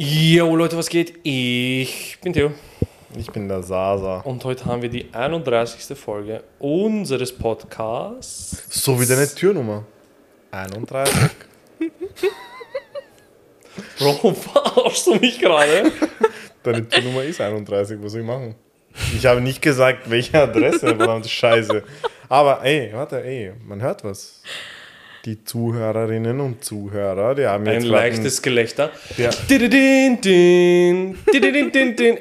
[0.00, 1.18] Jo Leute, was geht?
[1.24, 2.52] Ich bin Theo
[3.16, 4.18] Ich bin der Sasa.
[4.20, 5.98] und heute haben wir die 31.
[5.98, 8.62] Folge unseres Podcasts.
[8.70, 9.84] So wie deine Türnummer.
[10.52, 11.12] 31.
[13.98, 15.90] Bro, verarschst du mich gerade?
[16.62, 17.98] Deine Türnummer ist 31.
[18.00, 18.54] Was soll ich machen?
[19.16, 21.82] Ich habe nicht gesagt, welche Adresse, verdammte Scheiße.
[22.28, 24.42] Aber ey, warte, ey, man hört was.
[25.28, 28.90] Die Zuhörerinnen und Zuhörer, die haben Ein jetzt leichtes Gelächter.
[29.18, 29.28] Ja.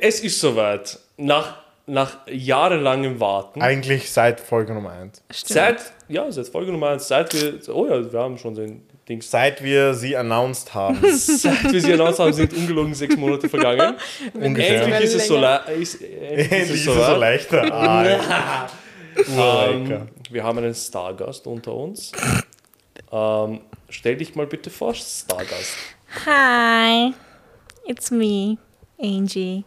[0.01, 0.99] Es ist soweit.
[1.15, 1.55] Nach,
[1.85, 3.61] nach jahrelangem Warten.
[3.61, 5.23] Eigentlich seit Folge Nummer 1.
[5.31, 5.53] Stimmt.
[5.53, 5.77] Seit,
[6.09, 9.31] ja, seit Folge Nummer 1, seit wir, oh ja, wir haben schon den Dings.
[9.31, 10.99] Seit wir sie announced haben.
[11.09, 13.95] Seit wir sie announced haben, sind ungelogen sechs Monate vergangen.
[14.33, 14.81] Ungefähr.
[14.83, 15.37] Endlich ist es so,
[15.79, 17.19] ist, endlich Endlich ist so soweit.
[17.19, 17.73] leichter.
[17.73, 18.67] Ah,
[19.17, 19.71] Urlecker.
[19.71, 22.11] Ähm, wir haben einen Stargast unter uns.
[23.11, 25.75] Ähm, stell dich mal bitte vor, Stargast.
[26.25, 27.13] Hi,
[27.85, 28.57] it's me,
[28.99, 29.63] Angie.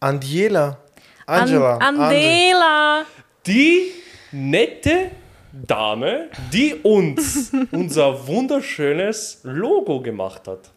[0.00, 0.78] Andiela.
[1.26, 1.76] Angela.
[1.78, 1.98] An.
[1.98, 3.04] Andela.
[3.46, 3.90] Die
[4.32, 5.10] nette
[5.52, 10.70] Dame, die uns unser wunderschönes Logo gemacht hat.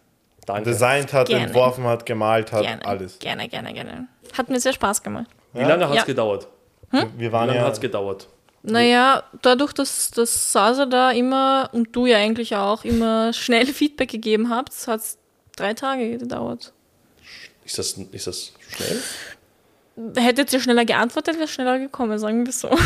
[0.46, 0.70] Danke.
[0.70, 1.46] Designt hat, Gerne.
[1.46, 3.20] entworfen hat, gemalt hat, Gerne, alles.
[3.20, 4.08] gerne, gerne, gerne.
[4.38, 5.28] Hat mir sehr Spaß gemacht.
[5.54, 6.04] Wie lange hat es Ja.
[6.06, 6.48] gedauert?
[6.92, 7.66] Wir Wie waren lange ja.
[7.66, 8.30] hat es gedauert?
[8.70, 14.10] Naja, dadurch, dass, dass Sasa da immer und du ja eigentlich auch immer schnell Feedback
[14.10, 15.18] gegeben habt, hat es
[15.56, 16.74] drei Tage gedauert.
[17.64, 19.02] Ist das, ist das schnell?
[20.16, 22.70] Hättet ihr schneller geantwortet, wäre es schneller gekommen, sagen wir so.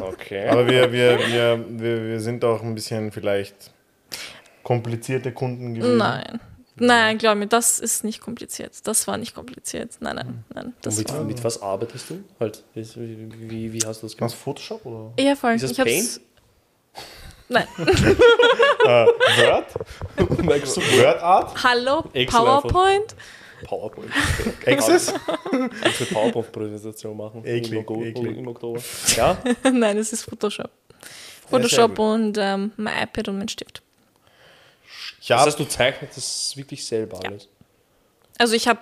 [0.00, 0.48] Okay.
[0.48, 3.70] Aber wir, wir, wir, wir, wir sind auch ein bisschen vielleicht
[4.62, 5.96] komplizierte Kunden gewesen.
[5.96, 6.40] Nein.
[6.80, 8.86] Nein, glaub mir, das ist nicht kompliziert.
[8.86, 9.96] Das war nicht kompliziert.
[10.00, 10.64] Nein, nein, nein.
[10.66, 12.24] Und Das mit, war mit was arbeitest du?
[12.40, 14.34] Halt, wie, wie, hast du das Was, gemacht?
[14.34, 15.12] Photoshop oder?
[15.22, 15.52] Ja, voll.
[15.52, 15.84] Ist das ich.
[15.84, 16.20] Paint?
[17.48, 17.66] Nein.
[18.84, 19.66] Äh, Word?
[20.16, 21.62] Du Word Art?
[21.62, 23.14] Hallo, Excel PowerPoint?
[23.64, 24.10] PowerPoint.
[24.66, 25.12] Access?
[25.12, 27.44] Kannst du eine PowerPoint-Präsentation machen?
[27.44, 28.36] Eklig, Im, Oktober, eklig.
[28.36, 28.80] Im Oktober.
[29.16, 29.36] Ja?
[29.70, 30.70] Nein, es ist Photoshop.
[31.50, 31.98] Photoshop gut.
[31.98, 33.82] und ähm, mein iPad und mein Stift.
[35.36, 37.48] Ich Das heißt, du zeichnest das wirklich selber alles.
[38.38, 38.80] Also ich habe,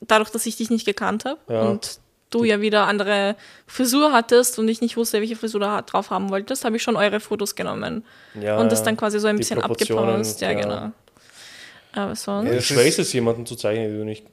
[0.00, 1.62] dadurch, dass ich dich nicht gekannt habe Ja.
[1.62, 2.00] und
[2.30, 3.36] du ja wieder andere
[3.68, 6.96] Frisur hattest und ich nicht wusste, welche Frisur du drauf haben wolltest, habe ich schon
[6.96, 8.04] eure Fotos genommen
[8.40, 10.40] Ja, und das dann quasi so ein bisschen abgepaust.
[10.40, 10.60] Ja, ja.
[10.60, 10.90] genau.
[11.92, 12.50] Aber sonst.
[12.52, 14.26] Ja, schwer ist- es, jemanden zu zeichnen, den du nicht,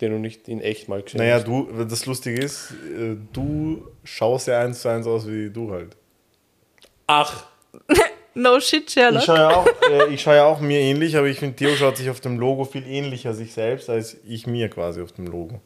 [0.00, 1.46] den du nicht in echt mal gesehen naja, hast.
[1.46, 5.94] du, das Lustige ist, äh, du schaust ja eins zu eins aus wie du halt.
[7.06, 7.44] Ach,
[8.38, 9.20] No shit, Sherlock.
[9.20, 11.74] Ich schaue ja, auch, äh, ich schau ja auch mir ähnlich, aber ich finde, Theo
[11.74, 15.26] schaut sich auf dem Logo viel ähnlicher sich selbst, als ich mir quasi auf dem
[15.26, 15.60] Logo.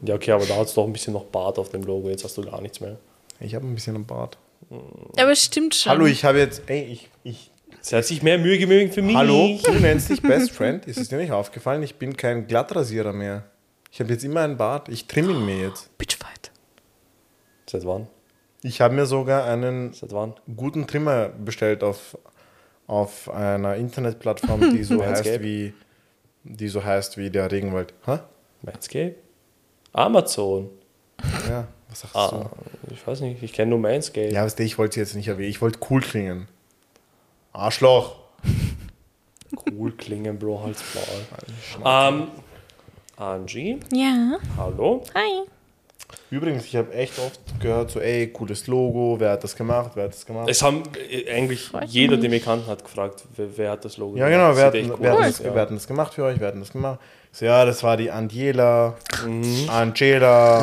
[0.00, 2.08] ja, okay, aber da hat es doch ein bisschen noch Bart auf dem Logo.
[2.08, 2.96] Jetzt hast du gar nichts mehr.
[3.38, 4.38] Ich habe ein bisschen am Bart.
[4.70, 5.92] Aber es stimmt schon.
[5.92, 7.50] Hallo, ich habe jetzt, ey, ich, ich
[7.82, 9.14] Sie hat sich mehr Mühe gegeben für mich.
[9.14, 10.86] Hallo, du nennst dich Best Friend.
[10.86, 11.82] Ist es dir nicht aufgefallen?
[11.82, 13.44] Ich bin kein Glattrasierer mehr.
[13.92, 14.88] Ich habe jetzt immer einen Bart.
[14.88, 15.96] Ich trimme ihn mir jetzt.
[15.98, 16.50] Bitchfight.
[17.68, 18.08] Seit wann?
[18.62, 20.34] Ich habe mir sogar einen Seit wann?
[20.56, 22.18] guten Trimmer bestellt auf,
[22.86, 25.74] auf einer Internetplattform, die so heißt wie
[26.44, 27.92] die so heißt wie der Regenwald.
[28.06, 28.18] Hä?
[28.62, 29.16] Manscape?
[29.92, 30.70] Amazon.
[31.48, 32.50] Ja, was sagst Ah,
[32.90, 34.28] ich weiß nicht, ich kenne nur Manscape.
[34.28, 34.34] du?
[34.34, 35.50] Ja, weißt du, ich wollte sie jetzt nicht erwähnen.
[35.50, 36.48] Ich wollte cool klingen.
[37.52, 38.16] Arschloch.
[39.70, 40.82] Cool klingen, Bro, halt's
[41.82, 41.84] Maul.
[42.14, 42.28] Ähm,
[43.16, 44.38] Angie, Ja.
[44.56, 45.02] hallo.
[45.14, 45.44] Hi.
[46.30, 50.04] Übrigens, ich habe echt oft gehört, so, ey, cooles Logo, wer hat das gemacht, wer
[50.04, 50.48] hat das gemacht?
[50.48, 52.22] Es haben äh, eigentlich Freut jeder, mich.
[52.22, 54.32] den wir kannten, hat gefragt, wer, wer hat das Logo Ja, gemacht.
[54.32, 55.54] genau, Sieht wir hatten, echt cool hatten aus, das, ja.
[55.54, 56.98] wir hatten das gemacht für euch, wir hatten das gemacht.
[57.32, 58.94] So, ja, das war die Angela,
[59.68, 60.58] Angela,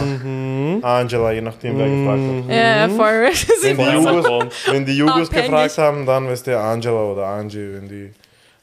[0.82, 2.56] Angela, je nachdem, wer gefragt hat.
[2.56, 3.30] Ja, voll.
[3.64, 5.46] Wenn die, Jugos, wenn die Jugos Abhängig.
[5.52, 7.74] gefragt haben, dann wisst ihr Angela oder Angie.
[7.76, 8.12] Wenn die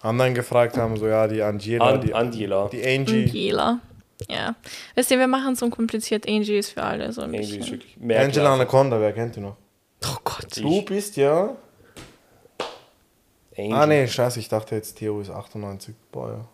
[0.03, 2.69] anderen gefragt haben, so, ja, die Angela, An, die, Angela.
[2.73, 3.25] die Angie.
[3.27, 3.79] Angela.
[4.29, 4.55] Ja.
[4.95, 6.29] Weißt du, wir machen so kompliziert.
[6.29, 7.73] Angie ist für alle so ein Angie ist bisschen.
[7.73, 9.57] wirklich mehr Angela Anaconda, wer kennt die noch?
[10.05, 10.57] Oh Gott.
[10.57, 11.57] Du bist ja.
[13.57, 13.73] Angie.
[13.73, 15.95] Ah, nee, scheiße, ich dachte jetzt, Theo ist 98.
[16.13, 16.45] Boah, ja.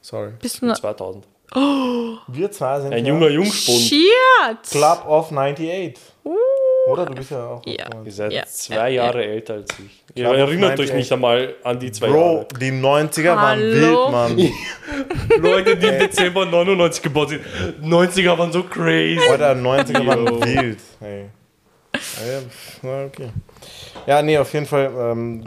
[0.00, 0.32] Sorry.
[0.40, 0.76] Bist du noch.
[0.78, 1.26] 2000.
[2.28, 3.78] Wir zwei sind Ein ja junger Jungspund.
[3.78, 4.62] Shit!
[4.70, 5.94] Club of 98.
[6.86, 7.06] Oder?
[7.06, 7.62] Du bist ja auch.
[7.66, 7.86] Ja.
[7.86, 8.06] 98.
[8.06, 10.04] Ihr seid Ja, zwei ja, Jahre älter als ich.
[10.14, 10.94] Ihr glaube, erinnert euch 98.
[10.96, 13.72] nicht einmal an die zwei Bro, die 90er waren Hallo?
[13.72, 14.38] wild, Mann.
[14.38, 14.52] Jahre.
[15.40, 17.42] Leute, die im Dezember 99 geboren sind.
[17.82, 19.18] 90er waren so crazy.
[19.30, 20.78] Alter, 90er waren wild.
[21.00, 21.26] Hey.
[22.82, 23.28] Ja, okay.
[24.06, 25.44] Ja, nee, auf jeden Fall ähm,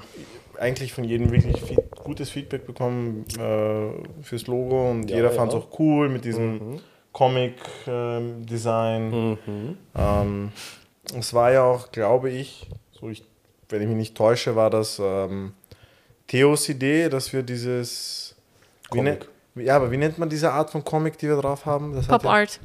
[0.57, 5.35] eigentlich von jedem wirklich viel, gutes Feedback bekommen äh, fürs Logo und Ja, jeder ja.
[5.35, 6.79] fand es auch cool mit diesem
[7.11, 9.09] Comic-Design.
[9.45, 9.77] Mhm.
[9.95, 10.51] Ähm,
[11.17, 12.67] es war ja auch, glaube ich,
[12.99, 13.23] so ich,
[13.69, 15.53] wenn ich mich nicht täusche, war das ähm,
[16.27, 18.35] Theos Idee, dass wir dieses
[18.91, 19.27] wie Comic.
[19.55, 21.93] ne- Ja, aber wie nennt man diese Art von Comic, die wir drauf haben?
[21.93, 22.59] Das hat Pop ja- Art.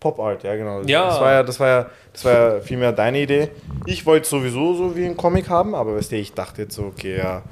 [0.00, 0.82] Pop Art, ja genau.
[0.82, 1.08] Ja.
[1.08, 3.50] Das war ja, das war ja, das war ja vielmehr deine Idee.
[3.86, 6.84] Ich wollte sowieso so wie ein Comic haben, aber weißt du, ich dachte jetzt so,
[6.86, 7.42] okay, ja,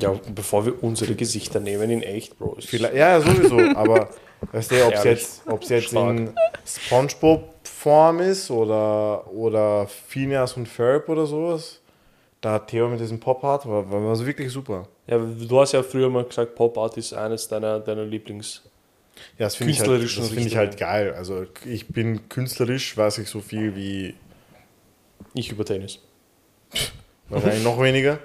[0.00, 2.56] Ja, bevor wir unsere Gesichter nehmen in echt, Bro.
[2.60, 4.08] vielleicht, ja, ja, sowieso, aber
[4.52, 6.34] weißt du, ob es jetzt, ob's jetzt in
[6.64, 11.80] SpongeBob-Form ist oder, oder Phineas und Ferb oder sowas,
[12.40, 14.86] da hat Theo mit diesem Pop Art, war, war, war wirklich super.
[15.06, 18.62] Ja, du hast ja früher mal gesagt, Pop Art ist eines deiner, deiner Lieblings.
[19.38, 21.14] Ja, das finde ich, halt, das find ich halt geil.
[21.14, 24.14] Also ich bin künstlerisch, weiß ich so viel wie
[25.34, 26.00] Ich über Tennis.
[27.28, 28.18] Wahrscheinlich noch weniger.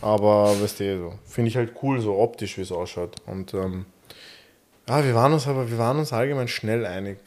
[0.00, 1.18] Aber weißt du, so.
[1.26, 3.16] finde ich halt cool, so optisch, wie es ausschaut.
[3.26, 3.86] Und ähm,
[4.88, 7.18] ja, wir waren uns aber, wir waren uns allgemein schnell einig.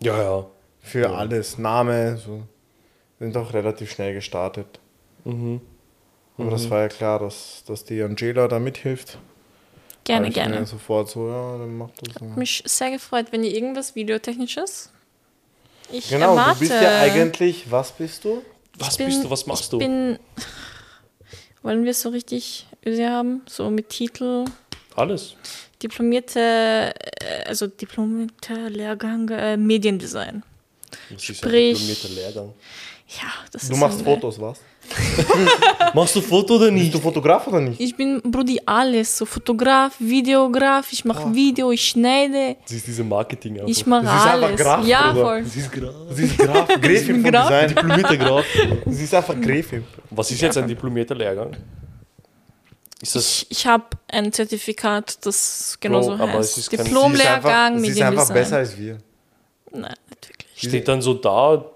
[0.00, 0.46] Ja, ja.
[0.80, 1.58] Für alles.
[1.58, 2.42] Name, so.
[3.18, 4.80] Wir sind auch relativ schnell gestartet.
[5.24, 5.60] Mhm.
[6.36, 9.18] Aber das war ja klar, dass, dass die Angela da mithilft.
[10.02, 10.66] Gerne, gerne.
[10.66, 12.14] sofort so, ja, dann macht das.
[12.16, 12.24] So.
[12.38, 14.90] Mich sehr gefreut, wenn ihr irgendwas Videotechnisches.
[15.90, 16.54] Ich Genau, erwarte.
[16.54, 18.42] du bist ja eigentlich, was bist du?
[18.78, 19.78] Was bin- bist du, was machst ich du?
[19.78, 20.18] Bin,
[21.62, 23.42] wollen wir es so richtig öse haben?
[23.46, 24.44] So mit Titel,
[24.96, 25.36] Alles.
[25.82, 26.92] diplomierte, äh,
[27.46, 30.42] also diplomierter Lehrgang äh, Mediendesign.
[31.10, 32.54] Das ist Sprich- ein diplomierter Lehrgang.
[33.20, 34.60] Ja, das Du ist machst ein- Fotos, was?
[35.94, 36.94] Machst du Foto oder Bist nicht?
[36.94, 37.80] du Fotograf oder nicht?
[37.80, 43.02] Ich bin Brudi alles, so Fotograf, Videograf, ich mache Video, ich schneide, Das ist diese
[43.04, 43.68] Marketing einfach.
[43.68, 44.60] ich mache Das ist einfach alles.
[44.60, 45.24] Graf, ja, Bruder.
[45.24, 45.42] voll.
[45.42, 45.94] Das ist Graf.
[46.10, 47.48] Sie ist Graf, Gräfin vom Graf.
[47.48, 47.68] Design.
[47.68, 48.44] Diplomierter Graf.
[48.86, 49.84] Sie ist einfach Gräfin.
[50.10, 51.56] Was ist jetzt ein diplomierter Lehrgang?
[53.04, 53.42] Ist das.
[53.42, 56.72] Ich, ich habe ein Zertifikat, das genauso Bro, heißt.
[56.72, 58.34] Diplomlehrgang, einfach, sie ist einfach Mediendesign.
[58.34, 58.98] besser als wir.
[59.72, 60.50] Nein, nicht wirklich.
[60.56, 61.66] Steht dann so da,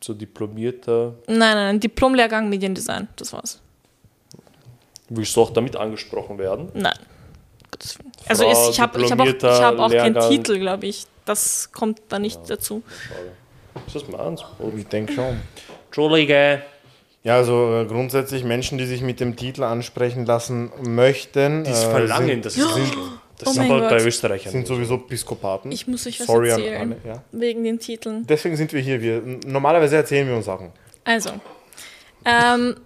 [0.00, 1.14] so diplomierter.
[1.26, 3.60] Nein, nein, nein, Diplomlehrgang Mediendesign, das war's.
[5.10, 6.70] Willst du auch damit angesprochen werden?
[6.72, 6.98] Nein.
[8.26, 10.20] Also Frau ich habe ich hab auch, ich hab auch keinen.
[10.30, 11.06] Titel, glaube ich.
[11.26, 12.82] Das kommt da nicht dazu.
[13.06, 13.32] Schade.
[13.86, 14.42] Ist das meins?
[14.74, 15.36] Ich denke schon.
[15.86, 16.62] Entschuldige.
[17.28, 21.84] Ja, also äh, grundsätzlich Menschen, die sich mit dem Titel ansprechen lassen möchten, Die es
[21.84, 22.96] äh, verlangen, sind, das ist, sind,
[23.38, 23.90] das Oh ist aber Gott.
[23.90, 24.50] bei Österreichern.
[24.50, 25.70] sind sowieso Piskopaten.
[25.70, 26.96] Ich muss euch was Sorry erzählen.
[27.04, 27.22] alle, ja.
[27.32, 28.26] Wegen den Titeln.
[28.26, 29.02] Deswegen sind wir hier.
[29.02, 30.72] Wir, normalerweise erzählen wir uns Sachen.
[31.04, 31.32] Also,
[32.24, 32.76] ähm,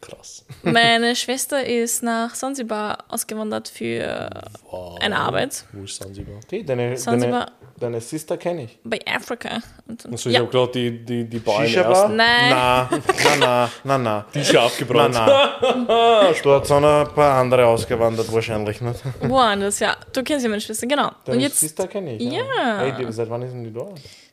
[0.00, 0.44] Krass.
[0.64, 4.30] meine Schwester ist nach Sansibar ausgewandert für
[4.68, 4.98] Wow.
[5.00, 6.34] eine Arbeit Wo ist Sansibar?
[6.44, 7.52] Okay, deine, Sansibar.
[7.82, 8.78] Deine, Sister kenne ich.
[8.84, 9.60] bei Africa.
[9.86, 11.64] Und, Also ich ja, habe gerade die, die, die Bar?
[11.64, 12.16] ersten.
[12.16, 12.50] Nein.
[12.50, 14.26] Na, na, na, na, na.
[14.34, 15.14] Die ist ja Na, abgebrannt.
[15.14, 16.32] na.
[16.42, 19.00] Dort sind noch ein paar andere ausgewandert, wahrscheinlich nicht.
[19.22, 19.96] woanders, ja.
[20.12, 21.10] Du kennst ja meine Schwester, genau.
[21.24, 22.22] Deine Und jetzt Sister kenne ich.
[22.22, 22.42] Ja.
[22.78, 23.86] Hey, die, seit wann ist denn die da?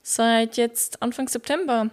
[0.03, 1.87] seit jetzt Anfang September.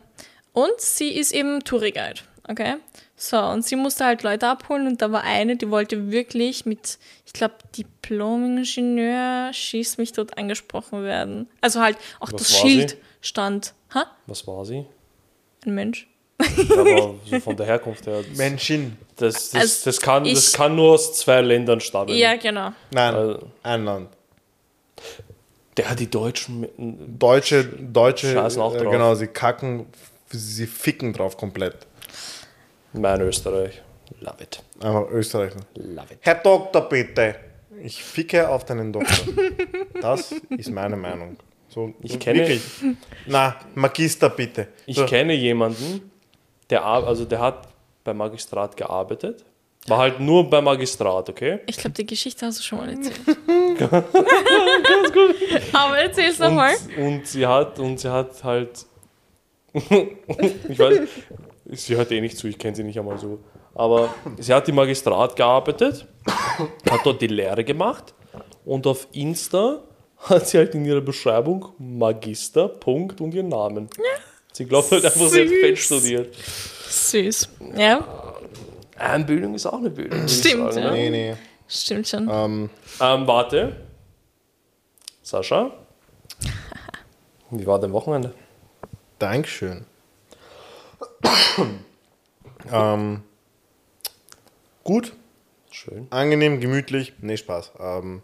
[0.52, 2.76] Und sie ist eben Touriguide, okay?
[3.19, 6.99] So, und sie musste halt Leute abholen und da war eine, die wollte wirklich mit,
[7.25, 11.49] ich glaube, Diplom-Ingenieur, schieß mich dort angesprochen werden.
[11.61, 12.97] Also halt auch Was das Schild sie?
[13.23, 14.07] stand, ha?
[14.27, 14.85] Was war sie?
[15.65, 16.07] Ein Mensch.
[16.41, 18.23] Ja, aber so von der Herkunft her.
[18.29, 18.99] Das, Menschen.
[19.17, 22.15] das, das, Also das, kann, das kann nur aus zwei Ländern stammen.
[22.15, 22.73] Ja, genau.
[22.91, 24.09] Nein, Weil- ein Land.
[25.79, 26.67] Der hat die Deutschen.
[27.19, 28.93] Deutsche, Deutsche, Scheißen auch äh, drauf.
[28.93, 29.87] genau, sie kacken,
[30.31, 31.87] sie ficken drauf komplett.
[32.97, 33.83] Mein Österreich.
[34.21, 34.63] Love it.
[34.81, 35.61] Einfach Österreicher.
[35.75, 36.19] Love it.
[36.23, 37.35] Herr Doktor, bitte.
[37.83, 39.27] Ich ficke auf deinen Doktor.
[40.00, 41.37] Das ist meine Meinung.
[41.69, 42.62] So, Ich kenne- Wirklich.
[43.26, 44.69] Na, Magister, bitte.
[44.87, 46.11] Ich so, kenne jemanden,
[46.71, 47.69] der, ar- also der hat
[48.05, 49.45] beim Magistrat gearbeitet.
[49.88, 51.61] War halt nur beim Magistrat, okay?
[51.67, 53.21] Ich glaube, die Geschichte hast du schon mal erzählt.
[53.79, 55.35] Ganz gut.
[55.73, 56.75] Aber erzähl's nochmal.
[56.97, 58.87] Und, und sie hat und sie hat halt
[59.75, 61.00] ich weiß
[61.70, 63.38] sie hört eh nicht zu, ich kenne sie nicht einmal so,
[63.75, 66.06] aber sie hat im Magistrat gearbeitet,
[66.90, 68.14] hat dort die Lehre gemacht
[68.64, 69.82] und auf Insta
[70.18, 73.88] hat sie halt in ihrer Beschreibung Magister Punkt und ihren Namen.
[74.52, 75.61] Sie glaubt halt einfach, sie hat Süß.
[75.61, 76.35] fett studiert.
[76.88, 77.49] Süß.
[77.76, 78.35] Ja,
[78.99, 80.26] Einbildung ist auch eine Bildung.
[80.26, 80.90] Stimmt, sagen, ja.
[80.90, 80.96] ne?
[80.96, 81.35] Nee, nee.
[81.68, 82.28] stimmt schon.
[82.30, 82.70] Ähm,
[83.00, 83.76] Ähm, warte.
[85.23, 85.70] Sascha?
[87.50, 88.32] Wie war dein Wochenende?
[89.18, 89.85] Dankeschön.
[92.73, 93.23] Ähm,
[94.85, 95.12] gut,
[95.71, 96.07] Schön.
[96.11, 97.12] angenehm, gemütlich.
[97.21, 97.73] Nee, Spaß.
[97.79, 98.23] Ähm,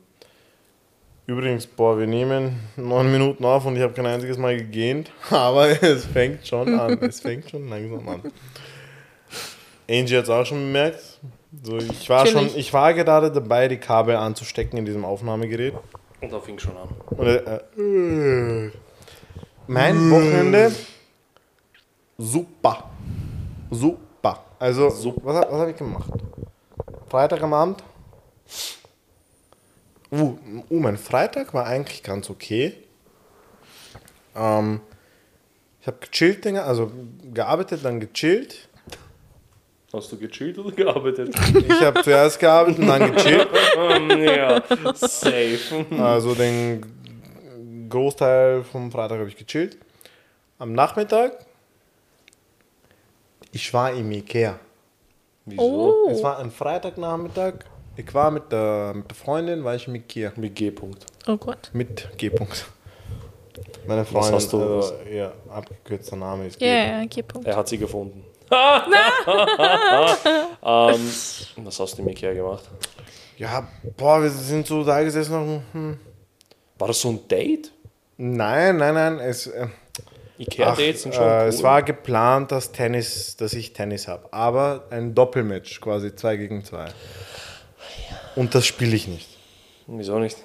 [1.26, 5.82] übrigens, boah, wir nehmen neun Minuten auf und ich habe kein einziges Mal gegähnt, aber
[5.82, 6.98] es fängt schon an.
[7.02, 8.22] Es fängt schon langsam an.
[9.88, 11.20] Angie hat es auch schon bemerkt.
[11.62, 15.74] So, ich, war schon, ich war gerade dabei, die Kabel anzustecken in diesem Aufnahmegerät.
[16.22, 16.88] Und da fing schon an.
[17.10, 18.70] Und, äh, äh,
[19.66, 20.72] mein Wochenende
[22.18, 22.90] super.
[23.70, 24.44] Super.
[24.58, 26.10] Also, was, hab- was habe ich gemacht?
[27.08, 27.82] Freitag am Abend
[30.10, 30.36] Uh,
[30.68, 32.74] uh, mein Freitag war eigentlich ganz okay.
[34.36, 34.80] Ähm,
[35.80, 36.92] ich habe gechillt, also
[37.32, 38.68] gearbeitet, dann gechillt.
[39.90, 41.34] Hast du gechillt oder gearbeitet?
[41.54, 43.48] Ich habe zuerst gearbeitet und dann gechillt.
[44.26, 44.62] ja,
[44.94, 45.86] safe.
[45.98, 49.78] Also den Großteil vom Freitag habe ich gechillt.
[50.58, 51.32] Am Nachmittag,
[53.52, 54.58] ich war im Ikea.
[55.44, 55.62] Wieso?
[55.62, 56.10] Oh.
[56.10, 57.54] Es war ein Freitagnachmittag.
[57.96, 60.32] Ich war mit der, mit der Freundin, war ich im Ikea.
[60.36, 61.04] Mit G-Punkt.
[61.26, 61.70] Oh Gott.
[61.72, 62.28] Mit G.
[62.30, 62.64] -Punkt.
[63.86, 66.66] Meine Was Freundin, hast du- also, ja, abgekürzter Name ist G.
[66.66, 67.46] Ja, ja, okay, Punkt.
[67.46, 68.24] Er hat sie gefunden.
[68.50, 68.58] ähm,
[70.62, 72.64] was hast du im Ikea gemacht?
[73.38, 73.66] Ja,
[73.96, 75.62] boah, wir sind so da gesessen.
[75.72, 75.98] Hm.
[76.78, 77.72] War das so ein Date?
[78.16, 79.18] Nein, nein, nein.
[79.20, 79.66] Es, äh,
[80.42, 81.48] Ikea-Dates sind schon äh, cool.
[81.48, 84.32] es war geplant, dass, Tennis, dass ich Tennis habe.
[84.32, 86.86] Aber ein Doppelmatch, quasi zwei gegen zwei.
[88.36, 89.28] Und das spiele ich nicht.
[89.86, 90.36] Wieso nicht?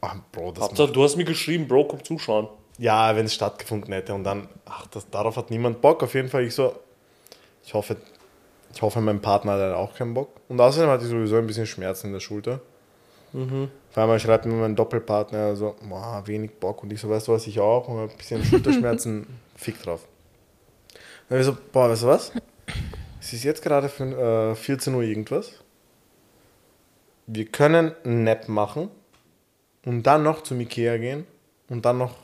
[0.00, 2.48] Ach, Bro, das ihr, du hast mir geschrieben, Bro, komm zuschauen.
[2.78, 6.02] Ja, wenn es stattgefunden hätte und dann, ach, das, darauf hat niemand Bock.
[6.02, 6.74] Auf jeden Fall, ich so,
[7.64, 7.96] ich hoffe,
[8.74, 10.40] ich hoffe, mein Partner hat auch keinen Bock.
[10.48, 12.60] Und außerdem hatte ich sowieso ein bisschen Schmerzen in der Schulter.
[13.94, 16.82] Vor allem schreibt mir mein Doppelpartner so, boah, wenig Bock.
[16.82, 17.86] Und ich so, weißt du was, ich auch.
[17.86, 19.24] Und ein bisschen Schulterschmerzen,
[19.54, 20.08] fick drauf.
[21.28, 22.32] Dann ich so, boah, weißt du was?
[23.20, 25.52] Es ist jetzt gerade für, äh, 14 Uhr irgendwas.
[27.28, 28.88] Wir können einen Nap machen
[29.84, 31.24] und dann noch zum Ikea gehen
[31.68, 32.16] und dann noch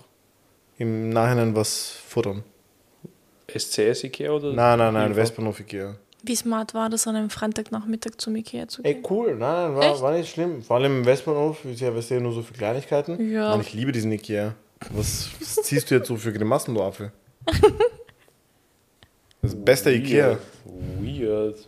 [0.76, 2.42] im Nachhinein was futtern.
[3.46, 4.52] SCS Ikea oder?
[4.52, 5.14] Nein, nein, nein?
[5.14, 5.94] Westbahnhof Ikea.
[6.22, 9.02] Wie smart war das, an einem Freitagnachmittag zum Ikea zu Ey, gehen?
[9.10, 10.02] cool, nein, nein, war, Echt?
[10.02, 10.62] war nicht schlimm.
[10.62, 13.30] Vor allem im Westbahnhof ist ja, du, nur so für Kleinigkeiten.
[13.32, 13.50] Ja.
[13.50, 14.54] Mann, ich liebe diesen Ikea.
[14.90, 17.12] Was, was ziehst du jetzt so für Grimassen, du Affe?
[19.42, 20.38] Das beste Ikea.
[21.00, 21.66] Weird.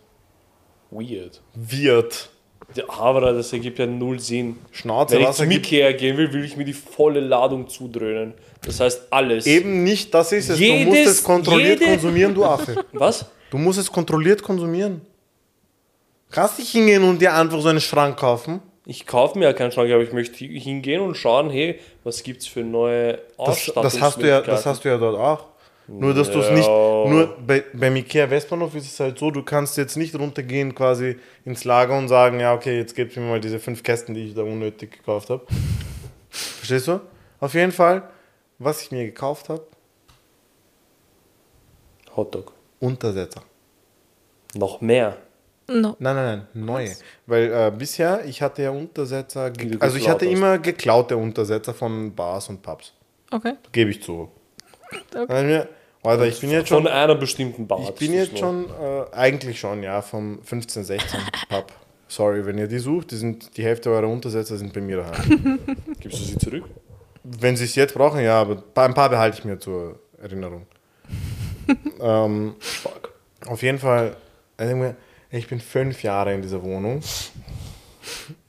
[0.91, 1.41] Weird.
[1.55, 2.29] Wird.
[2.75, 4.57] Ja, aber das ergibt ja null Sinn.
[4.71, 8.33] Schnauze, Wenn ich zum Ikea gehen will, will ich mir die volle Ladung zudröhnen.
[8.63, 9.45] Das heißt alles.
[9.47, 10.57] Eben nicht, das ist es.
[10.57, 12.85] du Jedes- musst es kontrolliert jede- konsumieren, du Affe.
[12.93, 13.25] Was?
[13.53, 15.01] Du musst es kontrolliert konsumieren.
[16.31, 18.63] Kannst nicht hingehen und dir einfach so einen Schrank kaufen.
[18.87, 22.47] Ich kaufe mir ja keinen Schrank, aber ich möchte hingehen und schauen, hey, was gibt's
[22.47, 25.49] für neue Das, das, hast du ja, das hast du ja dort auch.
[25.87, 26.67] Nur, dass du es nicht.
[26.67, 31.17] Nur bei, beim Ikea Westbahnhof ist es halt so, du kannst jetzt nicht runtergehen quasi
[31.45, 34.33] ins Lager und sagen, ja, okay, jetzt du mir mal diese fünf Kästen, die ich
[34.33, 35.45] da unnötig gekauft habe.
[36.31, 37.01] Verstehst du?
[37.39, 38.09] Auf jeden Fall,
[38.57, 39.67] was ich mir gekauft habe,
[42.15, 42.52] Hotdog.
[42.83, 43.41] Untersetzer.
[44.55, 45.17] Noch mehr.
[45.67, 45.95] No.
[45.99, 46.91] Nein, nein, nein, neue.
[47.25, 50.31] Weil äh, bisher, ich hatte ja Untersetzer, also ich hatte hast.
[50.31, 52.93] immer geklaute Untersetzer von Bars und Pubs.
[53.31, 53.53] Okay.
[53.71, 54.29] Gebe ich zu.
[55.15, 55.65] Okay.
[56.03, 57.79] Alter, ich bin jetzt Von schon, einer bestimmten Bar.
[57.81, 61.71] ich bin jetzt schon, äh, eigentlich schon, ja, vom 15, 16 Pub.
[62.09, 65.59] Sorry, wenn ihr die sucht, die, sind, die Hälfte eurer Untersetzer sind bei mir daheim.
[65.99, 66.65] Gibst du sie zurück?
[67.23, 70.65] wenn sie es jetzt brauchen, ja, aber ein paar behalte ich mir zur Erinnerung.
[72.01, 73.13] ähm, Fuck.
[73.47, 74.15] auf jeden Fall,
[74.59, 74.95] ich mir,
[75.31, 77.01] ich bin fünf Jahre in dieser Wohnung.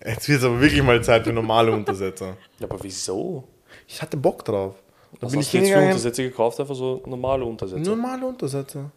[0.04, 2.36] Jetzt wird es aber wirklich mal Zeit für normale Untersetzer.
[2.58, 3.44] Ja, aber wieso?
[3.86, 4.74] Ich hatte Bock drauf.
[5.12, 5.78] Da Was bin ich hast du jetzt für.
[5.78, 6.60] Untersätze gekauft?
[6.60, 7.88] Einfach so normale Untersätze.
[7.88, 8.90] Normale Untersetzer.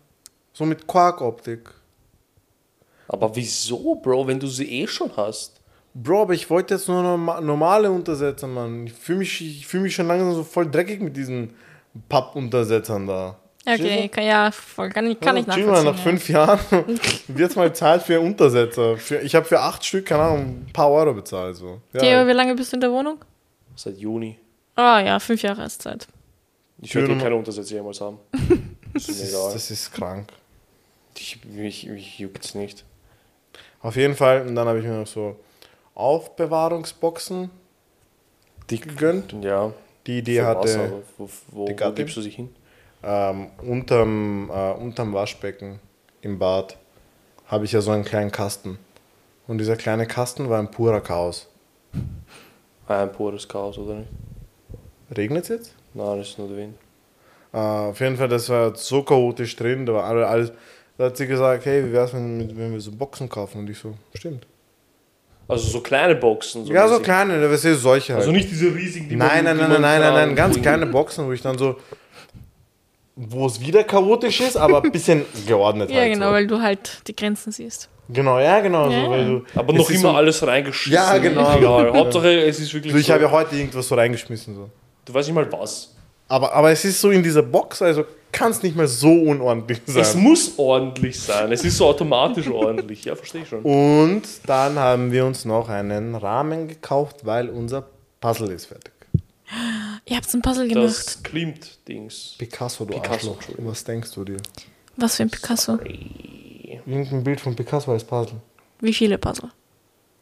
[0.53, 1.69] So mit Quark-Optik.
[3.07, 5.61] Aber wieso, Bro, wenn du sie eh schon hast?
[5.93, 8.87] Bro, aber ich wollte jetzt nur norma normale Untersetzer, Mann.
[8.87, 11.53] Ich fühle mich, ich fühl mich schon langsam so voll dreckig mit diesen
[12.09, 13.37] Papp-Untersetzern da.
[13.67, 15.71] Okay, kann, ja, voll, kann, ich- kann ja, ich nachvollziehen.
[15.71, 16.59] mal, nach fünf Jahren
[17.27, 18.97] wird es mal Zeit für Untersetzer.
[18.97, 21.55] Für, ich habe für acht Stück, keine Ahnung, ein paar Euro bezahlt.
[21.57, 21.81] So.
[21.93, 23.17] Ja, Theo, wie lange bist du in der Wohnung?
[23.75, 24.37] Seit Juni.
[24.75, 26.07] Ah ja, fünf Jahre ist Zeit.
[26.81, 27.19] Ich werde Schön.
[27.19, 28.19] keine Untersätze jemals haben.
[28.93, 30.29] Das das, ist das ist krank.
[31.15, 32.83] Ich, mich, mich juckt's nicht.
[33.81, 35.35] Auf jeden Fall, und dann habe ich mir noch so
[35.93, 37.49] Aufbewahrungsboxen
[38.69, 39.35] Die gegönnt.
[39.43, 39.71] Ja.
[40.07, 42.49] Die Idee hatte aber wo, wo, die wo gibst du sie hin?
[43.07, 45.79] Ähm, unterm, äh, unterm Waschbecken
[46.21, 46.77] im Bad
[47.47, 48.77] habe ich ja so einen kleinen Kasten.
[49.47, 51.47] Und dieser kleine Kasten war ein purer Chaos.
[52.87, 54.09] Ah, Ein pures Chaos, oder nicht?
[55.15, 55.75] Regnet es jetzt?
[55.93, 56.75] Nein, das ist nur der Wind.
[57.53, 59.85] Äh, auf jeden Fall, das war so chaotisch drin.
[59.85, 60.51] Da war alle- alles.
[60.97, 63.59] Da hat sie gesagt, hey, wie wär's, wenn, wenn wir so Boxen kaufen?
[63.59, 64.45] Und ich so, stimmt.
[65.47, 66.65] Also so kleine Boxen.
[66.65, 68.21] So ja, so kleine, da weißt du, solche halt.
[68.23, 70.85] Also nicht diese riesigen, die nein, nein, die nein, man nein, nein, nein, ganz kleine
[70.87, 71.77] Boxen, wo ich dann so,
[73.17, 76.13] wo es wieder chaotisch ist, aber ein bisschen geordnet Ja, halt.
[76.13, 76.31] genau, so.
[76.33, 77.89] weil du halt die Grenzen siehst.
[78.09, 78.89] Genau, ja, genau.
[78.89, 79.03] Ja.
[79.05, 80.93] So, weil du, Aber noch immer so, alles reingeschissen.
[80.93, 81.57] Ja, genau.
[81.57, 81.91] Egal.
[81.97, 83.13] Hauptsache, es ist wirklich So, ich so.
[83.13, 84.55] habe ja heute irgendwas so reingeschmissen.
[84.55, 84.69] So.
[85.03, 85.93] Du weißt nicht mal was.
[86.29, 89.79] Aber, aber es ist so in dieser Box, also kann es nicht mehr so unordentlich
[89.85, 90.01] sein.
[90.01, 91.51] Es muss ordentlich sein.
[91.51, 93.03] Es ist so automatisch ordentlich.
[93.05, 93.61] Ja, verstehe ich schon.
[93.63, 97.85] Und dann haben wir uns noch einen Rahmen gekauft, weil unser
[98.21, 98.93] Puzzle ist fertig.
[100.09, 100.85] Ihr habt ein Puzzle gemacht.
[100.85, 102.35] Das Klimt-Dings.
[102.37, 103.55] Picasso, du Picasso, Arschloch.
[103.57, 104.37] Was denkst du dir?
[104.95, 105.77] Was für ein Picasso?
[106.85, 108.39] Irgendein Bild von Picasso als Puzzle.
[108.79, 109.49] Wie viele Puzzle?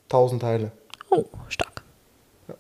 [0.10, 0.72] Tausend Teile.
[1.12, 1.84] Oh, stark.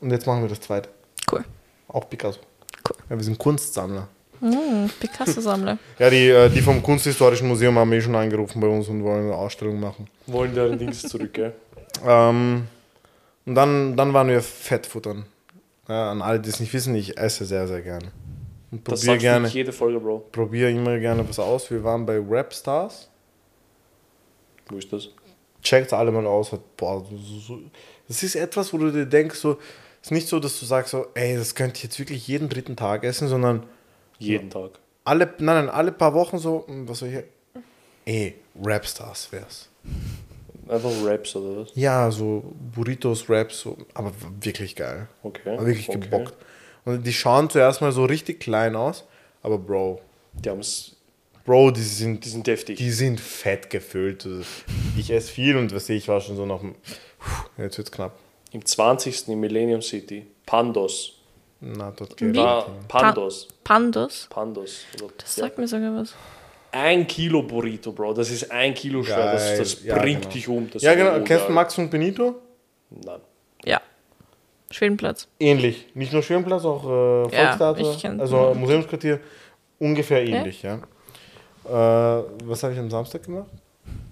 [0.01, 0.89] Und jetzt machen wir das zweite.
[1.31, 1.43] Cool.
[1.87, 2.39] Auch Picasso.
[2.87, 2.95] Cool.
[3.09, 4.07] Ja, wir sind Kunstsammler.
[4.41, 5.79] Mm, Picasso-Sammler.
[5.99, 9.25] Ja, die, äh, die vom Kunsthistorischen Museum haben eh schon angerufen bei uns und wollen
[9.25, 10.07] eine Ausstellung machen.
[10.27, 11.53] Wollen deren Dings zurück, gell?
[12.05, 12.67] Ähm,
[13.45, 15.25] und dann, dann waren wir Fettfuttern.
[15.87, 18.11] Ja, an alle, die es nicht wissen, ich esse sehr, sehr gerne.
[18.71, 20.19] Und Das probiere sagst gerne, jede Folge, Bro.
[20.31, 21.69] probiere immer gerne was aus.
[21.69, 23.09] Wir waren bei Rapstars.
[24.67, 25.09] Wo ist das?
[25.61, 26.51] Checkt alle mal aus.
[26.77, 27.59] Boah, so, so, so.
[28.07, 29.57] Das ist etwas, wo du dir denkst, so,
[30.01, 32.75] ist nicht so, dass du sagst, so, ey, das könnte ich jetzt wirklich jeden dritten
[32.75, 33.63] Tag essen, sondern
[34.19, 34.71] Jeden Tag.
[35.03, 37.23] alle, nein, nein, alle paar Wochen so, hm, was soll ich,
[38.05, 39.69] ey, Rapstars wär's.
[40.67, 41.71] Einfach Raps oder was?
[41.75, 42.43] Ja, so
[42.75, 45.07] Burritos, Raps, so, aber wirklich geil.
[45.23, 45.55] Okay.
[45.57, 45.99] Aber wirklich okay.
[45.99, 46.33] gebockt.
[46.85, 49.03] Und die schauen zuerst mal so richtig klein aus,
[49.43, 50.01] aber Bro,
[50.33, 50.95] Die, haben's,
[51.45, 52.77] Bro, die sind, die sind deftig.
[52.77, 54.25] die sind fett gefüllt.
[54.25, 54.41] Also,
[54.97, 58.13] Ich esse viel und was sehe ich war schon so noch, puh, jetzt wird's knapp.
[58.51, 59.27] Im 20.
[59.29, 60.25] im Millennium City.
[60.45, 61.13] Pandos.
[61.59, 62.87] Na, dort geht Pa es.
[62.87, 63.47] Pandos.
[63.63, 64.27] Pandos?
[64.29, 64.81] Pandos.
[65.01, 65.43] Oder- Das ja.
[65.45, 66.13] sagt mir sogar was.
[66.75, 68.13] Ein Kilo Burrito, Bro.
[68.13, 69.31] Das ist ein Kilo schwer.
[69.31, 69.57] Das, Geil.
[69.59, 70.33] das Ja, bringt genau.
[70.33, 70.69] dich um.
[70.71, 71.21] Das Ja, genau.
[71.23, 71.53] Kennst du.
[71.53, 72.35] Max und Benito?
[72.89, 73.21] Nein.
[73.63, 73.79] Ja.
[74.69, 75.27] Schwedenplatz.
[75.39, 75.87] Ähnlich.
[75.93, 79.21] Nicht nur Schirmplatz, auch äh, Ja, Volkstheater, kenn- also Museumsquartier.
[79.79, 80.75] Ungefähr ähnlich, ja.
[81.65, 83.47] Äh, was habe ich am Samstag gemacht?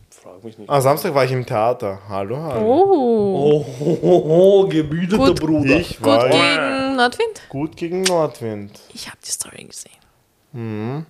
[0.10, 0.70] Frag mich nicht.
[0.70, 2.00] Ah, Samstag war ich im Theater.
[2.08, 2.65] Hallo, hallo.
[2.65, 3.34] Oh.
[3.36, 4.24] Oh, oh, oh,
[4.63, 5.39] oh gebildeter Gut.
[5.41, 5.75] Bruder.
[5.75, 7.41] Ich Gut war gegen Nordwind?
[7.50, 8.79] gut gegen Nordwind.
[8.93, 11.05] Ich habe die Story gesehen.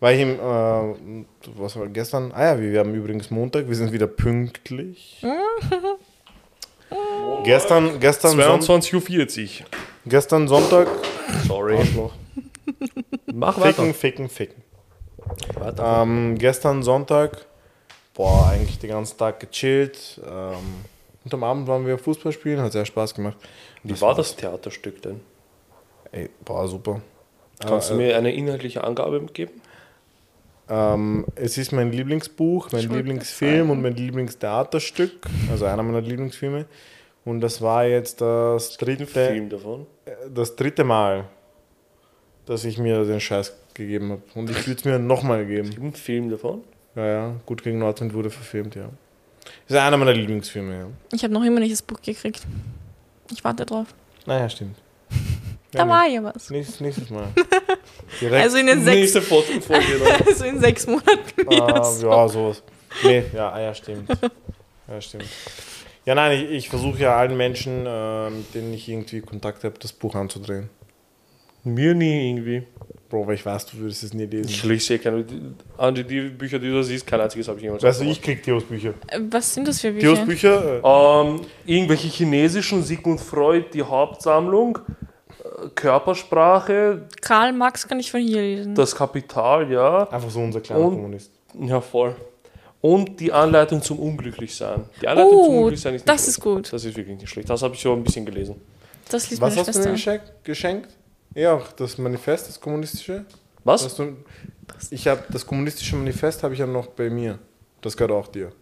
[0.00, 1.24] War ich im, äh,
[1.56, 2.30] was war gestern?
[2.32, 5.20] Ah ja, wir, wir haben übrigens Montag, wir sind wieder pünktlich.
[7.44, 9.66] gestern, gestern, Son 22.40 Uhr.
[10.06, 10.88] gestern Sonntag.
[11.46, 11.76] Sorry.
[11.78, 12.12] Arschloch.
[13.26, 13.94] Mach Ficken, weiter.
[13.94, 14.62] ficken, ficken.
[15.54, 16.02] weiter.
[16.02, 17.46] Ähm, gestern Sonntag,
[18.14, 20.20] boah, eigentlich den ganzen Tag gechillt.
[20.26, 20.54] Ähm,
[21.24, 23.36] und am Abend waren wir Fußball spielen, hat sehr Spaß gemacht.
[23.82, 25.20] Wie war das Theaterstück denn?
[26.12, 27.00] Ey, boah, super.
[27.60, 29.60] Kannst Äh, du mir eine inhaltliche Angabe geben?
[30.70, 36.66] Ähm, es ist mein Lieblingsbuch, mein wollte Lieblingsfilm und mein Lieblingstheaterstück, also einer meiner Lieblingsfilme.
[37.24, 39.86] Und das war jetzt das dritte, Film davon.
[40.32, 41.24] das dritte Mal,
[42.46, 44.22] dass ich mir den Scheiß gegeben habe.
[44.34, 45.70] Und ich würde es mir nochmal geben.
[45.80, 46.62] Ein Film davon?
[46.94, 48.88] Ja, ja, Gut gegen Nordwind wurde verfilmt, ja.
[49.66, 50.86] Ist einer meiner Lieblingsfilme, ja.
[51.12, 52.46] Ich habe noch immer nicht das Buch gekriegt.
[53.30, 53.94] Ich warte drauf.
[54.26, 54.76] Naja, stimmt.
[55.72, 56.50] Da Ja, war ja was.
[56.50, 57.28] Nächstes, nächstes Mal.
[58.20, 58.42] Direkt.
[58.44, 60.26] Also in den sechs, Nächste dann.
[60.26, 61.48] also in sechs Monaten.
[61.60, 62.08] ah, so.
[62.08, 62.62] Ja, sowas.
[63.04, 64.08] Nee, ja, ah, ja, stimmt.
[64.88, 65.26] Ja, stimmt.
[66.06, 69.74] Ja, nein, ich, ich versuche ja allen Menschen, äh, mit denen ich irgendwie Kontakt habe,
[69.78, 70.70] das Buch anzudrehen.
[71.64, 72.62] Mir nie irgendwie.
[73.10, 74.50] Bro, weil ich weiß, du würdest es nie lesen.
[74.50, 75.24] Ich lese eh keine.
[75.78, 78.42] Andi, die Bücher, die du siehst, kein einziges habe ich jemals Weißt du, ich krieg
[78.42, 78.94] Theos Bücher.
[79.30, 80.14] Was sind das für Bücher?
[80.14, 84.78] Theos Bücher, äh, Ähm, irgendwelche chinesischen Sigmund Freud, die Hauptsammlung,
[85.74, 88.74] Körpersprache, Karl Marx kann ich von hier lesen.
[88.74, 90.08] das Kapital, ja.
[90.10, 91.30] einfach so unser kleiner Und- Kommunist.
[91.60, 92.14] Ja, voll.
[92.80, 94.84] Und die Anleitung zum Unglücklichsein.
[95.02, 96.28] Die Anleitung zum Oh, Unglücklichsein ist nicht das schlecht.
[96.38, 96.72] ist gut.
[96.72, 97.50] Das ist wirklich nicht schlecht.
[97.50, 98.60] Das habe ich so ein bisschen gelesen.
[99.10, 100.20] Das liest Was meine hast du mir Schwester.
[100.20, 100.44] geschenkt?
[100.44, 100.88] geschenkt?
[101.34, 103.24] Ja, auch das Manifest, das kommunistische.
[103.64, 103.84] Was?
[103.84, 104.16] Hast du,
[104.90, 107.38] ich habe das kommunistische Manifest habe ich ja noch bei mir.
[107.80, 108.52] Das gehört auch dir.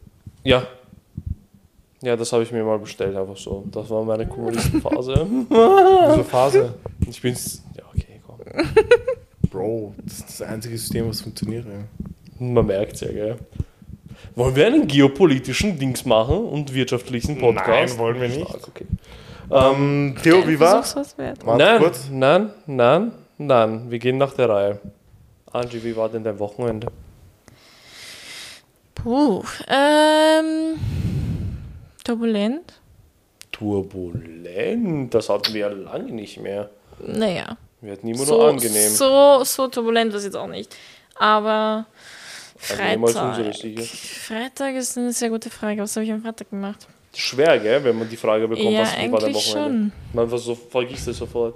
[0.44, 0.66] Ja.
[2.02, 3.64] Ja, das habe ich mir mal bestellt, einfach so.
[3.70, 5.26] Das war meine Kommunistenphase.
[5.50, 6.74] Diese Phase.
[7.08, 7.62] ich bin's.
[7.76, 8.38] Ja, okay, komm.
[9.50, 11.64] Bro, das ist das einzige System, was funktioniert.
[11.64, 11.84] Ja.
[12.38, 13.36] Man merkt's ja, gell?
[14.34, 17.94] Wollen wir einen geopolitischen Dings machen und wirtschaftlichen Podcast?
[17.94, 18.46] Nein, wollen wir nicht.
[18.46, 18.86] Stark, okay.
[19.50, 20.94] Ähm, Theo, wie war's?
[21.16, 22.08] Nein, kurz.
[22.10, 23.90] nein, nein, nein.
[23.90, 24.80] Wir gehen nach der Reihe.
[25.52, 26.88] Angie, wie war denn dein Wochenende?
[28.94, 29.42] Puh.
[29.68, 30.76] Ähm.
[32.06, 32.74] Turbulent?
[33.52, 35.12] Turbulent.
[35.12, 36.70] Das hatten wir ja lange nicht mehr.
[37.00, 37.56] Naja.
[37.80, 38.90] Wir hatten immer So, nur angenehm.
[38.90, 40.74] so, so turbulent war es jetzt auch nicht.
[41.14, 41.86] Aber
[42.70, 43.84] Angenehm als Freitag.
[43.86, 45.82] Freitag ist eine sehr gute Frage.
[45.82, 46.86] Was habe ich am Freitag gemacht?
[47.14, 49.40] Schwer, gell, wenn man die Frage bekommt, ja, was war eigentlich Wochenende.
[49.40, 49.92] schon.
[50.12, 51.54] Man so, vergisst es sofort.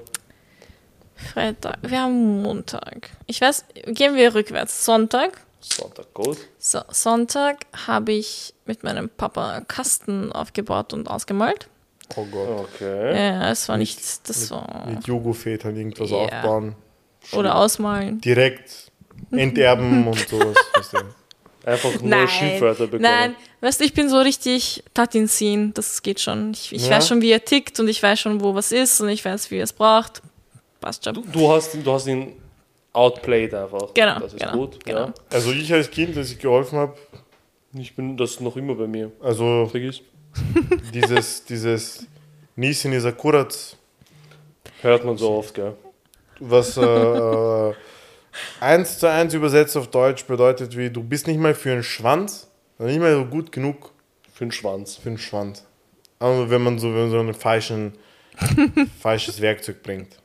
[1.15, 1.79] Freitag.
[1.83, 3.11] Wir haben Montag.
[3.27, 4.85] Ich weiß, gehen wir rückwärts.
[4.85, 5.41] Sonntag.
[5.61, 6.39] Sonntag, gut.
[6.59, 11.69] So, Sonntag habe ich mit meinem Papa Kasten aufgebaut und ausgemalt.
[12.17, 12.69] Oh Gott.
[12.75, 13.15] Okay.
[13.17, 14.87] Ja, es war Mit- nicht, das war.
[14.89, 16.17] Mit Jugo-Vätern irgendwas Ja.
[16.17, 16.75] aufbauen.
[17.33, 18.21] Oder ausmalen.
[18.21, 18.91] Direkt
[19.31, 20.57] enterben und sowas.
[20.75, 20.99] weißt du.
[21.67, 23.03] Einfach nur Nein, Schimpfwörter bekommen.
[23.03, 26.53] nein, weißt du, ich bin so richtig Tatin ziehen, das geht schon.
[26.53, 26.97] Ich, ich Ja?
[26.97, 29.51] weiß schon, wie er tickt und ich weiß schon, wo was ist und ich weiß,
[29.51, 30.23] wie er es braucht.
[30.81, 31.13] Passt schon.
[31.15, 32.33] Du, du, hast, ihn- du hast ihn
[32.93, 33.95] outplayed einfach.
[33.95, 34.85] Genau, Das ist genau, gut.
[34.85, 35.07] genau.
[35.07, 35.15] Ja.
[35.33, 36.95] Also ich als Kind, das ich geholfen habe,
[37.75, 39.13] Ich bin das noch immer bei mir.
[39.21, 40.01] also Vergiss.
[40.95, 42.07] dieses, dieses
[42.57, 43.77] Nisin ist akkurat,
[44.83, 45.75] Hört man so oft, gell?
[46.41, 47.75] was äh, äh,
[48.61, 52.49] eins zu eins übersetzt auf Deutsch bedeutet wie, du bist nicht mal für einen Schwanz,
[52.79, 53.93] also nicht mal so gut genug
[54.33, 54.97] Für den Schwanz.
[54.97, 55.67] für einen Schwanz.
[56.19, 57.93] Aber wenn man so, wenn man so ein falschen,
[59.01, 60.17] falsches Werkzeug bringt.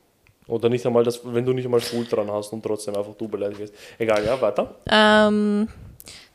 [0.47, 3.27] Oder nicht einmal das, wenn du nicht einmal Schuld dran hast und trotzdem einfach du
[3.27, 3.73] beleidigt wirst.
[3.97, 4.75] Egal, ja, weiter.
[4.89, 5.67] Ähm,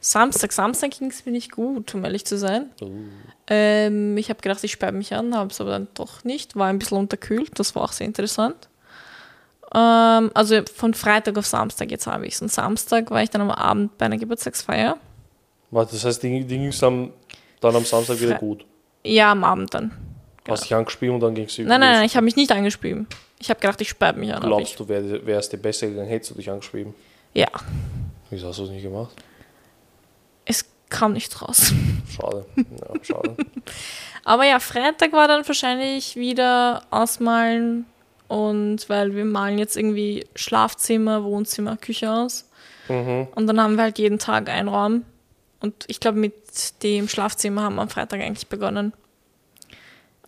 [0.00, 2.70] Samstag, Samstag ging es mir nicht gut, um ehrlich zu sein.
[2.82, 2.88] Oh.
[3.46, 6.56] Ähm, ich habe gedacht, ich sperre mich an, habe es aber dann doch nicht.
[6.56, 8.68] War ein bisschen unterkühlt, das war auch sehr interessant.
[9.72, 12.42] Ähm, also von Freitag auf Samstag, jetzt habe ich es.
[12.42, 14.96] Und Samstag war ich dann am Abend bei einer Geburtstagsfeier.
[15.70, 17.12] Das heißt, die, die ging es dann,
[17.62, 18.64] am Samstag wieder Fre- gut.
[19.04, 19.92] Ja, am Abend dann.
[20.48, 23.06] Hast dich angespielt und dann ging es Nein, nein, nein, ich habe mich nicht angeschrieben.
[23.40, 24.42] Ich habe gedacht, ich sperre mich an.
[24.42, 26.94] Glaubst ich, du, wär- wärst dir besser gegangen, hättest du dich angeschrieben?
[27.35, 27.48] Ja,
[28.31, 29.11] Wieso hast du es nicht gemacht?
[30.44, 31.72] es kam nicht raus.
[32.09, 32.44] Schade.
[32.57, 33.37] Ja, schade.
[34.24, 37.87] Aber ja, Freitag war dann wahrscheinlich wieder ausmalen
[38.29, 42.48] und weil wir malen jetzt irgendwie Schlafzimmer, Wohnzimmer, Küche aus.
[42.88, 43.29] Mhm.
[43.35, 45.05] Und dann haben wir halt jeden Tag einen Raum.
[45.61, 46.35] Und ich glaube, mit
[46.83, 48.92] dem Schlafzimmer haben wir am Freitag eigentlich begonnen.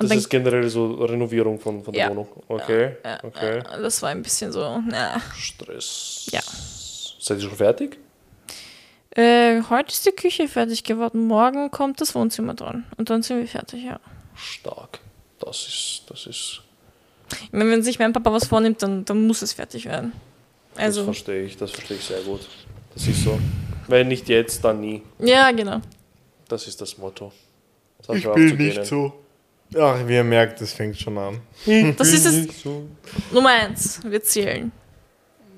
[0.03, 2.11] Und Das dann, ist generell so Renovierung von, von der Ja.
[2.11, 2.29] Wohnung.
[2.49, 3.63] Okay, ja, okay.
[3.65, 4.83] ja, das war ein bisschen so.
[4.89, 5.21] Na.
[5.37, 6.27] Stress.
[6.31, 6.41] Ja.
[7.21, 7.99] Seid ihr schon fertig?
[9.11, 11.27] Äh, heute ist die Küche fertig geworden.
[11.27, 12.85] Morgen kommt das Wohnzimmer dran.
[12.97, 14.01] Und dann sind wir fertig, ja.
[14.35, 15.01] Stark.
[15.39, 16.63] Das ist, das ist,
[17.45, 20.13] Ich meine, wenn sich mein Papa was vornimmt, dann, dann muss es fertig werden.
[20.75, 22.49] das Also, verstehe ich, das verstehe ich sehr gut.
[22.95, 23.39] Das ist so.
[23.89, 25.03] Wenn nicht jetzt, dann nie.
[25.19, 25.81] ja, genau.
[26.49, 27.33] Das ist das Motto.
[28.07, 29.13] Das Ich bin nicht so.
[29.79, 31.41] Ach, wie ihr merkt, das fängt schon an.
[31.97, 32.63] Das ist es.
[32.63, 32.87] So.
[33.33, 34.01] Nummer eins.
[34.05, 34.71] Wir zählen.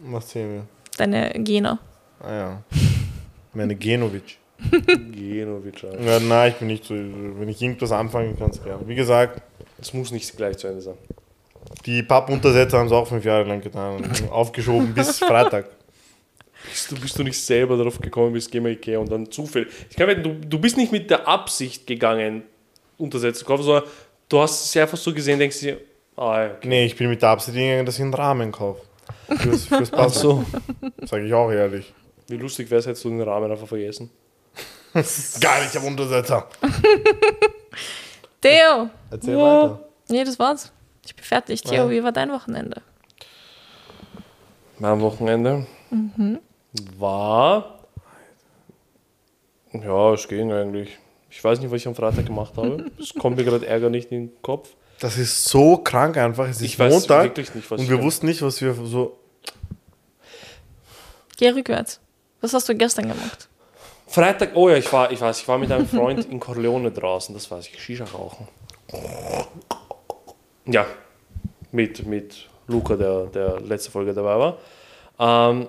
[0.05, 0.67] Was sehen wir?
[0.97, 1.79] Deine Gena.
[2.21, 2.63] Ah ja.
[3.53, 4.39] Meine Genovic.
[5.13, 5.83] Genovic.
[5.83, 5.99] ja.
[6.01, 6.95] Ja, nein, ich bin nicht so.
[6.95, 8.87] Wenn ich irgendwas anfange, kann es gerne.
[8.87, 9.43] Wie gesagt,
[9.81, 10.95] Es muss nicht gleich zu Ende sein.
[11.87, 13.97] die Pappuntersetzer haben es auch fünf Jahre lang getan.
[13.97, 15.67] Und Aufgeschoben bis Freitag.
[16.71, 19.67] Bist du, bist du nicht selber darauf gekommen, bist, geh mal Ikea und dann Zufall.
[19.91, 22.43] Ich kann wetten, du, du bist nicht mit der Absicht gegangen,
[22.97, 23.85] Untersätze zu kaufen, sondern
[24.29, 25.81] du hast es einfach so gesehen, denkst dir,
[26.17, 26.69] ah ja, okay.
[26.69, 28.83] Nee, ich bin mit der Absicht gegangen, dass ich einen Rahmen kaufe.
[29.37, 30.45] Fürs, fürs Ach so.
[31.03, 31.93] Sag ich auch ehrlich.
[32.29, 34.11] Wie lustig wäre es, hättest du den Rahmen einfach vergessen.
[34.95, 36.49] Geil, ich habe Untersetzer.
[38.41, 38.89] Theo!
[39.11, 39.63] Erzähl Ja.
[39.63, 39.81] weiter.
[40.09, 40.73] Nee, das war's.
[41.05, 41.63] Ich bin fertig.
[41.63, 41.91] Theo, Ja.
[41.91, 42.83] wie war dein Wochenende?
[44.79, 45.67] Mein Wochenende
[46.99, 47.81] war.
[49.73, 50.99] Ja, es ging eigentlich.
[51.37, 52.91] Ich weiß nicht, was ich am Freitag gemacht habe.
[52.99, 54.71] Es kommt mir gerade Ärger nicht in den Kopf.
[55.01, 56.49] Das ist so krank einfach.
[56.49, 59.19] Es ist Ich weiß Montag wirklich nicht, was und wir wussten nicht, was wir so.
[61.37, 62.01] Geh rückwärts.
[62.41, 63.49] Was hast du gestern gemacht?
[64.07, 67.35] Freitag, oh ja, ich war, ich weiß, ich war mit einem Freund in Corleone draußen,
[67.35, 68.47] das weiß ich, Shisha rauchen.
[70.67, 70.87] Ja,
[71.73, 75.51] mit, mit Luca, der, der letzte Folge dabei war.
[75.51, 75.67] Ähm,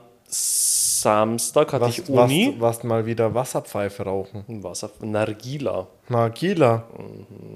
[1.06, 2.56] Samstag hatte Was, ich Uni.
[2.58, 4.44] was, was mal wieder Wasserpfeife rauchen.
[4.64, 5.86] Wasser, Nargila.
[6.10, 6.84] Na, Gila.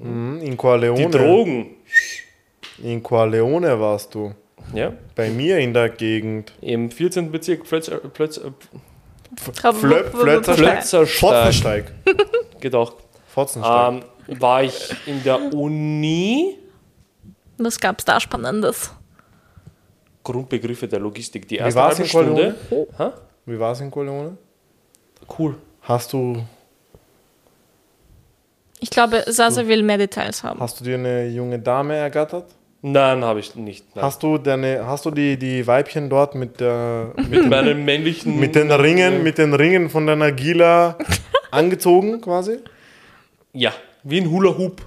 [0.02, 0.38] Mhm.
[0.40, 1.04] In Corleone.
[1.04, 1.66] Die Drogen.
[2.80, 4.32] In Corleone warst du.
[4.72, 6.52] Ja, Bei mir in der Gegend.
[6.60, 7.32] im 14.
[7.32, 8.40] Bezirk Plötz, Plötz.
[9.72, 11.90] Plötzersteig.
[12.72, 12.92] Auch.
[13.32, 14.04] Pfotzensteig.
[14.28, 16.56] Ähm, war ich in der Uni.
[17.58, 18.92] Was gab's da Spannendes?
[20.22, 21.48] Grundbegriffe der Logistik.
[21.48, 22.54] Die erste halbe Stunde.
[22.68, 23.12] Corleone?
[23.46, 24.36] Wie war es in Corleone?
[25.38, 25.56] Cool.
[25.82, 26.42] Hast du,
[28.80, 30.60] Ich glaube, Sasa will mehr Details haben.
[30.60, 32.46] hast du dir eine junge Dame ergattert?
[32.82, 33.84] Nein, habe ich nicht.
[33.94, 34.04] Nein.
[34.04, 38.38] Hast du, deine, hast du die, die Weibchen dort mit, der, mit, mit meinen männlichen.
[38.40, 40.96] mit den Ringen, mit den Ringen von deiner Gila
[41.50, 42.58] angezogen quasi?
[43.52, 43.72] Ja,
[44.02, 44.80] wie ein Hula Hoop.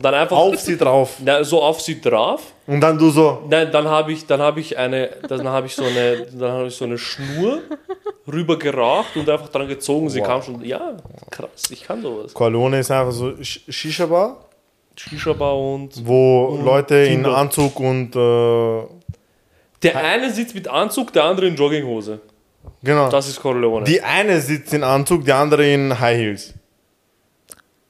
[0.00, 1.16] Dann einfach Auf sie drauf.
[1.24, 2.40] Na, so auf sie drauf.
[2.66, 5.74] Und dann du so, Nein, dann habe ich, dann habe ich eine, dann habe ich
[5.74, 7.62] so eine, dann habe ich so eine Schnur
[8.30, 10.08] rüber geraucht und einfach dran gezogen.
[10.10, 10.26] Sie Wow.
[10.26, 10.64] kam schon.
[10.64, 10.96] Ja,
[11.30, 12.32] krass, ich kann sowas.
[12.34, 14.36] Corleone ist einfach so Sch- Shisha-Bar,
[14.96, 16.06] Shisha-Bar und.
[16.06, 17.24] wo Leute in.
[17.26, 18.82] Anzug und äh,
[19.82, 22.20] Der eine sitzt mit Anzug, der andere in Jogginghose.
[22.82, 23.08] genau.
[23.08, 23.84] Das ist Corleone.
[23.84, 26.54] Die eine sitzt in Anzug, die andere in High Heels.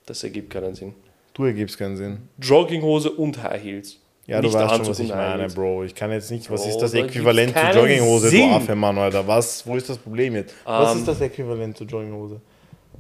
[0.07, 0.94] das ergibt keinen Sinn.
[1.38, 2.18] Du ergibst keinen Sinn.
[2.42, 3.96] Jogginghose und High Heels.
[4.27, 5.46] Ja, Nicht du weißt schon, was ich meine.
[5.46, 5.85] Bro.
[5.85, 8.51] Ich kann jetzt nicht, was Bro, ist das Äquivalent keinen Jogginghose, Sinn.
[8.51, 9.27] du Affe, Mann, Alter?
[9.27, 10.55] Was, wo ist das Problem jetzt?
[10.66, 10.98] was Ähm.
[10.98, 12.40] ist das Äquivalent zur Jogginghose?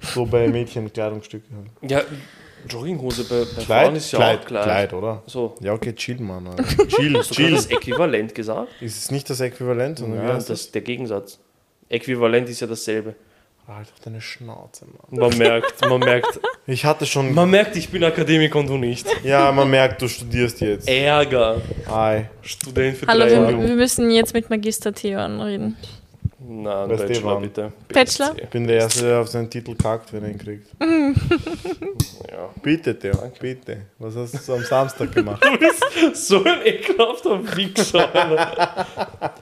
[0.00, 1.44] So bei Mädchen Kleidungsstücke.
[1.82, 2.00] Ja,
[2.68, 4.64] Jogginghose bei, bei Frauen Kleid, ist ja Kleid, auch gleich.
[4.64, 5.22] Kleid, oder?
[5.26, 6.46] So, Ja, okay, chill, Mann.
[6.46, 6.64] Alter.
[6.88, 7.50] Chill, hast du chill.
[7.50, 8.68] das Äquivalent gesagt?
[8.80, 10.48] Ist es nicht das Äquivalent, sondern Ja, das?
[10.48, 11.38] ist der Gegensatz.
[11.88, 13.14] Äquivalent ist ja dasselbe.
[13.68, 15.20] Halt doch deine Schnauze, Mann.
[15.28, 17.34] Man merkt, man merkt, Ich hatte schon.
[17.34, 19.06] man merkt, ich bin Akademiker und du nicht.
[19.22, 20.88] Ja, man merkt, du studierst jetzt.
[20.88, 21.60] Ärger.
[21.86, 22.30] Ei.
[22.40, 23.68] Student für Hallo, drei wir, Jahre.
[23.68, 25.76] wir müssen jetzt mit Magister Theon reden.
[26.40, 27.42] Nein, Weißt du, Bachelor wann?
[27.42, 27.72] bitte.
[27.92, 28.34] Bachelor?
[28.42, 30.68] Ich bin der Erste, der auf seinen Titel kackt, wenn er ihn kriegt.
[32.30, 32.50] Ja.
[32.62, 33.78] Bitte, Theo, bitte.
[33.98, 35.42] Was hast du am Samstag gemacht?
[36.14, 38.86] So ein ekelhafter Wichser.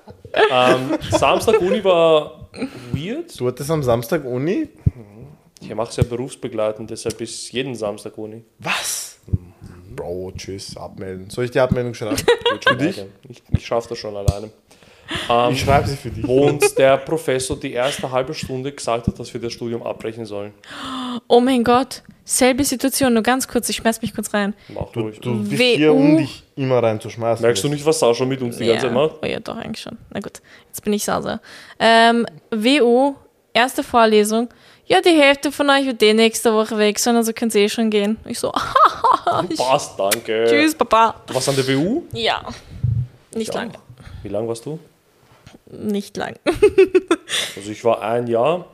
[0.51, 2.46] Ähm, Samstag Uni war
[2.93, 3.39] weird.
[3.39, 4.69] Du hattest am Samstag Uni?
[5.61, 8.45] Ich mache es ja berufsbegleitend, deshalb ist jeden Samstag Uni.
[8.59, 9.19] Was?
[9.95, 11.31] Bro, tschüss, abmelden.
[11.31, 12.19] Soll ich die Abmeldung schreiben?
[12.67, 13.03] Für dich?
[13.29, 14.51] Ich, ich schaffe das schon alleine.
[15.29, 16.27] Ähm, Ich schreibe sie für dich.
[16.27, 20.25] wo uns der Professor die erste halbe Stunde gesagt hat, dass wir das Studium abbrechen
[20.25, 20.53] sollen.
[21.29, 24.55] Oh mein Gott, selbe Situation, nur ganz kurz, ich schmeiß mich kurz rein.
[24.69, 25.21] Mach Du, ruhig.
[25.21, 27.43] du bist hier, um dich immer reinzuschmeißen.
[27.45, 29.17] Merkst du nicht, was Sascha mit uns die ganze Zeit macht?
[29.23, 29.97] Oh ja, doch, eigentlich schon.
[30.13, 31.41] Na gut, jetzt bin ich Sasa.
[31.79, 33.15] Ähm, WU,
[33.53, 34.49] erste Vorlesung.
[34.89, 37.69] Ja, die Hälfte von euch wird eh nächste Woche weg sein, also könnt ihr eh
[37.69, 38.19] schon gehen.
[38.25, 38.53] Ich so,
[39.49, 40.47] ich, Passt, danke.
[40.49, 41.15] tschüss, Papa.
[41.27, 42.03] Du warst an der WU?
[42.13, 42.43] Ja,
[43.35, 43.61] nicht Ja.
[43.63, 43.73] lang.
[44.23, 44.79] Wie lang warst du?
[45.71, 46.37] Nicht lang.
[47.57, 48.67] Also ich war ein Jahr,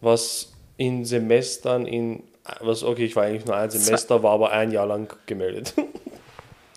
[0.00, 2.22] was in Semestern in,
[2.60, 5.74] was okay, ich war eigentlich nur ein Semester, war aber ein Jahr lang gemeldet.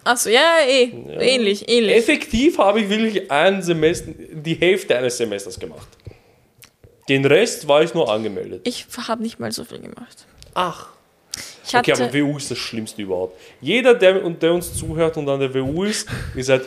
[0.04, 0.84] Achso, ja, eh,
[1.20, 1.98] ähnlich, ähnlich.
[1.98, 5.88] Effektiv habe ich wirklich ein Semester, die Hälfte eines Semesters gemacht.
[7.10, 8.62] Den Rest war ich nur angemeldet.
[8.64, 10.26] Ich habe nicht mal so viel gemacht.
[10.54, 10.88] Ach.
[11.66, 13.38] Ich Okay, aber WU ist das Schlimmste überhaupt.
[13.60, 16.62] Jeder, der, der uns zuhört und an der WU ist, ihr seid,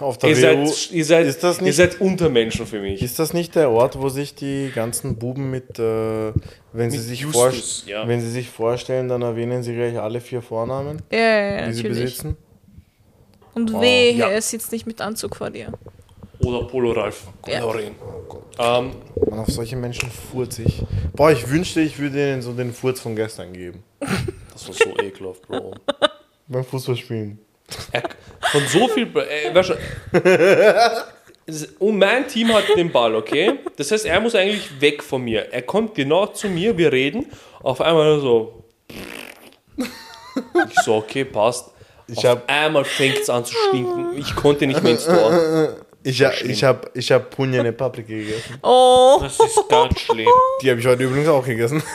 [0.00, 3.00] Auf der ihr WU, seid, ihr seid, ist das ihr nicht- seid Untermenschen für mich.
[3.00, 6.32] ist das nicht der Ort, wo sich die ganzen Buben mit, äh,
[6.72, 8.06] wenn, sie Mit sich Justus, ja.
[8.08, 11.72] wenn sie sich vorstellen, dann erwähnen sie gleich alle vier Vornamen, ja, ja, ja, die
[11.74, 12.04] sie natürlich.
[12.04, 12.36] besitzen?
[13.54, 14.28] Und wehe, ja.
[14.28, 15.72] er sitzt nicht mit Anzug vor dir.
[16.40, 17.28] Oder Polo Ralf.
[17.46, 17.60] Ja.
[17.60, 17.92] Lorin.
[18.58, 18.90] Ähm,
[19.30, 20.82] Man, auf solche Menschen furz ich.
[21.14, 23.84] Boah, ich wünschte, ich würde ihnen so den Furz von gestern geben.
[24.52, 25.74] das war so ekelhaft, Bro.
[26.48, 27.38] Beim Fußballspielen.
[27.92, 28.02] Er,
[28.54, 29.06] von so viel.
[29.16, 29.74] Äh, weißt du,
[31.46, 33.58] es- und mein Team hat den Ball, okay?
[33.76, 35.52] Das heißt, er muss eigentlich weg von mir.
[35.52, 37.26] Er kommt genau zu mir, wir reden.
[37.62, 38.64] Auf einmal so.
[40.68, 41.70] Ich so, okay, passt.
[42.08, 44.16] Ich auf hab- einmal fängt es an zu stinken.
[44.18, 45.76] Ich konnte nicht mehr ins Tor.
[46.02, 48.58] Ich, ha- ich habe ich hab Punjane Paprika gegessen.
[48.62, 50.28] Oh, Das ist ganz schlimm.
[50.60, 51.82] Die habe ich heute übrigens auch gegessen.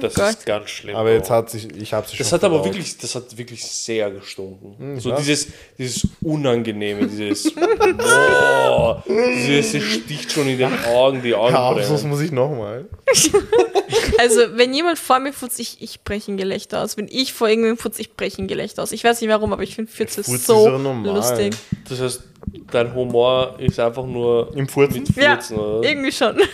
[0.00, 0.30] Das Gott.
[0.30, 0.96] ist ganz schlimm.
[0.96, 2.74] Aber jetzt hat sich, ich habe sie schon Das hat aber verdaut.
[2.74, 4.96] wirklich, das hat wirklich sehr gestunken.
[4.96, 11.34] ich so dieses, dieses Unangenehme, dieses, boah, dieses es sticht schon in den Augen, die
[11.34, 12.10] Augen sonst brennen.
[12.10, 12.86] muss ich nochmal.
[14.18, 16.96] also wenn jemand vor mir futzt, ich, ich breche ein Gelächter aus.
[16.96, 18.92] Wenn ich vor irgendwem futzt, ich breche ein Gelächter aus.
[18.92, 21.54] Ich weiß nicht warum, aber ich finde Fürze Furz ist so ja lustig.
[21.88, 22.22] Das heißt,
[22.70, 25.00] dein Humor ist einfach nur Im Furzen?
[25.02, 25.88] mit Ja, Furzen, oder?
[25.88, 26.38] irgendwie schon.
[26.38, 26.44] Äh,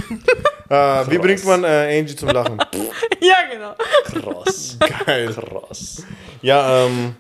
[1.11, 2.59] wie bringt man äh, Angie zum Lachen?
[3.20, 3.74] ja, genau.
[4.04, 5.33] Krass, Geil.
[5.35, 6.04] krass.
[6.42, 7.16] Ja, ähm.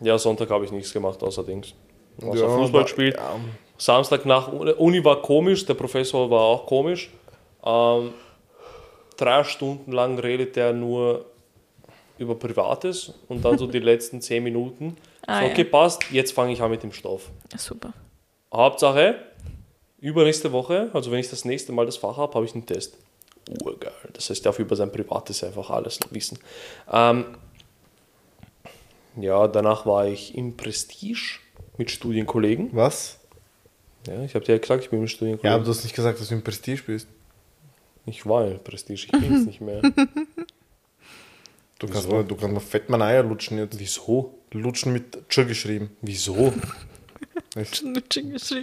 [0.00, 1.74] Ja, Sonntag habe ich nichts gemacht, außer Dings.
[2.22, 3.16] Außer ja, Fußball gespielt.
[3.16, 3.34] Ja,
[3.76, 7.10] Samstag nach Uni war komisch, der Professor war auch komisch.
[7.64, 8.12] Ähm,
[9.16, 11.24] drei Stunden lang redet er nur
[12.18, 14.96] über Privates und dann so die letzten zehn Minuten.
[15.26, 15.50] Ah, so, ja.
[15.52, 17.30] okay, passt, jetzt fange ich an mit dem Stoff.
[17.56, 17.92] Super.
[18.52, 19.16] Hauptsache,
[20.00, 22.96] übernächste Woche, also wenn ich das nächste Mal das Fach habe, habe ich einen Test.
[23.64, 23.92] Urgeil.
[24.12, 26.38] Das heißt, ich darf über sein Privates einfach alles wissen.
[26.92, 27.24] Ähm,
[29.20, 31.38] ja, danach war ich im Prestige
[31.78, 32.70] mit Studienkollegen.
[32.72, 33.18] was?
[34.06, 35.54] Ja, ich habe dir ja gesagt, ich bin mit Ja, Studienkollegen.
[35.54, 37.08] aber du hast nicht gesagt, dass du im Prestige bist.
[38.06, 39.82] Ich war in Prestige, ich bin es nicht mehr.
[41.78, 43.78] Du kannst, mal, du kannst mal fett meine Eier lutschen jetzt.
[43.78, 44.34] Wieso?
[44.52, 45.90] Lutschen mit Tsch geschrieben.
[46.00, 46.52] Wieso?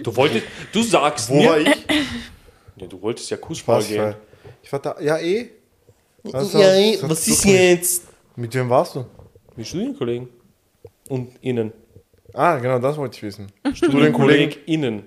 [0.02, 1.68] Du wolltest, du sagst wo mir, war ich?
[2.76, 3.88] Ja, du wolltest ja Was?
[3.88, 4.02] gehen.
[4.02, 4.16] War,
[4.62, 4.96] ich war da.
[5.00, 5.50] Ja, eh.
[6.22, 7.58] Was, Ja, ey, was ist gemacht?
[7.60, 8.02] jetzt?
[8.36, 9.06] Mit wem warst du?
[9.54, 10.28] Mit Studienkollegen.
[11.08, 11.72] Und innen.
[12.32, 13.46] Ah, genau, das wollte ich wissen.
[13.72, 15.04] Studienkolleg innen.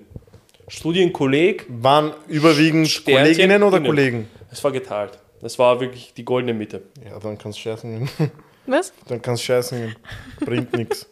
[0.66, 3.86] Studienkolleg, Waren überwiegend Sternchen Kolleginnen oder innen.
[3.86, 4.28] Kollegen?
[4.50, 5.18] es war geteilt.
[5.40, 6.82] Das war wirklich die goldene Mitte.
[7.04, 8.30] Ja, dann kannst du scheißen gehen.
[8.66, 8.92] Was?
[9.08, 9.96] Dann kannst du scheißen gehen.
[10.40, 11.08] Bringt nichts.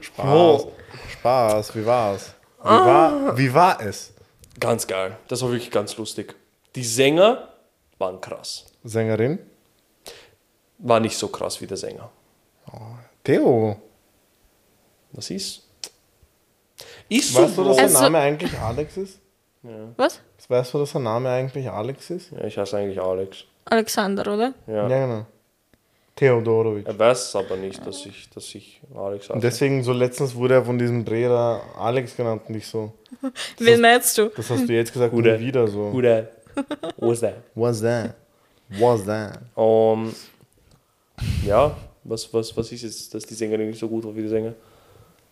[0.00, 0.62] Spaß.
[0.64, 0.72] Oh.
[1.20, 2.34] Spaß, wie war's?
[2.62, 4.14] Wie, war, wie war es?
[4.58, 5.18] Ganz geil.
[5.28, 6.34] Das war wirklich ganz lustig.
[6.74, 7.48] Die Sänger
[7.98, 8.66] waren krass.
[8.84, 9.38] Sängerin?
[10.82, 12.08] war nicht so krass wie der Sänger.
[13.22, 13.76] Theo,
[15.12, 15.62] Was ist?
[17.10, 19.20] Ist so, weißt du, dass Also- Name eigentlich Alex ist?
[19.98, 20.20] Was?
[20.48, 22.30] Weißt du, dass sein Name eigentlich Alex ist?
[22.30, 23.44] Ja, ich heiße eigentlich Alex.
[23.66, 24.54] Alexander, oder?
[24.66, 24.88] Ja.
[24.88, 25.26] Ja, genau.
[26.16, 26.86] Theodorovic.
[26.86, 29.32] Er weiß aber nicht, dass ich, dass ich Alex heiße.
[29.32, 32.92] Und deswegen, so letztens wurde er von diesem Dreher Alex genannt und ich so.
[33.58, 34.30] Wen meinst du?
[34.36, 35.84] Das hast du jetzt gesagt und wieder so.
[35.86, 36.28] Oder
[37.12, 37.36] ist der?
[37.54, 38.14] What's that?
[38.68, 39.40] What's that?
[39.56, 40.14] Um,
[41.44, 44.30] ja, was, was, was ist jetzt, dass die Sängerin nicht so gut war wie der
[44.30, 44.54] Sänger?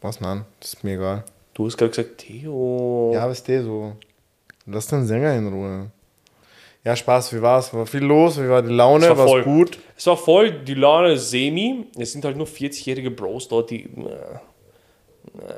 [0.00, 1.24] Was, nein, das ist mir egal.
[1.54, 3.12] Du hast gerade gesagt, Theo.
[3.14, 3.96] Ja, was der so?
[4.66, 5.90] Lass den Sänger in Ruhe.
[6.88, 7.74] Ja, Spaß, wie war's?
[7.74, 9.04] War viel los, wie war die Laune?
[9.04, 9.42] Es war War's voll.
[9.44, 9.78] gut?
[9.94, 11.84] Es war voll, die Laune ist semi.
[11.98, 13.82] Es sind halt nur 40-jährige Bros dort, die.
[13.84, 14.38] äh,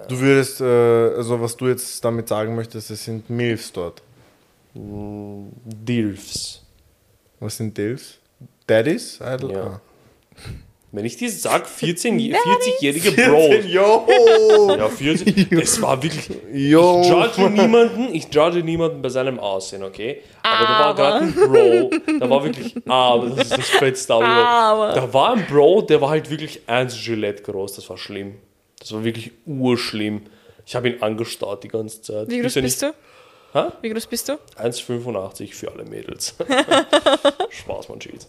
[0.08, 4.02] Du würdest, äh, also was du jetzt damit sagen möchtest, es sind Milfs dort.
[4.74, 6.64] Dilfs.
[7.38, 8.18] Was sind Dilfs?
[8.66, 9.20] Daddies?
[9.24, 9.52] Idol?
[9.52, 9.64] Ja.
[9.64, 9.80] Ah.
[10.92, 13.64] Wenn ich dir sag, 14, 40-jährige Bros.
[13.64, 14.06] Yo!
[14.76, 15.48] Ja, 40.
[15.50, 16.28] Das war wirklich.
[16.52, 17.02] Yo!
[17.02, 20.22] Ich judge niemanden, ich judge niemanden bei seinem Aussehen, okay?
[20.42, 24.14] Aber, da war gerade ein Bro, da war wirklich, aber das ist das Fettste.
[24.14, 24.26] Aber.
[24.26, 24.92] Aber.
[24.94, 28.38] Da war ein Bro, der war halt wirklich eins Gillette groß, das war schlimm.
[28.80, 30.22] Das war wirklich urschlimm.
[30.66, 32.28] Ich habe ihn angestarrt die ganze Zeit.
[32.30, 32.92] Wie groß bist du?
[33.52, 33.64] Hä?
[33.80, 34.32] Wie groß bist du?
[34.56, 36.34] 1,85 für alle Mädels.
[37.50, 38.26] Spaß, man Cheat.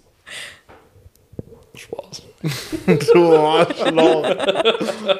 [1.75, 2.23] Spaß.
[3.13, 4.35] Du Arschloch!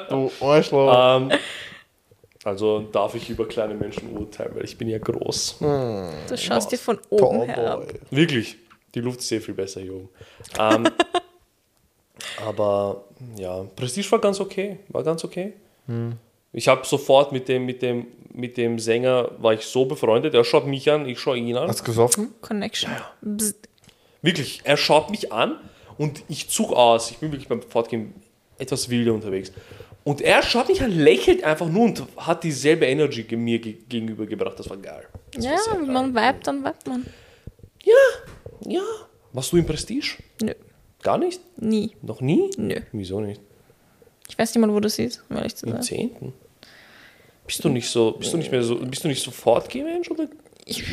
[0.08, 1.20] Du Arschloch!
[1.20, 1.32] Ähm,
[2.44, 5.58] also darf ich über kleine Menschen urteilen, weil ich bin ja groß.
[5.60, 7.86] Du schaust dir von oben herab.
[7.86, 8.00] Tallboy.
[8.10, 8.56] Wirklich.
[8.94, 10.08] Die Luft ist sehr viel besser hier oben.
[10.58, 10.88] Ähm,
[12.46, 13.04] aber
[13.36, 14.78] ja, Prestige war ganz okay.
[14.88, 15.54] War ganz okay.
[16.52, 20.34] Ich habe sofort mit dem, mit, dem, mit dem Sänger, war ich so befreundet.
[20.34, 21.68] Er schaut mich an, ich schaue ihn an.
[21.68, 22.34] Hast du gesoffen?
[22.40, 22.90] Connection.
[23.20, 23.54] Bzz.
[24.22, 25.58] Wirklich, er schaut mich an
[25.98, 27.10] und ich zug aus.
[27.10, 28.14] Ich bin wirklich beim Fortgehen
[28.58, 29.52] etwas wilder unterwegs.
[30.04, 34.26] Und er schaut mich an, lächelt einfach nur und hat dieselbe Energy mir ge gegenüber
[34.26, 34.58] gebracht.
[34.58, 35.06] Das war geil.
[35.32, 35.86] Das Ja, war geil.
[35.86, 37.06] man vibet, dann vibet man.
[37.84, 37.94] Ja,
[38.66, 38.82] ja.
[39.32, 40.16] Warst du im Prestige?
[40.42, 40.52] Nö,
[41.02, 41.40] Gar nicht?
[41.60, 41.92] nie.
[42.02, 42.50] Noch nie?
[42.56, 42.80] Nö.
[42.92, 43.40] Wieso nicht?
[44.28, 45.82] Ich weiß nicht mal, wo das ist, um ehrlich zu Im sein.
[45.82, 46.32] zehnten.
[47.46, 50.28] Bist du nicht so, bist du nicht mehr so, bist du nicht so Fortgeh-Mensch oder
[50.66, 50.84] nicht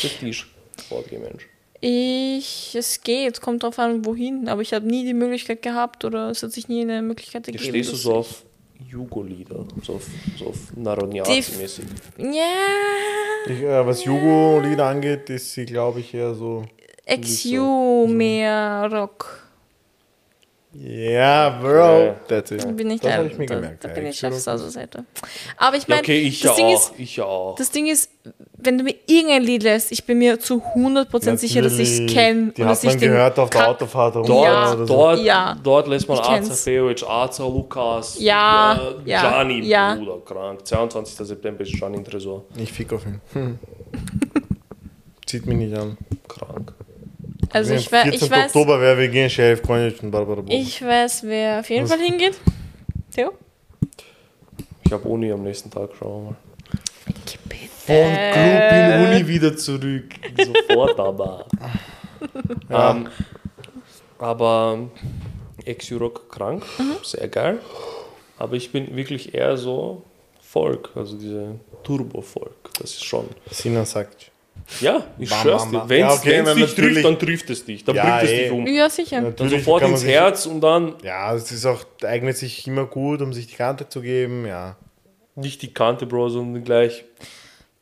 [0.00, 0.44] Prestige
[0.88, 1.46] Fortgeh-Mensch?
[1.80, 6.30] Ich, es geht, kommt drauf an, wohin, aber ich habe nie die Möglichkeit gehabt oder
[6.30, 7.64] es hat sich nie eine Möglichkeit ergeben.
[7.64, 8.44] stehst du so auf
[8.90, 10.06] Jugo-Lieder, so auf,
[10.38, 11.84] so auf Naroniazi-mäßig.
[12.18, 12.42] ich- Ja,
[13.46, 16.64] Ich, äh, was Jugo-Lieder angeht, ist sie, glaube ich, eher so.
[17.08, 19.46] XU mehr Rock.
[20.72, 22.14] Ja, Bro.
[22.28, 22.76] That's it.
[22.76, 23.82] Bin ich das da, habe ich mir da, gemerkt.
[23.84, 23.94] da ja.
[23.94, 25.04] bin ich auf Sauserseite.
[25.56, 27.54] Aber ich Ja, meine, okay, ich das, ja Ding auch, ist, ich ja auch.
[27.56, 28.10] das Ding ist,
[28.62, 32.12] wenn du mir irgendein Lied lässt, ich bin mir zu 100% sicher, dass ich es
[32.12, 32.52] kenne.
[32.56, 34.14] Die hat man gehört auf der Autofahrt.
[34.16, 34.72] Dort, Ja.
[34.72, 34.84] oder so.
[34.86, 35.56] dort, Ja.
[35.62, 36.62] dort lässt man kenn's.
[36.62, 39.94] Feovic, Aza Lukas, Ja, äh, ja, Gianni, ja.
[39.94, 40.66] Bruder, krank.
[40.66, 41.26] 22.
[41.26, 42.44] September ist Gianni im Tresor.
[42.56, 43.20] Ich fick auf ihn.
[43.32, 43.58] Hm.
[45.26, 45.96] Zieht mich nicht an.
[46.28, 46.72] Krank.
[47.52, 48.30] Also ich, Am wei- ich 14.
[48.30, 50.52] weiß, Oktober, wer wir gehen, Sheriff Konjic und Barbara Bock.
[50.52, 51.92] ich weiß, wer auf jeden Was?
[51.94, 52.38] Fall hingeht.
[53.14, 53.32] Theo?
[54.84, 56.36] Ich habe Uni am nächsten Tag, schauen wir mal.
[57.86, 58.32] Von Äh.
[58.32, 59.16] Club in Uni.
[59.16, 60.04] Uni wieder zurück.
[60.68, 61.46] Sofort aber.
[62.68, 62.90] Ja.
[62.92, 63.08] Ähm,
[64.18, 64.78] aber
[65.64, 66.64] Ex-Euroc krank,
[67.02, 67.58] sehr geil.
[68.38, 70.02] Aber ich bin wirklich eher so
[70.42, 72.70] Folk, also diese Turbo-Folk.
[72.80, 73.26] Das ist schon.
[73.50, 74.30] Sina sagt.
[74.80, 75.82] Ja, ich Bam, schwör's dir.
[75.88, 77.84] Wenn Ja, es wenn dich natürlich- trifft, dann trifft es dich.
[77.84, 78.42] Dann Ja, bringt es eh.
[78.44, 78.66] dich um.
[78.66, 79.16] Ja, sicher.
[79.16, 82.66] Dann Natürlich sofort kann man ins Herz und dann Ja, es ist auch, eignet sich
[82.66, 84.46] immer gut, um sich die Kante zu geben.
[84.46, 84.76] Ja.
[85.40, 87.04] Nicht die Kante, Bro, sondern gleich.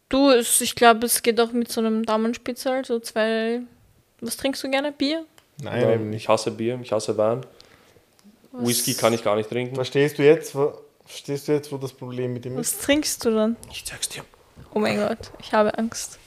[0.08, 3.60] Du, ich glaube, es geht auch mit so einem Damenspitzel, so zwei.
[4.20, 4.92] Was trinkst du gerne?
[4.92, 5.24] Bier?
[5.62, 6.22] Nein, Ja, eben nicht.
[6.22, 7.44] ich hasse Bier, ich hasse Wein.
[8.52, 9.74] Whisky kann ich gar nicht trinken.
[9.74, 10.72] Verstehst du jetzt, wo,
[11.04, 12.76] verstehst du jetzt, wo das Problem mit ihm ist?
[12.78, 13.56] Was trinkst du dann?
[13.70, 14.24] Ich sag's dir.
[14.72, 16.18] Oh mein Gott, ich habe Angst.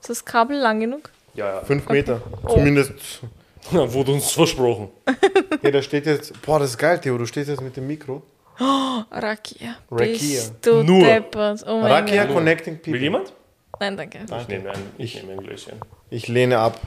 [0.00, 1.10] Ist das Kabel lang genug?
[1.34, 1.64] Ja, ja.
[1.64, 2.20] Fünf Meter.
[2.44, 2.54] Oh.
[2.54, 2.92] Zumindest.
[3.70, 4.88] Wurde uns versprochen.
[5.60, 6.40] Hey, da steht jetzt.
[6.42, 7.18] Boah, das ist geil, Theo.
[7.18, 8.22] Du stehst jetzt mit dem Mikro.
[9.10, 9.76] Rakia.
[9.90, 10.06] Rakia.
[10.12, 11.04] Bist du Nur.
[11.04, 11.64] deppert.
[11.66, 12.34] Oh mein Rakia Gott.
[12.34, 12.92] Connecting People.
[12.94, 13.32] Will jemand?
[13.80, 14.18] Nein, danke.
[14.40, 15.80] Ich nehme ein, ich nehme ein Gläschen.
[16.10, 16.78] Ich lehne ab.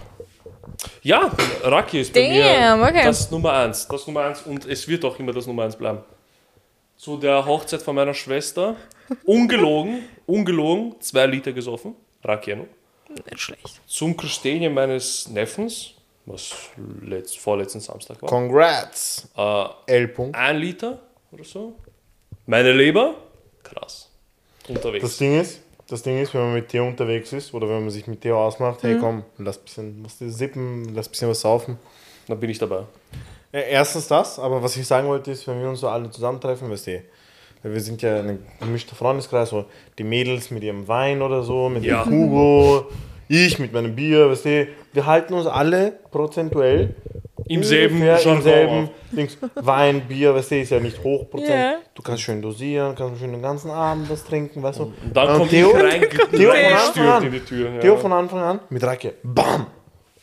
[1.01, 1.31] Ja,
[1.63, 3.03] Raki ist bei Damn, mir okay.
[3.03, 3.87] das Nummer eins.
[3.87, 5.99] Das Nummer eins und es wird auch immer das Nummer eins bleiben.
[6.97, 8.75] Zu der Hochzeit von meiner Schwester,
[9.25, 11.95] ungelogen, ungelogen, zwei Liter gesoffen.
[12.23, 12.67] Raki noch.
[13.09, 13.81] Nicht schlecht.
[13.87, 15.91] Zum Christine meines Neffens,
[16.25, 16.53] was
[17.01, 19.27] letzt, vorletzten Samstag war, Congrats.
[19.35, 20.05] äh, L.
[20.15, 20.33] -Punkt.
[20.35, 20.99] ein Liter
[21.31, 21.73] oder so.
[22.45, 23.15] Meine Leber,
[23.63, 24.09] krass.
[24.67, 25.03] Unterwegs.
[25.03, 27.89] Das Ding ist, das Ding ist, wenn man mit Theo unterwegs ist oder wenn man
[27.89, 28.87] sich mit Theo ausmacht, Mhm.
[28.87, 31.77] hey komm, lass bisschen was sippen, lass bisschen was saufen.
[32.27, 32.83] Dann bin ich dabei.
[33.51, 36.87] Erstens das, aber was ich sagen wollte ist, wenn wir uns so alle zusammentreffen, weißt
[36.87, 37.03] du,
[37.63, 39.65] weil wir sind ja ein gemischter Freundeskreis, so
[39.97, 42.03] die Mädels mit ihrem Wein oder so, mit Ja.
[42.05, 42.85] dem Hugo,
[43.27, 46.95] ich mit meinem Bier, weißt du, wir halten uns alle prozentuell
[47.47, 48.89] Im selben ungefähr im selben.
[49.11, 49.37] Dings.
[49.55, 51.49] Wein, Bier, weißt du, ist ja nicht Hochprozent.
[51.49, 51.75] Ja.
[51.95, 54.83] Du kannst schön dosieren, kannst schön den ganzen Abend was trinken, weißt du.
[54.83, 57.23] Und dann Und kommt Theo- rein, Theo von Anfang an.
[57.25, 57.69] in die Tür.
[57.71, 57.79] Ja.
[57.79, 59.67] Theo von Anfang an mit Racke, bam!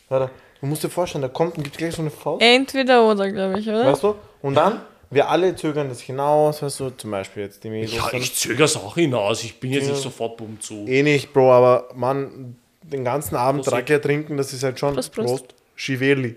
[0.09, 0.29] Ja,
[0.61, 2.41] Du musst dir vorstellen, da kommt und gibt gleich so eine Faust.
[2.41, 3.85] Entweder oder, glaube ich, oder?
[3.85, 4.15] Weißt du?
[4.41, 7.93] Und dann, wir alle zögern das hinaus, weißt du, zum Beispiel jetzt die Mädels.
[7.95, 9.41] ja, ich zögere es auch hinaus.
[9.45, 10.85] Ich bin jetzt nicht sofort bumm zu.
[10.85, 13.73] eh nicht, Bro, aber man, den ganzen Abend Prost.
[13.73, 15.55] Raclette trinken, das ist halt schon Prost, Prost.
[15.75, 16.35] Schiveli.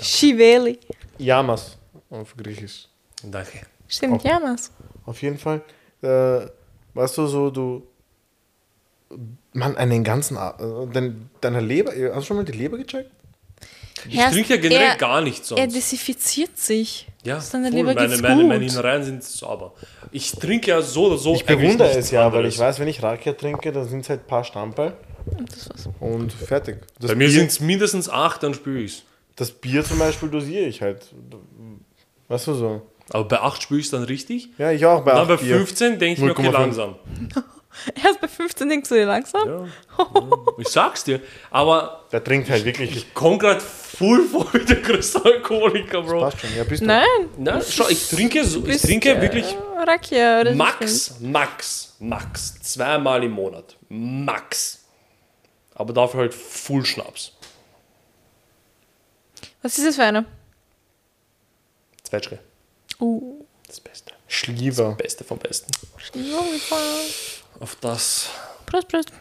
[0.00, 0.78] Shiveli.
[1.18, 1.76] Yamas
[2.10, 2.88] auf Griechisch.
[3.22, 3.60] Danke.
[3.88, 4.70] Stimmt, ja, was.
[5.04, 5.62] Auf jeden Fall,
[6.02, 6.46] äh,
[6.94, 7.86] weißt du, so du,
[9.52, 13.10] man, einen ganzen Abend, dein, deine Leber, hast du schon mal die Leber gecheckt?
[14.08, 15.74] Ich trinke ja generell gar nichts Er sonst.
[15.76, 17.06] desinfiziert sich.
[17.22, 17.38] Ja.
[17.52, 18.48] Leber meine, geht's meine, gut.
[18.48, 19.74] meine Innereien sind sauber.
[20.10, 21.34] Ich trinke ja so oder so.
[21.34, 24.22] Ich bewundere es ja, weil ich weiß, wenn ich Raclette trinke, dann sind es halt
[24.22, 24.96] ein paar Stamperl
[25.46, 25.88] Das war's.
[26.00, 26.78] und fertig.
[26.98, 29.04] Das Bei mir sind es mindestens acht, dann spüre ich
[29.36, 31.06] Das Bier zum Beispiel dosiere ich halt.
[32.28, 32.82] Weißt du so?
[33.12, 34.50] Aber bei acht spüre ich es dann richtig.
[34.58, 35.56] Ja, ich auch bei dann bei 8 Bier.
[35.56, 36.52] 15 denke ich mir, okay, 0,5.
[36.52, 36.94] langsam.
[38.04, 39.48] Erst bei 15 denkst du dir langsam?
[39.48, 40.04] Ja.
[40.58, 41.20] Ich sag's dir.
[41.50, 42.96] Aber Der trinkt halt wirklich.
[42.96, 46.20] ich komme gerade voll vor wie der größte Alkoholiker, Bro.
[46.20, 46.86] Passt schon, ja, bist du.
[46.86, 47.04] Nein.
[47.38, 49.56] Na, schau, ich trinke, so, ich trinke äh, wirklich
[49.86, 52.60] Rakia oder max, max, max.
[52.60, 53.76] Zweimal im Monat.
[53.88, 54.84] Max.
[55.74, 57.32] Aber dafür halt Full Schnaps.
[59.62, 60.24] Was ist das für eine?
[62.02, 62.38] Zwetschge.
[62.98, 64.12] Uh, Das Beste.
[64.28, 64.92] Schliever.
[64.92, 65.70] Beste vom Besten.
[66.14, 67.10] umgefallen.
[67.60, 68.30] Auf das.
[68.66, 69.12] Prost, Prost.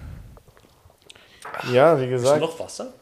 [1.72, 2.42] Ja, wie Ist da gesagt.
[2.42, 2.94] noch Wasser?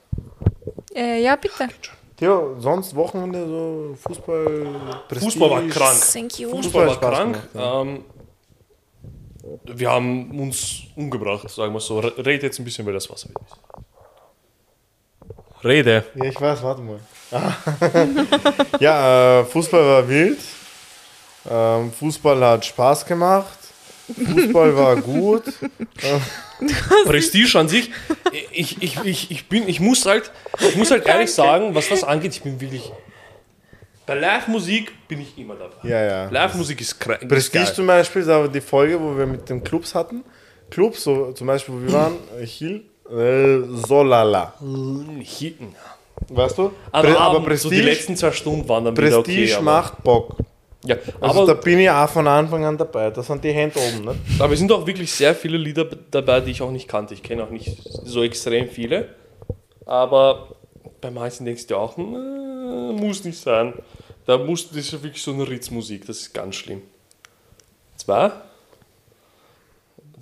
[0.96, 1.68] Äh, ja, bitte.
[2.16, 5.32] Theo, sonst Wochenende so Fußball, Prestige.
[5.32, 6.00] Fußball war krank.
[6.12, 6.50] Thank you.
[6.50, 7.54] Fußball war Spaß krank.
[7.54, 8.06] gemacht, ähm,
[9.78, 12.00] wir haben uns umgebracht, sagen wir so.
[12.00, 13.58] Re- Red jetzt ein bisschen, weil das Wasser ist.
[15.64, 16.06] Rede.
[16.16, 17.00] Ja, ich weiß, warte mal.
[18.80, 20.40] ja, äh, Fußball war wild.
[21.50, 23.58] Ähm, Fußball hat Spaß gemacht.
[24.16, 25.44] Fußball war gut.
[27.06, 27.92] Prestige an sich.
[28.52, 32.04] Ich, ich, ich, ich, bin, ich muss halt, ich muss halt ehrlich sagen, was das
[32.04, 32.92] angeht, ich bin wirklich.
[34.06, 35.88] Bei Live-Musik bin ich immer dabei.
[35.88, 36.30] Ja, ja.
[36.30, 37.22] Live-Musik ist krank.
[37.22, 37.74] ist Prestige geil.
[37.74, 40.24] zum Beispiel ist aber die Folge, wo wir mit den Clubs hatten.
[40.70, 44.54] Clubs, so zum Beispiel, wo wir waren, äh, Hil, äh, Solala.
[45.22, 45.76] Hitten.
[46.30, 46.72] Weißt du?
[46.92, 49.36] Aber, Pre- aber so die letzten zwei Stunden waren dann wieder okay.
[49.46, 50.36] Prestige macht Bock.
[50.86, 53.10] Ja, Also aber, da bin ich auch von Anfang an dabei.
[53.10, 54.06] Da sind die Hände oben.
[54.06, 54.16] Ne?
[54.40, 57.14] aber es sind auch wirklich sehr viele Lieder dabei, die ich auch nicht kannte.
[57.14, 59.10] Ich kenne auch nicht so extrem viele.
[59.86, 60.56] Aber
[61.02, 63.74] bei manchen denkst du dir auch, "Äh, muss nicht sein.
[64.26, 66.82] Da muss, das ist ja wirklich so eine Ritzmusik, das ist ganz schlimm.
[67.96, 68.32] Zwei?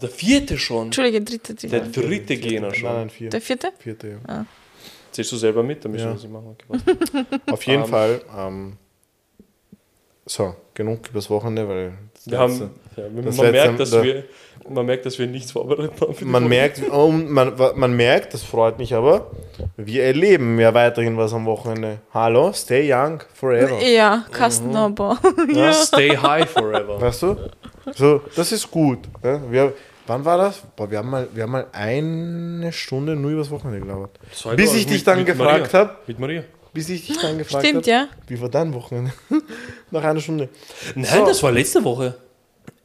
[0.02, 0.86] Der vierte schon.
[0.88, 2.02] Entschuldige, dritte, Der dritte.
[2.02, 2.94] dritte Nein, schon.
[2.94, 3.30] nein, vier.
[3.30, 3.72] Der vierte?
[3.80, 4.46] Vierte, ja.
[5.16, 5.84] Zählst du selber mit?
[5.86, 6.10] Da müssen Ja.
[6.10, 6.56] wir das nicht machen.
[6.68, 7.38] Okay.
[7.52, 7.90] Auf jeden Ähm.
[7.90, 8.22] Fall.
[8.38, 8.74] Ähm,
[10.26, 14.04] so, genug übers Wochenende, weil das Wir haben, ja, man, das letzte- merkt, dass da-
[14.04, 14.24] wir,
[14.68, 16.16] man merkt, dass wir nichts vorbereitet haben.
[16.32, 16.48] man Folge.
[16.50, 19.30] merkt, oh, man, man merkt, das freut mich aber,
[19.78, 22.00] wir erleben ja weiterhin was am Wochenende.
[22.14, 23.80] Hallo, stay young forever.
[23.84, 25.16] Ja, Kastenabbau.
[25.54, 25.72] Ja.
[25.72, 27.00] Stay high forever.
[27.00, 27.36] Weißt du?
[27.96, 29.00] So, das ist gut.
[29.24, 29.40] Ja?
[29.52, 29.74] Wir,
[30.08, 30.62] wann war das?
[30.76, 34.20] Boah, wir, haben mal, wir haben mal eine Stunde nur übers Wochenende gelabert.
[34.30, 36.44] Bis aber ich dich mit- dann mit gefragt habe, Mit Maria.
[36.74, 38.08] bis ich dich dann gefragt Stimmt, habe, ja.
[38.28, 39.12] wie war dein Wochenende?
[39.92, 40.50] Nach einer Stunde.
[40.96, 41.26] Nein, So.
[41.26, 42.16] das war letzte Woche.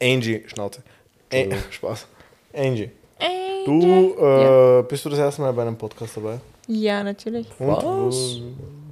[0.02, 0.82] Angie, Schnauze.
[1.30, 2.06] Äh, Spaß.
[2.54, 6.38] Angie, Ey, du äh, bist du das erste Mal bei einem Podcast dabei?
[6.66, 7.46] Ja, natürlich.
[7.58, 8.40] Und Was?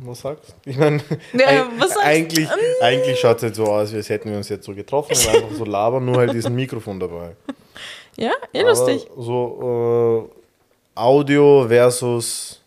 [0.04, 0.70] Was, sagst du?
[0.70, 1.00] Ich meine,
[1.32, 1.68] Ja,
[2.02, 2.48] eigentlich,
[2.80, 5.54] eigentlich schaut es halt so aus, als hätten wir uns jetzt so getroffen und einfach
[5.56, 7.30] so labern, nur halt diesen Mikrofon dabei.
[8.18, 9.06] Ja, eh lustig.
[9.12, 10.30] Aber so
[10.96, 12.60] äh, Audio versus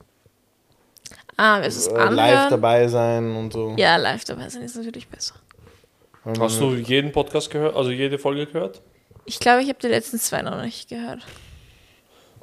[1.37, 2.15] Ah, ist äh, anhören.
[2.15, 3.73] live dabei sein und so.
[3.77, 5.35] Ja, live dabei sein ist natürlich besser.
[6.39, 8.81] Hast du jeden Podcast gehört, also jede Folge gehört?
[9.25, 11.25] Ich glaube, ich habe die letzten zwei noch nicht gehört.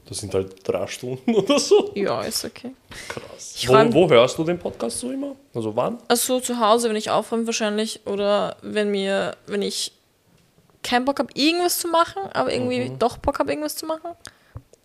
[0.09, 1.93] Das sind halt drei Stunden oder so.
[1.95, 2.73] Ja, ist okay.
[3.09, 3.55] Krass.
[3.57, 5.37] Ich Wo, wo hörst du den Podcast so immer?
[5.55, 5.99] Also wann?
[6.09, 9.93] Also zu Hause, wenn ich aufräume wahrscheinlich oder wenn mir, wenn ich
[10.83, 14.11] keinen Bock habe, irgendwas zu machen, aber irgendwie doch Bock habe, irgendwas zu machen,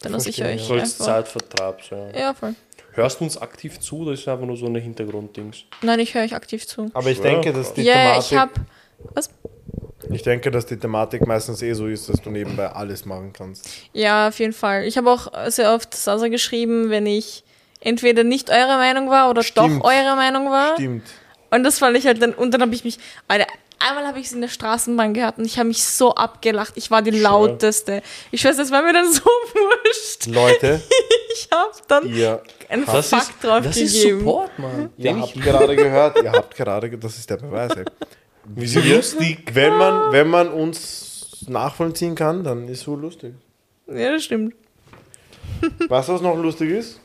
[0.01, 1.05] dann lasse ich euch So als einfach.
[1.05, 1.81] Zeitvertreib.
[1.83, 2.19] So, ja.
[2.19, 2.55] Ja, voll.
[2.93, 5.63] Hörst du uns aktiv zu oder ist es einfach nur so eine Hintergrunddings?
[5.81, 6.91] Nein, ich höre euch aktiv zu.
[6.93, 8.51] Aber ich Ja, denke, dass die Ja, ich Thematik, habe.
[9.15, 9.29] Was?
[10.11, 13.67] ich denke, dass die Thematik meistens eh so ist, dass du nebenbei alles machen kannst.
[13.93, 14.83] Ja, auf jeden Fall.
[14.83, 17.43] Ich habe auch sehr oft Sasa geschrieben, wenn ich
[17.79, 19.81] entweder nicht eure Meinung war oder Stimmt.
[19.83, 20.75] doch eure Meinung war.
[20.75, 21.03] Stimmt.
[21.49, 23.47] Und das fand ich halt dann, und dann habe ich mich, Alter,
[23.87, 26.73] einmal habe ich es in der Straßenbahn gehört und ich habe mich so abgelacht.
[26.75, 28.01] Ich war die lauteste.
[28.31, 30.27] Ich weiß, das war mir dann so wurscht.
[30.27, 30.81] Leute,
[31.33, 32.03] Ich habe dann
[32.69, 34.19] einen Das Fuck ist, drauf das ist gegeben.
[34.19, 34.89] Support, Mann.
[34.97, 37.71] ihr habt gerade gehört, ihr habt gerade, ge- das ist der Beweis.
[37.75, 37.85] Ey.
[38.45, 39.39] Wie so lustig.
[39.53, 43.33] Wenn man, wenn man uns nachvollziehen kann, dann ist so lustig.
[43.87, 44.53] Ja, das stimmt.
[45.89, 46.99] Weißt du, was noch lustig ist?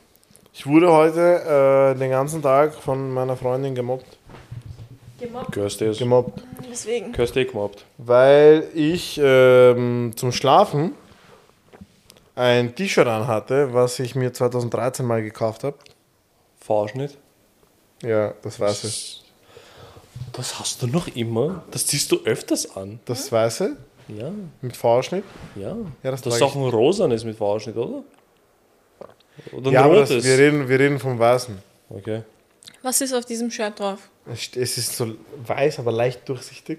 [0.53, 4.18] Ich wurde heute äh, den ganzen Tag von meiner Freundin gemobbt.
[5.51, 7.13] Gehörst du gemobbt Deswegen.
[7.13, 7.85] Gehörst du eh gemobbt.
[7.99, 10.93] weil ich ähm, zum Schlafen
[12.37, 15.77] ein T-Shirt anhatte, was ich mir 2013 mal gekauft habe.
[16.61, 17.17] Fahrschnitt.
[18.03, 19.23] Ja, das weiße.
[20.33, 21.65] Das hast du noch immer.
[21.73, 23.01] Das ziehst du öfters an.
[23.07, 23.77] Das weiße
[24.09, 25.25] Ja, mit V-Schnitt.
[25.57, 25.77] ja.
[26.03, 28.05] Ja, das das ist auch ein rosanes mit Fahrschnitt, oder?
[29.53, 30.25] Oder ein Ja, aber das, rotes.
[30.25, 31.59] wir, reden, wir reden vom Weißen.
[31.91, 32.23] okay.
[32.83, 33.99] Was ist auf diesem Shirt drauf?
[34.31, 35.15] Es st- es ist so
[35.47, 36.79] weiß, aber leicht durchsichtig.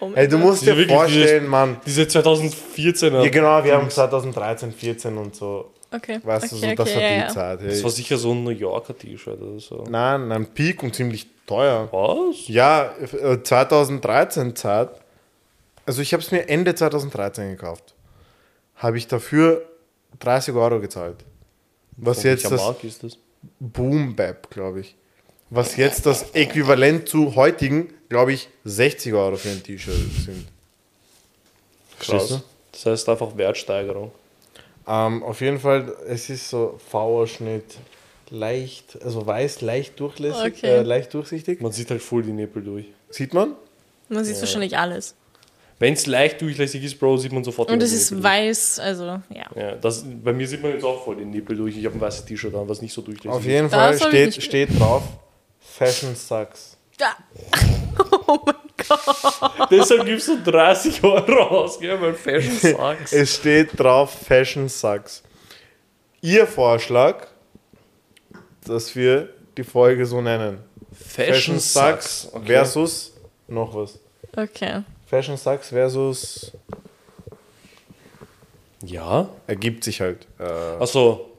[0.00, 1.76] Oh Ey, du musst Diese dir vorstellen, Mann.
[1.84, 3.22] Diese 2014er.
[3.22, 5.72] Ja, genau, wir haben 2013, 14 und so.
[5.92, 6.20] Okay.
[6.22, 7.28] Weißt okay, du, so, das okay, war ja, die ja.
[7.28, 7.60] Zeit.
[7.64, 7.82] Das Hey.
[7.84, 9.84] war sicher so ein New Yorker T-Shirt oder so.
[9.90, 11.88] Nein, ein Peak und ziemlich teuer.
[11.92, 12.48] Was?
[12.48, 14.90] Ja, äh, 2013 Zeit.
[15.86, 17.94] Also ich habe es mir Ende 2013 gekauft.
[18.76, 19.66] Habe ich dafür
[20.20, 21.16] 30 Euro gezahlt.
[21.96, 23.18] Was Von jetzt welcher das Marke ist das?
[23.58, 24.94] Boom Bap, glaube ich.
[25.50, 29.94] Was jetzt das Äquivalent zu heutigen, glaube ich, 60 Euro für ein T-Shirt
[30.24, 30.46] sind.
[31.98, 32.40] Krass.
[32.72, 34.12] Das heißt einfach Wertsteigerung.
[34.86, 37.64] Ähm, auf jeden Fall, es ist so V-Schnitt,
[38.30, 40.66] leicht, also weiß, leicht durchlässig, Okay.
[40.78, 41.60] äh, leicht durchsichtig.
[41.60, 42.86] Man sieht halt voll die Nippel durch.
[43.10, 43.54] Sieht man?
[44.08, 45.14] Man sieht wahrscheinlich alles.
[45.78, 48.78] Wenn es leicht durchlässig ist, Bro, sieht man sofort Und die es ist Nippel weiß,
[48.80, 49.22] also ja.
[49.30, 49.56] durch.
[49.56, 51.76] Ja, das, bei mir sieht man jetzt auch voll die Nippel durch.
[51.76, 53.46] Ich habe ein weißes T-Shirt an, was nicht so durchlässig Auf ist.
[53.46, 55.02] jeden Das Fall steht, steht drauf,
[55.76, 56.76] Fashion sucks.
[56.98, 57.16] Ja.
[58.26, 58.54] Oh mein
[58.88, 59.70] Gott.
[59.70, 63.12] Deshalb gibst du 30 Euro aus, gell, weil Fashion sucks.
[63.12, 65.22] Es steht drauf, Fashion sucks.
[66.20, 67.26] Ihr Vorschlag,
[68.64, 70.58] dass wir die Folge so nennen.
[70.92, 72.46] Fashion sucks Okay.
[72.46, 73.12] versus
[73.48, 73.98] noch was.
[74.36, 74.82] Okay.
[75.06, 76.52] Fashion sucks versus
[78.84, 79.28] Ja?
[79.46, 80.26] ergibt sich halt.
[80.38, 81.30] Äh, Achso.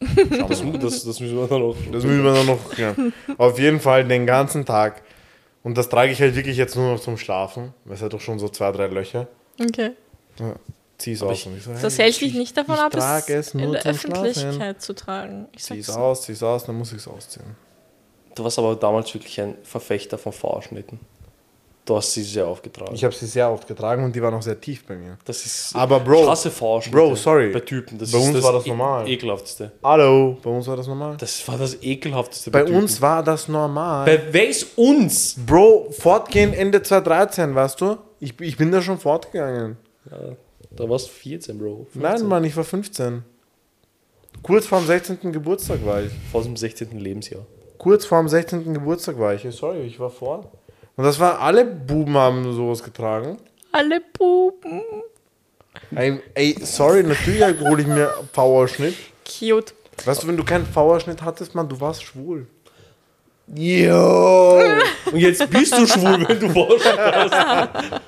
[0.00, 1.76] Das, das, das müssen wir dann noch.
[1.92, 2.78] Das müssen wir dann noch.
[2.78, 2.94] Ja.
[3.38, 5.02] Auf jeden Fall den ganzen Tag.
[5.62, 7.74] Und das trage ich halt wirklich jetzt nur noch zum Schlafen.
[7.84, 9.28] weil Es hat doch schon so zwei, drei Löcher.
[9.60, 9.90] Okay.
[10.38, 10.54] Ja.
[10.96, 11.44] Zieh es aus.
[11.46, 13.54] Und ich so, Das hey, hält dich ich- nicht davon ich ab, trage es es
[13.54, 14.24] in der zum Schlafen.
[14.26, 15.48] Öffentlichkeit zu tragen.
[15.52, 16.00] Ich Zieh sag's es so.
[16.00, 17.44] aus, zieh es aus, dann muss ich es ausziehen.
[18.34, 20.98] Du warst aber damals wirklich ein Verfechter von Fahrschnitten.
[21.84, 22.94] Du hast sie sehr aufgetragen.
[22.94, 25.16] Ich habe sie sehr oft getragen und die waren auch sehr tief bei mir.
[25.24, 27.50] das ist Aber Bro, hasse Fahrschnitte Bro, sorry.
[27.52, 27.98] bei Typen.
[27.98, 29.08] Das Bei ist uns das war das e- normal.
[29.08, 29.72] ekelhafteste.
[29.82, 31.16] Hallo, bei uns war das normal.
[31.18, 32.76] Das war das ekelhafteste Bei Typen.
[32.76, 34.04] uns war das normal.
[34.32, 35.34] Bei ist uns?
[35.46, 37.96] Bro, fortgehen Ende 2013, weißt du?
[38.20, 39.76] Ich, ich bin da schon fortgegangen.
[40.10, 40.18] Ja,
[40.76, 41.86] da warst du 14, Bro.
[41.92, 42.02] 15.
[42.02, 43.24] Nein, Mann, ich war 15.
[44.42, 45.32] Kurz vorm 16.
[45.32, 46.12] Geburtstag war ich.
[46.30, 46.98] Vor dem 16.
[46.98, 47.44] Lebensjahr.
[47.78, 48.74] Kurz vorm 16.
[48.74, 49.42] Geburtstag war ich.
[49.54, 50.46] Sorry, ich war fort.
[51.00, 53.38] Und das war, alle Buben haben sowas getragen.
[53.72, 54.82] Alle Pupen.
[55.96, 58.94] Ey, ey sorry, natürlich hole ich mir V-Schnitt.
[59.24, 59.72] Cute.
[60.04, 62.46] Weißt du, wenn du keinen V-Schnitt hattest, Mann, du warst schwul.
[63.46, 64.60] Yo!
[65.10, 68.00] Und jetzt bist du schwul, wenn du Fahrschnitt hast.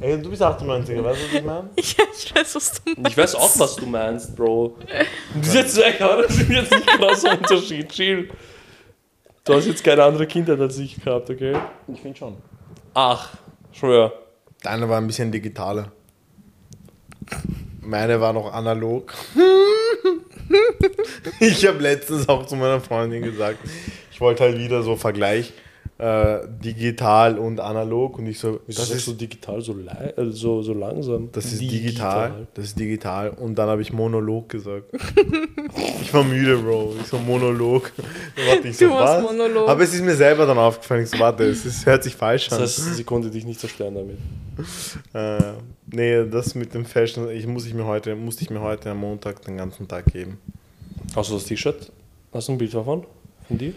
[0.00, 1.70] ey, du bist 98er, weißt du, was ich meine?
[1.76, 3.10] Ja, ich weiß, was du meinst.
[3.10, 4.76] Ich weiß auch, was du meinst, Bro.
[5.36, 7.88] Diese zwei Jahre sind jetzt nicht krasser Unterschied.
[7.90, 8.28] Chill.
[9.44, 11.56] Du hast jetzt keine andere Kindheit als ich gehabt, okay?
[11.88, 12.36] Ich finde schon.
[12.94, 13.30] Ach,
[13.72, 14.12] schwör.
[14.62, 15.90] Deine war ein bisschen digitaler.
[17.80, 19.12] Meine war noch analog.
[21.40, 23.58] ich habe letztens auch zu meiner Freundin gesagt,
[24.12, 25.52] ich wollte halt wieder so Vergleich
[26.02, 30.74] äh, digital und analog und ich so, das ist, du digital so, äh, so, so
[30.74, 31.28] langsam?
[31.30, 34.92] das ist digital, das ist digital und dann habe ich Monolog gesagt.
[36.02, 36.96] ich war müde, Bro.
[37.00, 37.92] Ich so Monolog.
[38.48, 39.30] Warte ich so, Du warst was?
[39.30, 39.68] Monolog.
[39.68, 41.04] Aber es ist mir selber dann aufgefallen.
[41.04, 42.58] Ich so, warte, es ist, hört sich falsch an.
[42.58, 44.18] Das heißt, sie konnte dich nicht zerstören damit.
[45.12, 45.52] Äh,
[45.86, 48.98] nee, das mit dem Fashion, ich muss ich mir heute, musste ich mir heute am
[48.98, 50.38] Montag den ganzen Tag geben.
[51.14, 51.92] Hast du das T-Shirt?
[52.32, 53.06] Hast du ein Bild davon?
[53.46, 53.72] Von dir?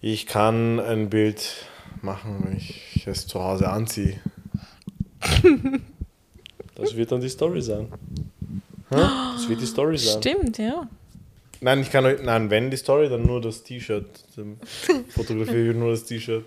[0.00, 1.66] Ich kann ein Bild
[2.00, 4.20] machen, wenn ich es zu Hause anziehe.
[6.76, 7.88] Das wird dann die Story sein.
[8.88, 10.22] Das wird die Story sein.
[10.22, 10.88] Stimmt, ja.
[11.60, 14.06] Nein, ich kann euch, nein, wenn die Story, dann nur das T-Shirt.
[14.34, 14.58] Dann
[15.10, 16.44] Fotografiere ich nur das T-Shirt.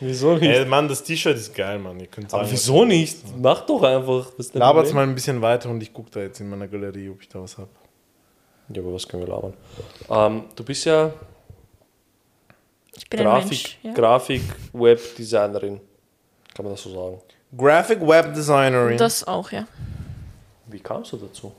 [0.00, 0.44] Wieso nicht?
[0.44, 2.00] Ey, Mann, das T-Shirt ist geil, Mann.
[2.00, 3.18] Ihr könnt sagen, Aber wieso nicht?
[3.36, 4.32] Mach doch einfach.
[4.84, 4.94] Problem?
[4.94, 7.42] mal ein bisschen weiter und ich gucke da jetzt in meiner Galerie, ob ich da
[7.42, 7.68] was habe.
[8.70, 9.52] Ja, aber was können wir labern?
[10.08, 11.12] Ähm, du bist ja
[12.96, 13.78] Ich bin ein Grafik, Mensch.
[13.82, 13.92] Ja?
[13.92, 14.42] Grafik
[14.72, 15.80] Webdesignerin.
[16.54, 17.20] Kann man das so sagen?
[17.56, 18.96] Graphic Web Designerin.
[18.96, 19.66] Das auch, ja.
[20.66, 21.52] Wie kamst du dazu?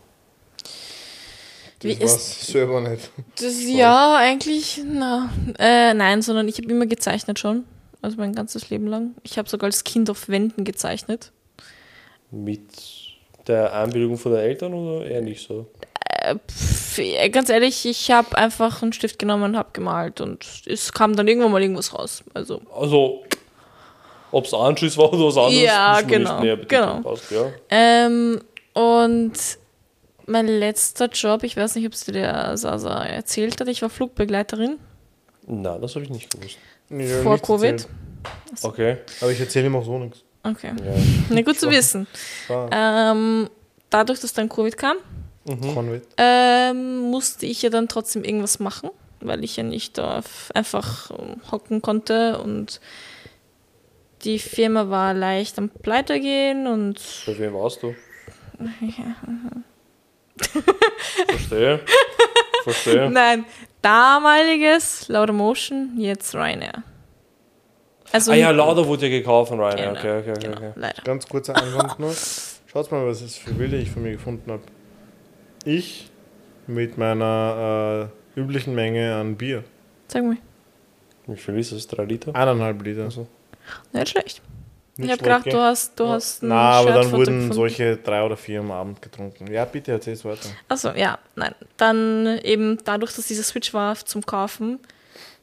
[1.81, 3.11] Wie das war's selber nicht.
[3.39, 5.29] Das, ja, eigentlich, na,
[5.59, 7.65] äh, nein, sondern ich habe immer gezeichnet schon.
[8.01, 9.15] Also mein ganzes Leben lang.
[9.23, 11.31] Ich habe sogar als Kind auf Wänden gezeichnet.
[12.31, 12.61] Mit
[13.47, 15.67] der Einwilligung von den Eltern oder eher nicht so?
[16.31, 20.45] Äh, pf, äh, ganz ehrlich, ich habe einfach einen Stift genommen und habe gemalt und
[20.65, 22.23] es kam dann irgendwann mal irgendwas raus.
[22.33, 23.23] Also, Also,
[24.31, 27.01] ob es Anschiss war oder was anderes, Ja, genau, genau.
[27.01, 27.51] Passt, ja.
[27.69, 28.41] ähm,
[28.73, 29.33] und
[30.27, 33.89] mein letzter Job, ich weiß nicht, ob es dir der Sasa erzählt hat, ich war
[33.89, 34.77] Flugbegleiterin
[35.47, 36.57] Nein, das habe ich nicht gewusst.
[36.89, 37.71] Ja, vor Covid.
[37.71, 37.89] erzählt.
[38.63, 38.97] Okay.
[39.21, 40.23] Aber ich erzähle ihm auch so nichts.
[40.43, 40.73] Okay.
[40.83, 40.93] Ja.
[41.29, 42.07] Na gut zu wissen.
[42.49, 43.49] Ähm,
[43.89, 44.97] dadurch, dass dann Covid kam,
[45.45, 46.03] Convid.
[46.17, 48.89] ähm, musste ich ja dann trotzdem irgendwas machen,
[49.19, 50.21] weil ich ja nicht da
[50.53, 52.81] einfach ähm, hocken konnte und
[54.23, 57.93] die Firma war leicht am Pleite gehen und Bei wem warst du?
[61.27, 61.79] Verstehe.
[62.63, 63.09] Verstehe.
[63.13, 63.45] nein,
[63.81, 66.83] damaliges Laudamotion, jetzt Ryanair.
[68.11, 69.59] Also ah ja, Lauda wurde ja gekauft von
[75.65, 76.09] ich
[76.67, 79.63] mit meiner äh, üblichen Menge an Bier.
[80.07, 80.37] Sag mal,
[81.27, 81.87] Wie viel ist das?
[81.87, 82.35] Drei Liter?
[82.35, 83.03] Eineinhalb Liter.
[83.05, 83.27] Also,
[83.93, 84.41] nicht schlecht.
[84.97, 86.09] Nicht ich habe gedacht, du hast, du Ja.
[86.13, 87.53] hast ein Na, aber dann wurden gefunden.
[87.53, 89.51] solche drei oder vier am Abend getrunken.
[89.51, 90.47] Ja, bitte erzähl's weiter.
[90.69, 91.53] Achso, ja, nein.
[91.75, 94.79] Dann eben dadurch, dass dieser Switch war zum Kaufen,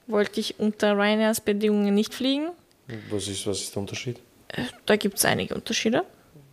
[0.07, 2.49] wollte ich unter Ryanairs Bedingungen nicht fliegen.
[3.11, 4.21] was, ist, was ist der Unterschied?
[4.87, 6.05] Da gibt es einige Unterschiede.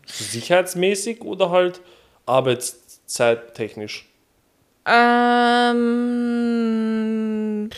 [0.06, 1.80] Sicherheitsmäßig oder halt
[3.10, 4.05] arbeitszeittechnisch?
[6.80, 7.70] Ähm,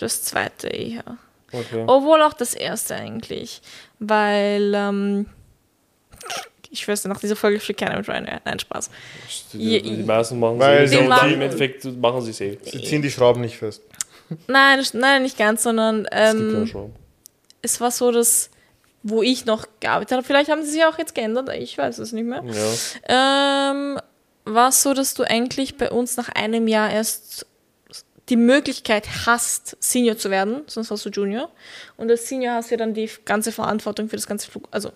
[0.00, 1.04] das zweite eher.
[1.52, 1.84] Okay.
[1.86, 3.60] Obwohl auch das erste eigentlich.
[3.98, 5.26] Weil, ähm,
[6.70, 8.40] ich weiß nach dieser Folge fliegt keiner mit Ryanair.
[8.44, 8.90] Nein, Spaß.
[9.54, 11.08] Die, die, die meisten machen Weil sie sie eh.
[11.08, 12.58] machen- Im Endeffekt machen sie es eh.
[12.62, 13.82] Sie ziehen die Schrauben nicht fest.
[14.46, 16.92] Nein, nein, nicht ganz, sondern Es gibt ja ähm, schon.
[17.62, 18.50] es war so, dass,
[19.02, 22.12] wo ich noch gearbeitet habe, vielleicht haben sie sich auch jetzt geändert, ich weiß es
[22.12, 22.42] nicht mehr.
[23.08, 23.70] Ja.
[23.72, 23.98] ähm,
[24.44, 27.46] war es so, dass du eigentlich bei uns nach einem Jahr erst
[28.28, 31.48] die Möglichkeit hast, Senior zu werden, sonst warst du Junior.
[31.96, 34.90] Und als Senior hast du ja dann die ganze Verantwortung für das ganze Flug, also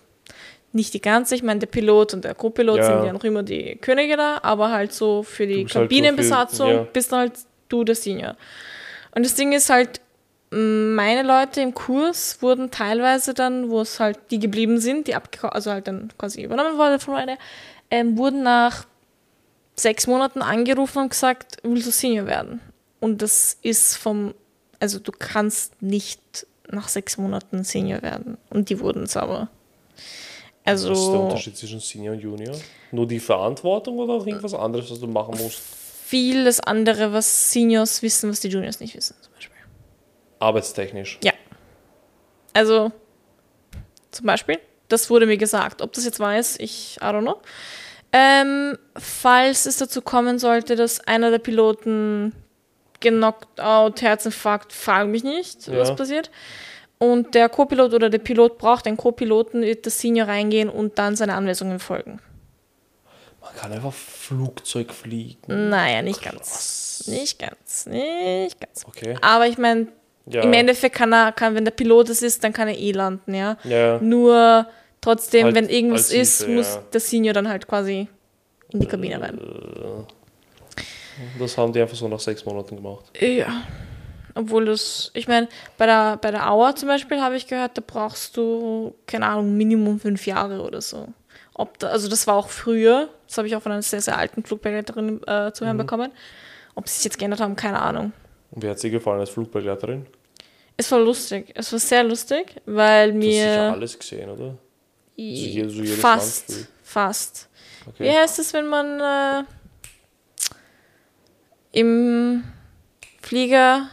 [0.71, 2.83] nicht die ganze, ich meine, der Pilot und der Co-Pilot Ja.
[2.85, 5.95] sind ja noch immer die Könige da, aber halt so für die bist halt so
[5.95, 6.83] Kabinenbesatzung viel- ja.
[6.91, 7.33] bist du halt
[7.69, 8.35] du der Senior.
[9.15, 10.01] Und das Ding ist halt,
[10.53, 15.55] meine Leute im Kurs wurden teilweise dann, wo es halt die geblieben sind, die abgekauft,
[15.55, 17.37] also halt dann quasi übernommen wurde von Ryanair,
[17.89, 18.85] ähm, wurden nach
[19.75, 22.61] sechs Monaten angerufen und gesagt, willst du Senior werden?
[22.99, 24.33] Und das ist vom,
[24.79, 26.21] also du kannst nicht
[26.69, 28.37] nach sechs Monaten Senior werden.
[28.49, 29.49] Und die wurden es aber.
[30.63, 32.55] Also Was ist der Unterschied zwischen Senior und Junior?
[32.91, 35.61] Nur die Verantwortung oder auch irgendwas anderes, was du machen musst?
[36.13, 39.15] vieles andere, was Seniors wissen, was die Juniors nicht wissen.
[40.43, 41.19] Arbeitstechnisch.
[41.23, 41.33] Ja.
[42.53, 42.91] Also,
[44.11, 45.81] zum Beispiel, das wurde mir gesagt.
[45.81, 47.41] Ob das jetzt weiß, ich, I don't know.
[48.11, 52.33] Ähm, falls es dazu kommen sollte, dass einer der Piloten
[52.99, 55.79] genockt out, Herzinfarkt, frag mich nicht, Ja.
[55.79, 56.29] was passiert.
[56.99, 61.15] Und der Co-Pilot oder der Pilot braucht einen Co-Piloten, wird das Senior reingehen und dann
[61.15, 62.21] seine Anweisungen folgen.
[63.41, 65.69] Man kann einfach Flugzeug fliegen.
[65.69, 67.03] Naja, nicht ganz.
[67.07, 67.87] Nicht ganz.
[67.87, 68.85] Nicht ganz.
[68.87, 69.17] Okay.
[69.21, 69.87] Aber ich meine,
[70.25, 70.41] Ja.
[70.41, 73.33] Im Endeffekt kann er, kann, wenn der Pilot es ist, dann kann er eh landen,
[73.33, 73.57] ja.
[73.65, 73.99] Ja.
[73.99, 74.65] Nur
[75.01, 78.07] trotzdem, Halt wenn irgendwas als ist, Hilfe, muss der Senior dann halt quasi
[78.71, 79.37] in die Kabine rein.
[81.37, 83.05] Das haben die einfach so nach sechs Monaten gemacht.
[83.19, 83.63] Ja.
[84.35, 85.47] Obwohl das, ich meine,
[85.77, 89.55] bei der, bei der Auer zum Beispiel habe ich gehört, da brauchst du, keine Ahnung,
[89.55, 91.07] Minimum fünf Jahre oder so.
[91.53, 94.17] Ob da, also das war auch früher, das habe ich auch von einer sehr, sehr
[94.17, 95.67] alten Flugbegleiterin äh, zu Mhm.
[95.67, 96.11] hören bekommen.
[96.73, 98.11] Ob sie es jetzt geändert haben, keine Ahnung.
[98.53, 100.05] Und wie hat sie gefallen als Flugbegleiterin?
[100.77, 104.55] Es war lustig, es war sehr lustig, weil Du hast sicher mir alles gesehen, oder?
[105.15, 107.49] jede- so jedes fast, Land fast.
[107.87, 108.03] Okay.
[108.05, 109.43] Wie heißt es, wenn man äh,
[111.71, 112.43] im
[113.21, 113.89] Flieger,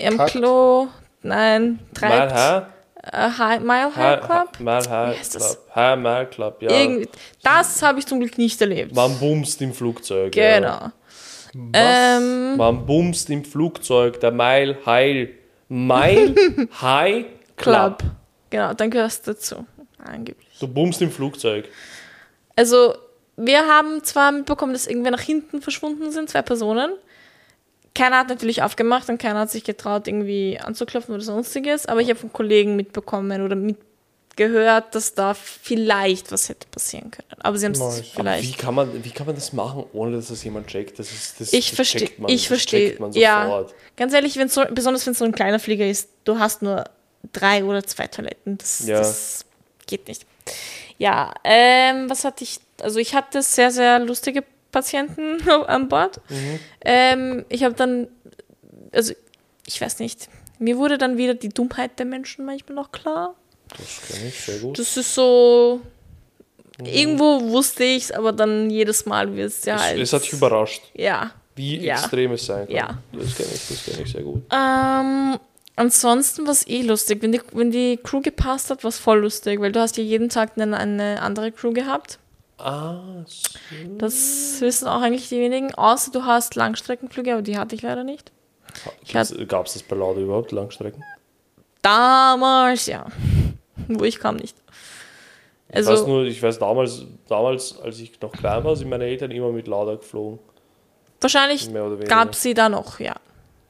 [0.00, 0.30] am Kackt?
[0.32, 0.88] Klo,
[1.22, 2.32] nein, treibt?
[2.34, 2.62] High?
[3.02, 4.60] Äh, High, Mile High Club?
[4.60, 5.30] Mile High?
[5.30, 5.58] Club.
[5.74, 6.70] High Mile Club, ja.
[6.70, 7.08] Irgendwie,
[7.42, 8.94] das habe ich zum Glück nicht erlebt.
[8.94, 10.34] Man bumst im Flugzeug.
[10.36, 10.92] Ja.
[11.72, 15.30] Ähm, Man bumst im Flugzeug, der Mile High.
[15.68, 16.34] Mile
[16.80, 17.98] High Club.
[17.98, 18.02] Club.
[18.50, 19.66] Genau, dann gehörst du dazu.
[19.98, 20.48] Angeblich.
[20.60, 21.68] Du bumst im Flugzeug.
[22.56, 22.94] Also,
[23.36, 26.92] wir haben zwar mitbekommen, dass irgendwer nach hinten verschwunden sind, zwei Personen.
[27.94, 31.86] Keiner hat natürlich aufgemacht und keiner hat sich getraut, irgendwie anzuklopfen oder sonstiges.
[31.86, 33.56] Aber ich habe von Kollegen mitbekommen oder
[34.38, 37.28] mitgehört, dass da vielleicht was hätte passieren können.
[37.40, 38.02] Aber sie haben es Nice.
[38.02, 38.58] Wie vielleicht.
[38.58, 40.98] kann, man, wie kann man das machen, ohne dass das jemand checkt?
[40.98, 42.98] Das ist, das, Ich verstehe, ich das verstehe.
[43.12, 43.66] Ja,
[43.96, 46.84] ganz ehrlich, wenn's so, besonders wenn es so ein kleiner Flieger ist, du hast nur
[47.32, 48.58] drei oder zwei Toiletten.
[48.58, 48.98] Das, Ja.
[48.98, 49.44] das
[49.86, 50.24] geht nicht.
[50.98, 52.60] Ja, ähm, was hatte ich?
[52.80, 56.20] Also ich hatte sehr, sehr lustige Patienten an Bord.
[56.28, 56.60] Mhm.
[56.84, 58.08] Ähm, ich habe dann,
[58.92, 59.12] also
[59.66, 60.28] ich weiß nicht,
[60.58, 63.34] mir wurde dann wieder die Dummheit der Menschen manchmal noch klar.
[63.76, 64.78] Das kenne ich sehr gut.
[64.78, 65.80] Das ist so,
[66.82, 69.98] irgendwo wusste ich es, aber dann jedes Mal wird es ja Es, halt.
[69.98, 71.30] es hat dich überrascht, ja.
[71.54, 71.94] wie Ja.
[71.94, 72.74] extrem es sein kann.
[72.76, 72.98] Ja.
[73.12, 74.42] Das kenne ich, das kenn ich sehr gut.
[74.52, 75.38] Ähm,
[75.76, 77.22] ansonsten war es eh lustig.
[77.22, 80.02] Wenn die, wenn die Crew gepasst hat, war es voll lustig, weil du hast ja
[80.02, 82.18] jeden Tag eine, eine andere Crew gehabt.
[82.60, 82.96] Ah,
[83.26, 83.50] so.
[83.98, 88.02] Das wissen auch eigentlich die wenigen, außer du hast Langstreckenflüge, aber die hatte ich leider
[88.02, 88.32] nicht.
[89.46, 91.04] Gab es das bei Lauda überhaupt, Langstrecken?
[91.82, 93.06] Damals, ja.
[93.98, 94.56] Wo ich kam nicht.
[95.70, 99.04] ich weiß Also, nur, ich weiß damals, damals, als ich noch klein war, sind meine
[99.04, 100.38] Eltern immer mit Lauda geflogen.
[101.20, 101.68] wahrscheinlich
[102.06, 103.16] gab sie da noch, ja.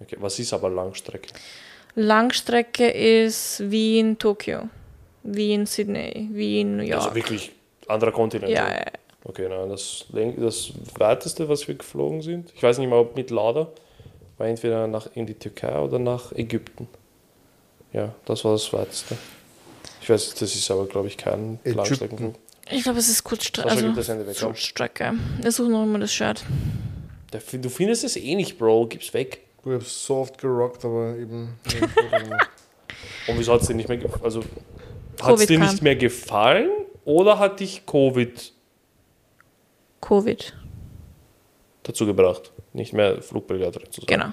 [0.00, 1.28] Okay, was ist aber Langstrecke?
[1.94, 4.68] Langstrecke ist Wien, Tokio.
[5.24, 7.02] Wien, Sydney, Wien, New York.
[7.02, 7.52] Also wirklich
[7.88, 8.52] anderer Kontinent.
[8.52, 8.84] ja, ja.
[9.24, 10.06] Okay, nein, das,
[10.38, 13.68] das weiteste, was wir geflogen sind, ich weiß nicht mal, ob mit Lauda,
[14.38, 16.88] war entweder nach, in die Türkei oder nach Ägypten.
[17.92, 19.18] Ja, das war das weiteste.
[20.08, 21.58] Ich weiß, das ist aber, glaube ich, kein.
[21.64, 22.34] Langstreckenflug.
[22.70, 23.68] Ich glaube, es ist Kurzstrecke.
[23.68, 24.48] Also, weg, komm.
[24.48, 25.12] Kurzstrecke.
[25.46, 26.42] Ich suche noch immer das Shirt.
[27.30, 29.42] Der- Du findest es eh nicht, Bro, gib's weg.
[29.66, 31.58] Ich habe so oft gerockt, aber eben.
[33.28, 34.42] Und wieso hat es dir nicht mehr ge- also
[35.20, 35.68] hat es dir kam.
[35.68, 36.70] nicht mehr gefallen
[37.04, 38.52] oder hat dich Covid
[40.00, 40.54] Covid.
[41.82, 44.06] dazu gebracht, nicht mehr Flugbegleiterin zu sein?
[44.06, 44.32] Genau.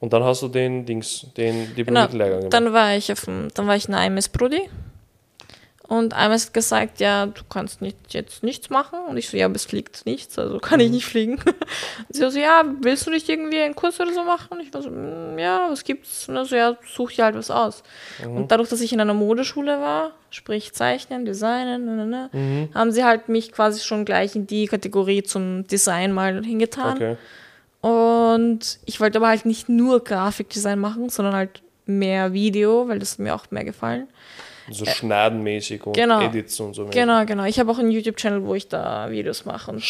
[0.00, 2.06] Und dann hast du den Dings, den Genau.
[2.06, 2.52] Diplom-Lehrgang gemacht.
[2.54, 4.68] Dann war ich auf dem, dann war ich in AMS Brudi.
[5.88, 8.98] Und AMS hat gesagt, ja, du kannst nicht, jetzt nichts machen.
[9.08, 11.34] Und ich so, ja, aber es fliegt nichts, also kann ich nicht fliegen.
[11.36, 11.54] Und
[12.10, 14.48] sie so, ja, willst du nicht irgendwie einen Kurs oder so machen?
[14.50, 16.28] Und ich war so, "Mm, ja, was gibt's?
[16.28, 17.84] Und so, ja, such dir halt was aus.
[18.24, 22.90] Und dadurch, dass ich in einer Modeschule war, sprich Zeichnen, Designen, ne, ne, ne, haben
[22.90, 26.96] sie halt mich quasi schon gleich in die Kategorie zum Design mal hingetan.
[26.96, 27.16] okay.
[27.86, 33.12] Und ich wollte aber halt nicht nur Grafikdesign machen, sondern halt mehr Video, weil das
[33.12, 34.08] hat mir auch mehr gefallen.
[34.68, 36.20] So schneidenmäßig und genau.
[36.20, 36.86] Edits und so.
[36.86, 37.44] Genau, genau.
[37.44, 39.70] Ich habe auch einen YouTube-Channel, wo ich da Videos mache.
[39.70, 39.82] Und, und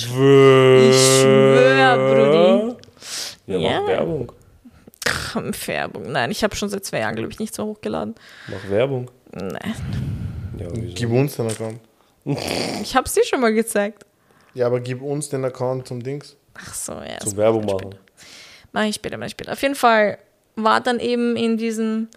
[0.00, 0.90] Schwör.
[0.90, 2.74] Ich schwör, Brudi.
[3.46, 3.80] Ja, Ja.
[3.80, 4.32] mach Werbung.
[5.06, 5.36] Ach,
[5.66, 6.10] Werbung.
[6.10, 8.16] Nein, ich habe schon seit zwei Jahren, glaube ich, nichts mehr hochgeladen.
[8.48, 9.08] Mach Werbung.
[9.32, 9.74] Nein.
[10.58, 10.94] Ja, wieso?
[10.94, 11.78] Gib uns den Account.
[12.82, 14.04] Ich habe es dir schon mal gezeigt.
[14.54, 16.36] Ja, aber gib uns den Account zum Dings.
[16.54, 17.18] Ach so, ja.
[17.20, 17.94] Zum Werbung machen.
[18.72, 19.52] Mach ich später, mach ich später.
[19.52, 20.18] Auf jeden Fall
[20.56, 22.08] war dann eben in diesem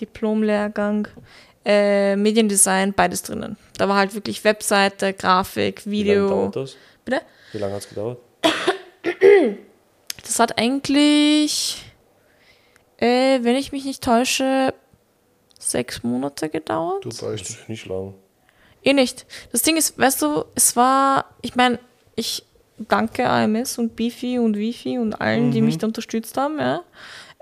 [0.00, 1.08] Diplomlehrgang
[1.64, 3.56] äh, Mediendesign beides drinnen.
[3.76, 6.28] Da war halt wirklich Webseite, Grafik, Wie lange Video.
[6.28, 6.76] dauert das?
[7.04, 7.22] Bitte?
[7.52, 8.18] Wie lange hat es gedauert?
[10.22, 11.84] Das hat eigentlich,
[12.98, 14.74] äh, wenn ich mich nicht täusche,
[15.58, 17.04] sechs Monate gedauert.
[17.04, 17.68] Du täuscht.
[17.68, 18.14] nicht lang.
[18.82, 19.26] Eh nicht.
[19.52, 21.78] Das Ding ist, weißt du, es war, ich meine,
[22.14, 22.44] ich
[22.78, 26.82] danke AMS und Bifi und Wifi und allen, die mich da unterstützt haben, ja.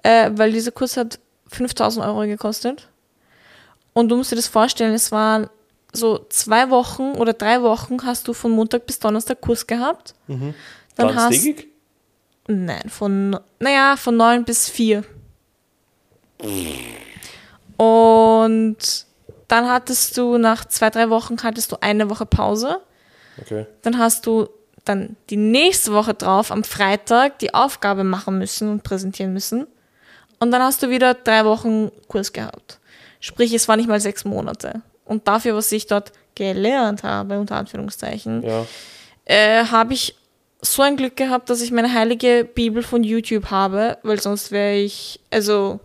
[0.03, 1.19] Äh, weil dieser Kurs hat
[1.49, 2.89] 5000 Euro gekostet.
[3.93, 5.49] Und du musst dir das vorstellen, es waren
[5.93, 10.15] so zwei Wochen oder drei Wochen hast du von Montag bis Donnerstag Kurs gehabt.
[10.27, 11.69] Dann hast Ganztägig?
[12.49, 15.05] Nein, von, naja, von neun bis vier.
[17.77, 18.77] Und
[19.49, 22.81] dann hattest du nach zwei, drei Wochen hattest du eine Woche Pause.
[23.41, 23.67] Okay.
[23.83, 24.49] Dann hast du
[24.87, 29.67] dann die nächste Woche drauf am Freitag die Aufgabe machen müssen und präsentieren müssen.
[30.39, 32.79] Und dann hast du wieder drei Wochen Kurs gehabt.
[33.21, 34.83] Sprich, es war nicht mal sechs Monate.
[35.05, 38.67] Und dafür, was ich dort gelernt habe, unter Anführungszeichen, Ja.
[39.25, 40.17] äh, habe ich
[40.61, 44.75] so ein Glück gehabt, dass ich meine heilige Bibel von YouTube habe, weil sonst wäre
[44.77, 45.81] ich, also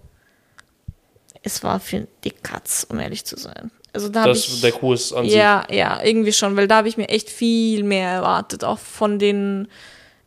[1.44, 3.72] es war für die Katz, um ehrlich zu sein.
[3.94, 5.34] Also da habe Das, ich der Kurs an sich.
[5.34, 9.20] ja, ja, irgendwie schon, weil da habe ich mir echt viel mehr erwartet, auch von
[9.20, 9.68] den,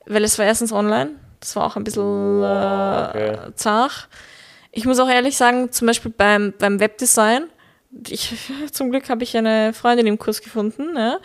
[0.07, 1.11] weil es war erstens online,
[1.41, 3.29] das war auch ein bisschen Wow, okay.
[3.33, 4.09] äh, zart.
[4.73, 7.45] Ich muss auch ehrlich sagen, zum Beispiel beim, beim Webdesign,
[8.09, 8.35] ich,
[8.73, 11.19] zum Glück habe ich eine Freundin im Kurs gefunden, ja,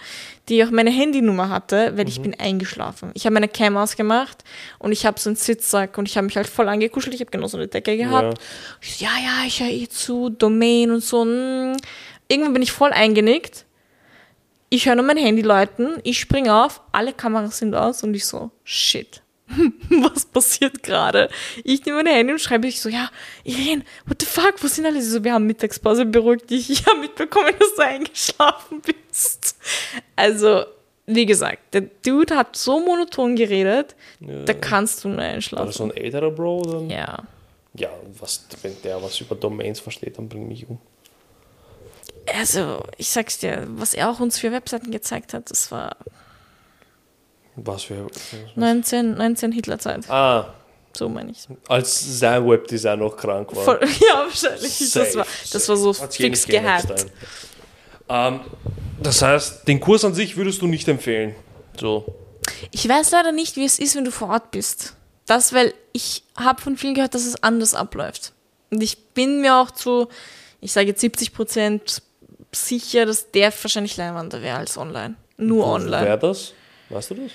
[0.50, 2.10] die auch meine Handynummer hatte, weil Mhm.
[2.10, 3.12] ich bin eingeschlafen.
[3.16, 4.44] Ich habe meine Cam ausgemacht
[4.78, 7.14] und ich habe so einen Sitzsack und ich habe mich halt voll angekuschelt.
[7.16, 8.40] Ich habe genau so eine Decke gehabt.
[8.82, 11.26] Ich so, ja, ja, ich höre eh zu, Domain und so.
[11.26, 11.76] mm.
[12.30, 13.66] Irgendwann bin ich voll eingenickt.
[14.70, 18.26] Ich höre nur mein Handy läuten, ich springe auf, alle Kameras sind aus und ich
[18.26, 19.24] so, shit.
[19.90, 21.28] Was passiert gerade?
[21.64, 23.10] Ich nehme mein Handy und schreibe ich so, ja,
[23.44, 25.02] Irene, what the fuck, wo sind alle?
[25.02, 26.70] Sie so, wir haben Mittagspause, beruhig dich.
[26.70, 29.56] Ich habe mitbekommen, dass du eingeschlafen bist.
[30.16, 30.66] Also,
[31.08, 35.72] wie gesagt, der Dude hat so monoton geredet, da kannst du nur War das einschlafen.
[35.72, 36.60] so ein älterer Bro?
[36.60, 36.82] Oder?
[36.96, 37.18] Ja.
[37.74, 40.78] Ja, was, wenn der was über Domains versteht, dann bring mich um.
[42.38, 45.96] Also, ich sag's dir, was er auch uns für Webseiten gezeigt hat, das war
[47.56, 48.08] Was für.
[48.56, 50.10] 19, 19 Hitlerzeit.
[50.10, 50.54] Ah,
[50.94, 51.48] So meine ich.
[51.68, 53.64] als sein Webdesign noch krank war.
[53.64, 54.92] Voll, ja, wahrscheinlich.
[54.94, 57.12] Das war, das war so Hat's eh fix dahin.
[58.10, 58.40] Ähm,
[59.02, 61.36] das heißt, den Kurs an sich würdest du nicht empfehlen.
[61.80, 62.16] So.
[62.72, 64.96] Ich weiß leider nicht, wie es ist, wenn du vor Ort bist.
[65.26, 68.34] Das, weil ich habe von vielen gehört, dass es anders abläuft.
[68.72, 70.08] Und ich bin mir auch zu,
[70.60, 72.02] ich sage jetzt 70 Prozent
[72.52, 75.16] sicher, dass der wahrscheinlich leinwander wäre als online.
[75.38, 76.06] Nur Wo online.
[76.06, 76.54] Wäre das?
[76.89, 77.32] Weißt du das?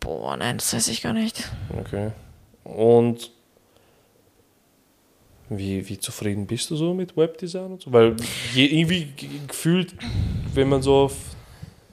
[0.00, 1.42] Boah, nein, das weiß ich gar nicht.
[1.78, 2.10] Okay.
[2.62, 3.30] Und
[5.48, 7.92] wie, wie zufrieden bist du so mit Webdesign und so?
[7.92, 8.16] Weil
[8.54, 9.08] je, irgendwie
[9.46, 9.94] gefühlt,
[10.54, 11.14] wenn man so auf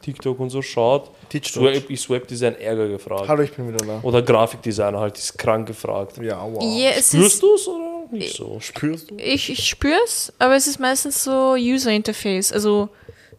[0.02, 1.12] TikTok und so schaut,
[1.44, 3.28] so ist Webdesign ärger gefragt.
[3.28, 4.00] Hallo, ich bin wieder da.
[4.04, 6.18] Oder Grafikdesigner halt, ist krank gefragt.
[6.18, 6.62] Ja, wow.
[6.64, 8.60] Ja, es Spürst ist, du es oder nicht so?
[8.60, 9.18] Spürst du?
[9.18, 12.90] ich, ich spüre es, aber es ist meistens so User Interface, also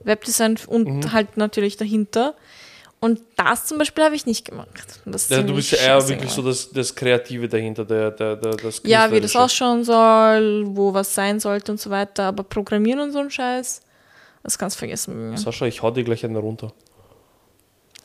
[0.05, 1.12] Webdesign und Mhm.
[1.12, 2.35] halt natürlich dahinter.
[3.01, 5.01] Und das zum Beispiel habe ich nicht gemacht.
[5.29, 8.81] Ja, du bist ja eher wirklich so das, das Kreative dahinter, der, der, der, das
[8.85, 12.25] Ja, wie das ausschauen soll, wo was sein sollte und so weiter.
[12.25, 13.81] Aber Programmieren und so ein Scheiß,
[14.45, 15.37] das kannst du vergessen.
[15.37, 16.73] Sascha, ich hau dir gleich einen runter.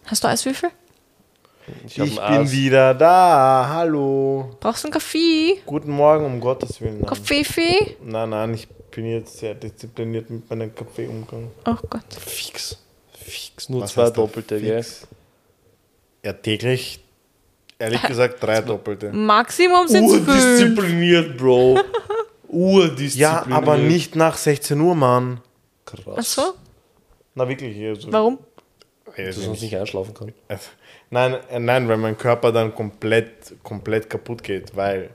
[0.05, 0.72] Hast du Eiswürfel?
[1.86, 2.51] Ich, Ich bin Eis.
[2.51, 3.68] wieder da.
[3.70, 4.51] Hallo.
[4.59, 5.61] Brauchst du einen Kaffee?
[5.65, 6.99] Guten Morgen, um Gottes Willen.
[7.01, 7.97] Nein, Kaffee?
[8.03, 11.51] nein, nein ich bin jetzt sehr diszipliniert mit meinem Kaffeeumgang.
[11.65, 12.13] Oh Gott.
[12.20, 12.78] Fix.
[13.11, 13.68] Fix.
[13.70, 14.86] Nur Was zwei Doppelte, gell?
[16.24, 17.03] Ja, täglich,
[17.78, 19.11] ehrlich gesagt, drei Doppelte.
[19.11, 20.28] Maximum sind es fünf.
[20.28, 21.80] Urdiszipliniert, Bro.
[22.47, 23.15] Urdiszipliniert.
[23.15, 25.41] Ja, aber nicht nach 16 Uhr, Mann.
[25.86, 26.15] Krass.
[26.18, 26.53] Ach so?
[27.36, 27.78] Na wirklich.
[27.86, 28.39] Also, Warum?
[29.05, 30.34] Du ist sonst nicht einschlafen kann.
[31.10, 35.10] Nein, äh, nein, weil mein Körper dann komplett, komplett kaputt geht, weil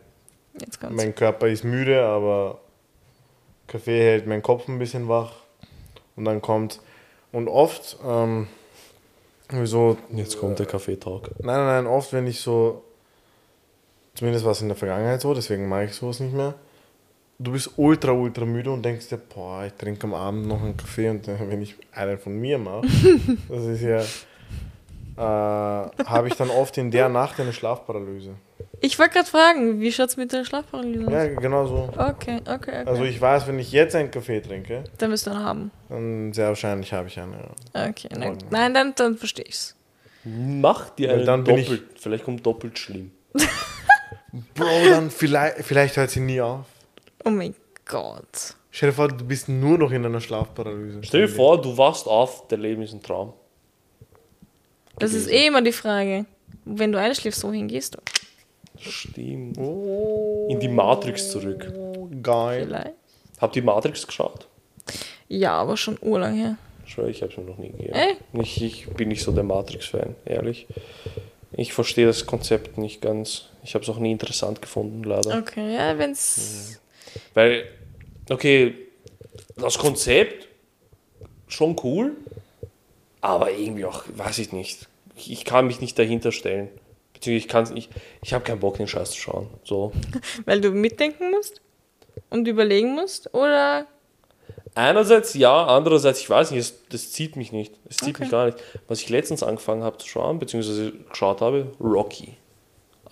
[0.90, 2.61] mein Körper ist müde, aber
[3.66, 5.32] Kaffee hält meinen Kopf ein bisschen wach
[6.16, 6.80] und dann kommt
[7.30, 8.49] und oft ähm,
[9.64, 11.30] so Jetzt kommt der Kaffeetalk.
[11.38, 12.82] nein, nein, nein, oft wenn ich so
[14.14, 16.55] zumindest war es in der Vergangenheit so, deswegen mache ich sowas nicht mehr.
[17.38, 20.76] Du bist ultra, ultra müde und denkst dir, boah, ich trinke am Abend noch einen
[20.76, 22.86] Kaffee und wenn ich einen von mir mache,
[23.49, 24.03] das ist ja,
[25.16, 28.34] äh, habe ich dann oft in der Nacht eine Schlafparalyse.
[28.80, 31.12] Ich wollte gerade fragen, wie schaut's mit der Schlafparalyse aus?
[31.12, 31.88] Ja, genau so.
[31.96, 32.82] Okay, okay, okay.
[32.86, 35.70] Also ich weiß, wenn ich jetzt einen Kaffee trinke, dann wirst du einen haben.
[35.88, 37.32] dann sehr wahrscheinlich habe ich einen.
[37.74, 37.88] Ja.
[37.88, 39.76] Okay, nein, nein dann, dann verstehe ich's.
[40.24, 41.84] Mach dir einen dann bin ich- doppelt.
[42.00, 43.12] Vielleicht kommt doppelt schlimm.
[44.54, 46.64] Bro, dann vielleicht, vielleicht hört sie nie auf.
[47.24, 47.54] Oh mein
[47.84, 48.54] Gott.
[48.70, 51.00] Stell dir vor, du bist nur noch in einer Schlafparalyse.
[51.02, 53.34] Stell dir vor, du wachst auf, dein Leben ist ein Traum.
[54.99, 56.24] Das ist eh immer die Frage.
[56.64, 57.99] Wenn du einschläfst, wohin gehst du?
[58.78, 59.59] Stimmt.
[59.59, 61.72] Oh, In die Matrix zurück.
[62.22, 62.64] geil.
[62.66, 62.95] Vielleicht?
[63.40, 64.47] Habt ihr Matrix geschaut?
[65.28, 66.57] Ja, aber schon urlang her.
[66.84, 67.95] Schwör, ich habe es mir noch nie gegeben.
[67.95, 68.14] Äh?
[68.40, 70.66] Ich, ich bin nicht so der Matrix-Fan, ehrlich.
[71.53, 73.47] Ich verstehe das Konzept nicht ganz.
[73.62, 75.38] Ich habe es auch nie interessant gefunden, leider.
[75.38, 76.80] Okay, ja, wenn's.
[77.34, 77.64] Weil,
[78.30, 78.74] okay,
[79.57, 80.49] das Konzept
[81.49, 82.16] schon cool,
[83.22, 84.88] aber irgendwie auch, weiß ich nicht.
[85.16, 86.68] Ich, ich kann mich nicht dahinter stellen.
[87.14, 87.90] Beziehungsweise ich kann es nicht,
[88.22, 89.48] ich habe keinen Bock, den Scheiß zu schauen.
[89.64, 89.92] So.
[90.44, 91.60] Weil du mitdenken musst
[92.30, 93.32] und überlegen musst?
[93.32, 93.86] Oder.
[94.74, 97.74] Einerseits ja, andererseits, ich weiß nicht, es, das zieht mich nicht.
[97.88, 98.22] Es zieht Okay.
[98.24, 98.58] mich gar nicht.
[98.88, 102.36] Was ich letztens angefangen habe zu schauen, beziehungsweise geschaut habe, Rocky.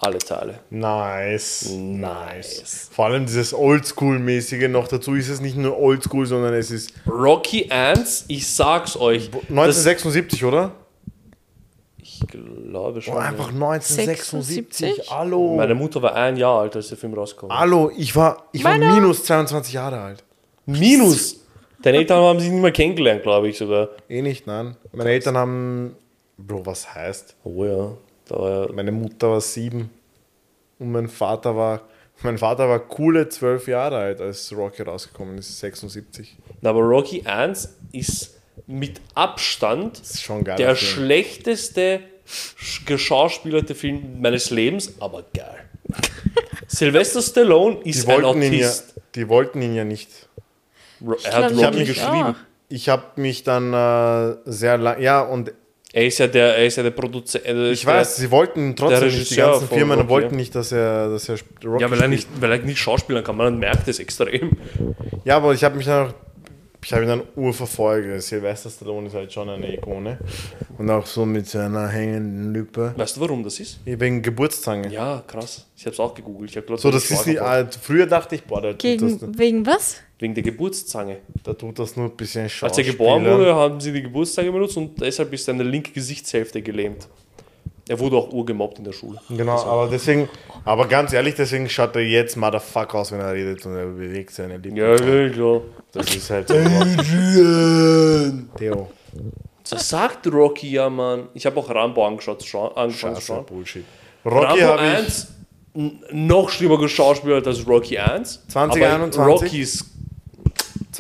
[0.02, 0.60] Alle Teile.
[0.70, 1.70] Nice.
[1.72, 2.88] Nice.
[2.90, 7.70] Vor allem dieses Oldschool-mäßige noch dazu ist es nicht nur Oldschool, sondern es ist Rocky
[7.70, 9.30] 1, ich sag's euch.
[9.30, 10.72] Das, 1976, oder?
[12.20, 13.14] ich glaube schon.
[13.14, 14.54] Oh, einfach 1976.
[14.78, 15.10] 76?
[15.10, 15.56] Hallo.
[15.56, 17.50] Meine Mutter war ein Jahr alt, als der Film rauskam.
[17.50, 20.24] Hallo, ich war, ich war minus 22 Jahre alt.
[20.66, 21.36] Minus!
[21.82, 23.88] Deine Eltern haben sich nicht mehr kennengelernt, glaube ich sogar.
[24.08, 24.76] Eh nicht, nein.
[24.92, 25.96] Meine Eltern haben.
[26.36, 27.36] Bro, was heißt?
[27.44, 27.92] Oh ja.
[28.30, 29.90] Da Meine Mutter war sieben.
[30.78, 31.82] Und mein Vater war.
[32.22, 36.36] Mein Vater war coole zwölf Jahre alt, als Rocky rausgekommen ist, 76.
[36.60, 40.56] Na, aber Rocky 1 ist mit Abstand schon geil.
[40.58, 45.64] der schlechteste sch- geschauspielerte Film meines Lebens, aber geil.
[46.68, 48.94] Sylvester Stallone ist ein wollten, ihn ja, Autist.
[49.14, 50.10] die wollten ihn ja nicht.
[51.24, 52.10] Er hat ich Ich habe mir geschrieben.
[52.12, 52.36] geschrieben.
[52.68, 55.52] ich habe mich dann äh, sehr lang, ja, und
[55.92, 57.44] Er ist ja der, er ist ja der Produzent.
[57.44, 60.70] äh, ich der, weiß, sie wollten trotzdem nicht, die ganzen Firmen Rocky, wollten nicht, dass
[60.70, 63.36] er, dass er Rocky Ja, weil er, nicht, weil er nicht schauspielern kann.
[63.36, 64.52] Man merkt das extrem.
[65.24, 66.14] Ja, aber ich habe mich dann auch,
[66.82, 68.22] ich habe ihn dann urverfolgt.
[68.22, 70.18] Sylvester Stallone ist halt schon eine Ikone.
[70.78, 72.94] Und auch so mit seiner hängenden Lippe.
[72.96, 73.80] Weißt du, warum das ist?
[73.84, 74.90] Wegen Geburtszange.
[74.92, 75.66] Ja, krass.
[75.76, 76.50] Ich habe es auch gegoogelt.
[76.50, 77.78] Ich hab So, das ist vor- alt.
[77.80, 79.96] früher dachte ich, boah, der tut, das, Gegen, wegen was?
[80.18, 81.18] Wegen der Geburtszange.
[81.46, 82.86] der tut das nur ein bisschen Als Schauspieler.
[82.88, 87.08] er geboren wurde, haben sie die Geburtszange benutzt und deshalb ist seine linke Gesichtshälfte gelähmt.
[87.90, 89.18] Er wurde auch urgemobbt in der Schule.
[89.28, 90.28] Genau, aber deswegen,
[90.64, 94.30] aber ganz ehrlich, deswegen schaut er jetzt Motherfucker aus, wenn er redet und er bewegt
[94.30, 94.76] seine Lippen.
[94.76, 95.62] Ja, ja, klar.
[95.90, 96.54] Das ist halt so.
[98.56, 98.90] Theo.
[99.68, 101.30] Das sagt Rocky ja, Mann.
[101.34, 103.44] Ich habe auch Rambo angeschaut, scha zu Scheiße, schauen.
[103.46, 103.84] Bullshit.
[104.24, 104.94] Rocky Rambo habe ich.
[104.98, 105.28] 1
[105.74, 108.46] n- noch schlimmer geschauspielert als Rocky 1.
[108.46, 109.20] 2021?
[109.20, 109.84] Aber Rocky ist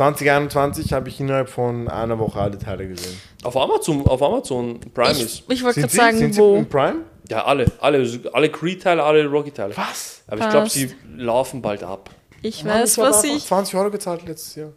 [0.00, 3.20] 2021 habe ich innerhalb von einer Woche alle Teile gesehen.
[3.42, 5.42] auf Amazon, auf Amazon Prime Ich, ist.
[5.46, 6.56] ich wollte Sind gerade sie, sagen, sind sie wo.
[6.56, 7.04] im Prime?
[7.28, 7.70] Ja, alle.
[7.80, 9.76] Alle, alle Creed-Teile, alle Rocky-Teile.
[9.76, 10.22] Was?
[10.26, 10.74] Aber ich glaube, Passt.
[10.74, 12.08] sie laufen bald ab.
[12.40, 13.44] Ich Mann, weiß, hab was ich.
[13.44, 14.72] 20 Euro gezahlt letztes Jahr.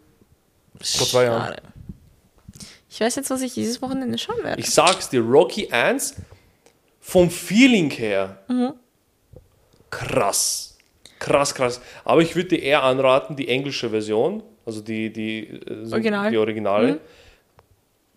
[0.82, 1.40] Vor zwei Jahren.
[1.54, 1.62] Schade.
[2.90, 4.60] Ich weiß jetzt, was ich dieses Wochenende schauen werde.
[4.60, 6.16] Ich sag's dir, Rocky 1
[7.00, 8.40] vom Feeling her
[9.88, 10.76] krass.
[11.18, 11.80] Krass, krass.
[12.04, 16.30] Aber ich würde dir eher anraten, die englische Version, also die, die, äh, Original.
[16.30, 17.00] die Originale.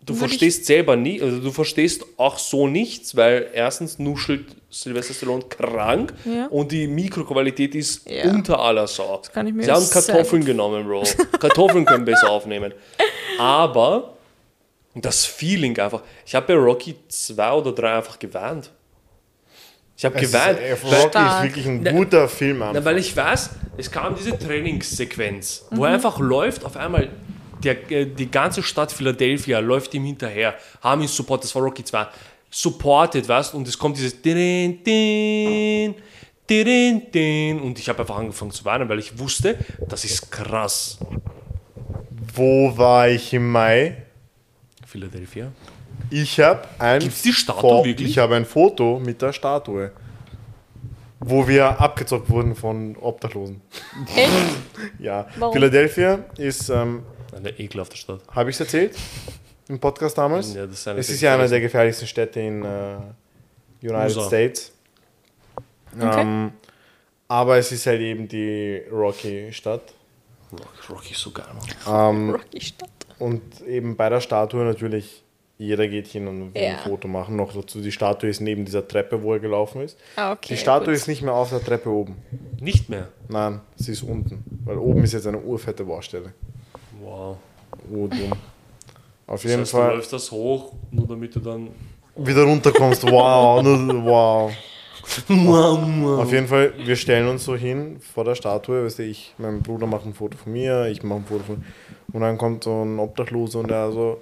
[0.00, 5.12] Du Würde verstehst selber nie, also du verstehst auch so nichts, weil erstens nuschelt Sylvester
[5.12, 6.46] Stallone krank Ja.
[6.46, 8.30] und die Mikroqualität ist Ja.
[8.30, 9.20] unter aller Sau.
[9.34, 11.02] kann ich mir Sie haben Kartoffeln genommen, Bro.
[11.40, 12.72] Kartoffeln können besser aufnehmen.
[13.38, 14.14] Aber
[14.94, 16.02] das Feeling einfach.
[16.24, 18.70] Ich habe bei Rocky 2 oder 3 einfach gewarnt.
[19.98, 21.36] Ich habe Es ist, äh, Rocky Stark.
[21.38, 22.58] ist wirklich ein Na- guter Film.
[22.60, 22.84] na, Einfach.
[22.84, 25.84] weil ich weiß, es kam diese Trainingssequenz, wo Mhm.
[25.86, 27.08] er einfach läuft, auf einmal
[27.64, 31.82] der, äh, die ganze Stadt Philadelphia läuft ihm hinterher, haben ihn supportet, das war Rocky
[31.82, 32.06] 2,
[32.48, 35.94] supported, weißt und es kommt dieses din, din,
[36.48, 40.98] din, din, und ich habe einfach angefangen zu weinen, weil ich wusste, das ist krass.
[42.34, 43.96] Wo war ich im Mai?
[44.86, 45.50] Philadelphia.
[46.10, 48.10] Ich habe ein, Gibt's die Statue Fo- wirklich?
[48.10, 49.92] ich habe ein Foto mit der Statue,
[51.20, 53.60] wo wir abgezockt wurden von Obdachlosen.
[54.16, 54.30] Echt?
[54.98, 55.52] Ja, Warum?
[55.54, 57.02] Philadelphia ist, ähm,
[57.36, 58.20] Eine ekelhafte Stadt.
[58.30, 58.96] habe ich es erzählt
[59.68, 60.54] im Podcast damals?
[60.54, 62.06] Ja, das ist eine es ist ja eine der gefährlichsten.
[62.06, 62.96] Städte in äh,
[63.82, 64.26] United USA.
[64.28, 64.72] States.
[65.94, 66.20] Okay.
[66.20, 66.52] Ähm,
[67.28, 69.82] aber es ist halt eben die Rocky-Stadt.
[70.88, 71.44] Rocky ist so geil,
[71.86, 72.10] Mann.
[72.16, 72.88] Ähm, Rocky Stadt.
[73.18, 75.22] Und eben bei der Statue natürlich,
[75.58, 76.70] jeder geht hin und will Ja.
[76.70, 77.36] ein Foto machen.
[77.36, 79.98] Noch dazu, die Statue ist neben dieser Treppe, wo er gelaufen ist.
[80.16, 80.48] Ah, okay.
[80.54, 80.94] die Statue gut.
[80.94, 82.16] ist nicht mehr auf der Treppe oben.
[82.60, 83.08] Nicht mehr.
[83.28, 84.44] Nein, sie ist unten.
[84.64, 86.32] Weil oben ist jetzt eine urfette Baustelle.
[87.02, 87.36] Wow.
[87.90, 88.32] Urdumm.
[89.26, 91.68] Auf Das jeden heißt, du Fall läufst das hoch, nur damit du dann.
[92.16, 93.02] wieder runterkommst.
[93.10, 94.52] Wow, nur, wow.
[95.28, 98.84] Auf jeden Fall, wir stellen uns so hin vor der Statue.
[98.84, 101.64] Weißt du, ich, mein Bruder macht ein Foto von mir, ich mache ein Foto von.
[102.12, 104.20] Und dann kommt so ein Obdachloser und der so,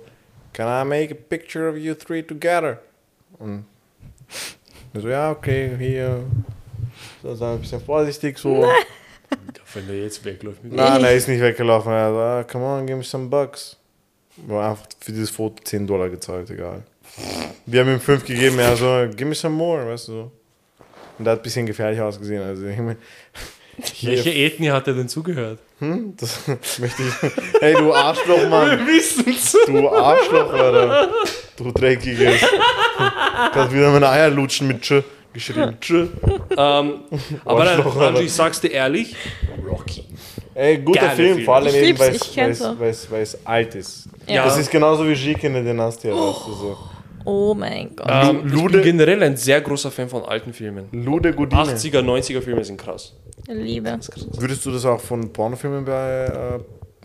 [0.57, 2.79] Can I make a picture of you three together?
[3.39, 3.67] Und
[4.95, 6.25] ich so, ja, okay, hier.
[7.23, 8.67] So, so ein bisschen vorsichtig so.
[9.75, 11.93] Wenn der jetzt wegläuft mit nein, er ist nicht weggelaufen.
[11.93, 13.77] Er so, ah, come on, give me some bucks.
[14.47, 16.85] War einfach für dieses Foto 10 Dollar gezahlt, egal.
[17.67, 20.33] Wir haben ihm 5 gegeben, er so, give me some more, weißt du so.
[21.19, 22.43] Und der hat ein bisschen gefährlich ausgesehen.
[22.43, 22.97] Also, ich mein,
[24.03, 25.59] Welche Ethnie hat er denn zugehört?
[26.16, 26.47] das
[26.79, 27.61] möchte ich.
[27.61, 28.87] Hey, du Arschloch, Mann.
[28.87, 29.55] wissen's.
[29.66, 31.11] Du Arschloch, Alter.
[31.57, 32.41] Du dreckiges.
[33.53, 35.03] Kannst wieder meine Eier lutschen mit Tsch
[35.33, 35.77] geschrieben.
[35.81, 35.91] Tsch.
[35.93, 36.09] ähm,
[36.57, 38.20] aber nein, Arschloch, Angie, Alter.
[38.22, 39.14] ich sag's dir ehrlich:
[39.68, 40.05] Rocky.
[40.55, 41.45] Ey, guter Geile Film, Film.
[41.45, 44.09] vor allem Ich eben, weil ich es alt ist.
[44.27, 44.45] Ja.
[44.45, 46.79] Das ist genauso wie Schik in der Dynastie, weißt du so.
[47.27, 48.07] Oh mein Gott.
[48.09, 50.87] Ähm, ich Lude- bin generell ein sehr großer Fan von alten Filmen.
[50.93, 51.61] Lude Godine.
[51.62, 53.12] 80er, 90er Filme sind krass.
[53.49, 53.99] Liebe.
[54.38, 56.62] Würdest du das auch von Pornofilmen be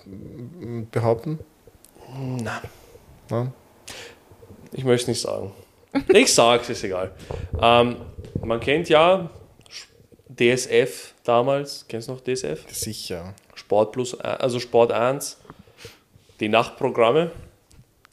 [0.07, 1.39] äh, behaupten?
[2.17, 2.61] Nein.
[3.29, 3.53] Nein?
[4.71, 5.51] Ich möchte nicht sagen.
[6.09, 7.11] Ich sag's, ist egal.
[7.61, 7.97] Ähm,
[8.41, 9.29] man kennt ja
[10.29, 11.85] DSF damals.
[11.87, 12.65] Kennst du noch DSF?
[12.71, 13.33] Sicher.
[13.53, 15.37] Sport Plus, äh, also Sport 1,
[16.39, 17.31] die Nachtprogramme.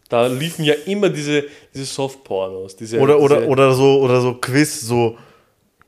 [0.09, 2.77] Da liefen ja immer diese, diese Softpornos.
[2.77, 5.17] Diese, Oder, oder, diese, oder, so, oder so Quiz, so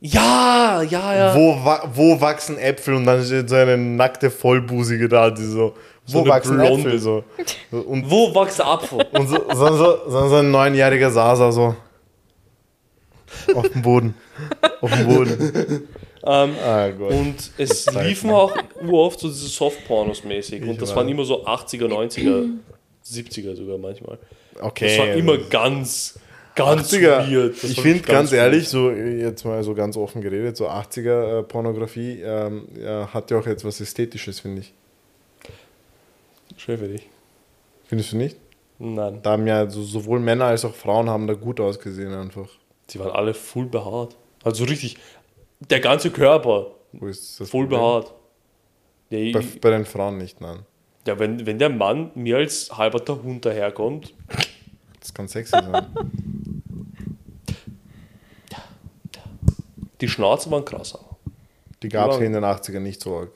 [0.02, 1.34] Ja, ja, ja.
[1.34, 1.56] wo,
[1.94, 5.74] wo wachsen Äpfel und dann steht so eine nackte Vollbusige da, die so,
[6.06, 6.88] So wo wachsen Blonde.
[6.88, 7.24] Äpfel so.
[7.70, 9.06] Und, Wo wächst der Apfel?
[9.12, 9.76] und so, so,
[10.08, 11.76] so, so, ein neunjähriger Sasa so
[13.54, 14.14] auf dem Boden.
[14.80, 15.88] Auf dem Boden.
[16.24, 18.08] ähm, Ah und es Zeiten.
[18.08, 18.56] liefen auch
[18.90, 20.62] oft so diese Softpornos mäßig.
[20.62, 20.96] Und Ich das weiß.
[20.96, 22.48] waren immer so 80er, 90er
[23.06, 24.18] 70er sogar manchmal.
[24.60, 24.96] Okay.
[24.96, 26.18] Das war immer ganz,
[26.54, 27.30] ganz 80er.
[27.30, 27.64] weird.
[27.64, 28.42] Ich finde ganz weird.
[28.42, 33.30] ehrlich, so jetzt mal so ganz offen geredet, so 80er äh, Pornografie ähm, ja, hat
[33.30, 34.72] ja auch etwas Ästhetisches, finde ich.
[36.56, 37.08] Schön für dich.
[37.86, 38.36] Findest du nicht?
[38.78, 42.48] Nein, Da haben ja so, sowohl Männer als auch Frauen haben da gut ausgesehen einfach.
[42.88, 44.16] sie waren alle full behaart.
[44.42, 44.96] Also richtig,
[45.60, 47.80] der ganze Körper Wo ist das voll Problem?
[47.80, 48.14] behaart.
[49.10, 50.60] Ja, Bei, bei den Frauen nicht, nein.
[51.06, 54.14] ja wenn, wenn der Mann mir als halber Hund daherkommt,
[55.00, 55.86] Das kann sexy sein.
[60.00, 60.96] die Schnauze waren krass.
[61.82, 62.24] Die gab es Ja.
[62.24, 63.30] in den 80ern nicht so arg.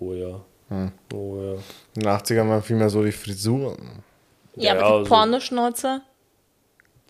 [0.00, 0.40] Oh ja.
[0.68, 0.92] Hm.
[1.14, 1.52] Oh ja.
[1.94, 4.02] In den 80ern waren vielmehr so die Frisuren.
[4.56, 6.02] Ja, Ja, aber die also- Pornoschnauzer.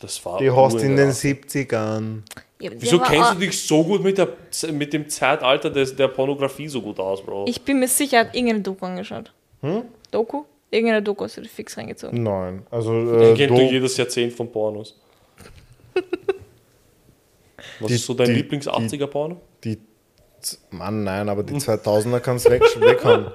[0.01, 2.23] Das war Die hast in den der- 70ern.
[2.61, 4.29] Ja, Wieso kennst du dich so gut mit, der,
[4.73, 7.45] mit dem Zeitalter des, der Pornografie so gut aus, Bro?
[7.49, 9.33] Ich bin mir sicher, er hat irgendeine Doku angeschaut.
[9.61, 9.83] Hm?
[10.11, 10.45] Doku?
[10.71, 12.23] Irgendeine Doku hast du dir fix reingezogen.
[12.23, 12.67] Nein.
[12.71, 14.99] Also, Ich äh, kennt Do- nur jedes Jahrzehnt von Pornos.
[17.81, 19.41] Was Die- ist so dein die- Lieblings-80er-Porno?
[19.65, 19.79] die.
[20.41, 23.27] Z- Mann, nein, aber die 2000er kannst du weg, weghauen.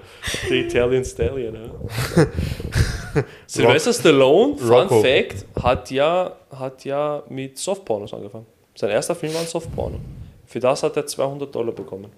[0.47, 2.25] The Italian Stallion, ja.
[3.45, 5.01] Sylvester Stallone, Fun Rocco.
[5.01, 8.45] Fact, hat ja, hat ja mit Softpornos angefangen.
[8.75, 9.99] Sein erster Film war ein Softporno.
[10.45, 12.09] Für das hat er 200 Dollar bekommen.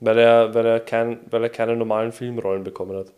[0.00, 3.12] Weil er, weil er, kein, weil er keine normalen Filmrollen bekommen hat.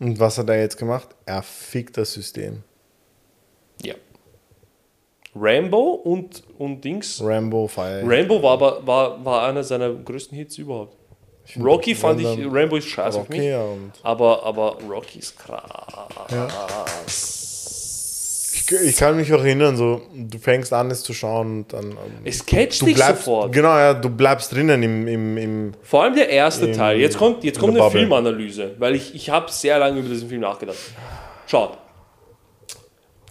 [0.00, 1.08] Und was hat er jetzt gemacht?
[1.26, 2.62] Er fickt das System.
[3.82, 3.94] Ja.
[5.34, 7.20] Rambo und, und Dings.
[7.22, 8.02] Rambo Fire.
[8.04, 10.96] Rambo war aber war, war einer seiner größten Hits überhaupt.
[11.58, 13.38] Rocky fand ich, Rambo ist scheiße auf mich.
[13.38, 13.64] Okay, ja,
[14.02, 15.64] Aber, aber Rocky ist krass.
[17.06, 17.47] ich,
[18.70, 21.92] ich kann mich auch erinnern, so, du fängst an, es zu schauen und dann.
[21.92, 23.52] ähm, Es catcht Du dich bleibst, sofort.
[23.52, 26.98] genau, ja, du bleibst drinnen im, im, im Vor allem der erste Im- Teil.
[27.00, 28.00] Jetzt kommt, jetzt kommt eine Bubble.
[28.00, 30.76] Filmanalyse, weil ich, ich habe sehr lange über diesen Film nachgedacht.
[31.46, 31.78] Schaut.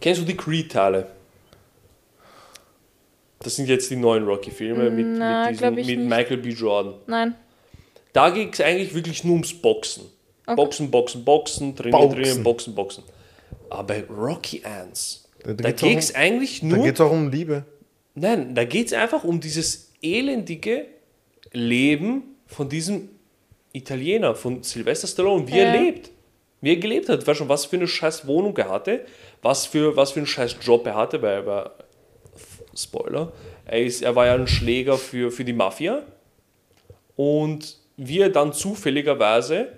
[0.01, 1.07] Kennst du die Creed-Teile?
[3.39, 5.99] Das sind jetzt die neuen Rocky-Filme mit, Na, mit, ich mit nicht.
[5.99, 6.49] Michael B.
[6.49, 6.95] Jordan.
[7.05, 7.35] Nein.
[8.13, 10.03] Da ging es eigentlich wirklich nur ums Boxen.
[10.45, 10.55] Okay.
[10.55, 11.91] Boxen, Boxen, Boxen, Boxen.
[11.91, 13.03] trainieren, Boxen, Boxen.
[13.69, 17.29] Aber Rocky Ants, Da da geht es um- eigentlich Da nur geht es auch um
[17.29, 17.65] Liebe.
[18.15, 20.85] Nein, da geht es einfach um dieses elendige
[21.53, 23.09] Leben von diesem
[23.73, 25.65] Italiener, von Sylvester Stallone, wie Ja.
[25.65, 26.11] er lebt.
[26.61, 27.25] Wie er gelebt hat.
[27.27, 29.05] Weißt schon, was für eine scheiß Wohnung er hatte,
[29.43, 31.71] was für, was für einen scheiß Job er hatte, weil er war,
[32.75, 33.31] Spoiler,
[33.65, 36.01] er, ist, er war ja ein Schläger für, für die Mafia.
[37.15, 39.69] Und wie er dann zufälligerweise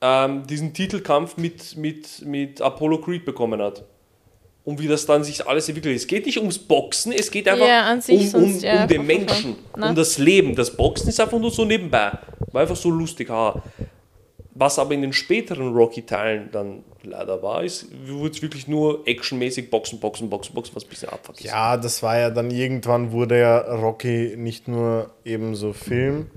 [0.00, 3.84] ähm, diesen Titelkampf mit, mit, mit Apollo Creed bekommen hat.
[4.70, 5.96] Und wie das dann sich alles entwickelt.
[5.96, 8.82] Es geht nicht ums Boxen, es geht einfach Ja, an sich um, um, sonst, ja,
[8.82, 9.56] um den Menschen.
[9.76, 9.88] Na.
[9.90, 10.54] um das Leben.
[10.54, 12.12] Das Boxen ist einfach nur so nebenbei.
[12.52, 13.28] War einfach so lustig.
[13.30, 13.60] Ha.
[14.54, 19.70] Was aber in den späteren Rocky-Teilen dann leider war, ist, wurde es wirklich nur actionmäßig
[19.70, 21.46] Boxen, Boxen, Boxen, Boxen, was ein bisschen abfuckt ist.
[21.46, 26.30] Ja, das war ja dann irgendwann wurde ja Rocky nicht nur eben so Film,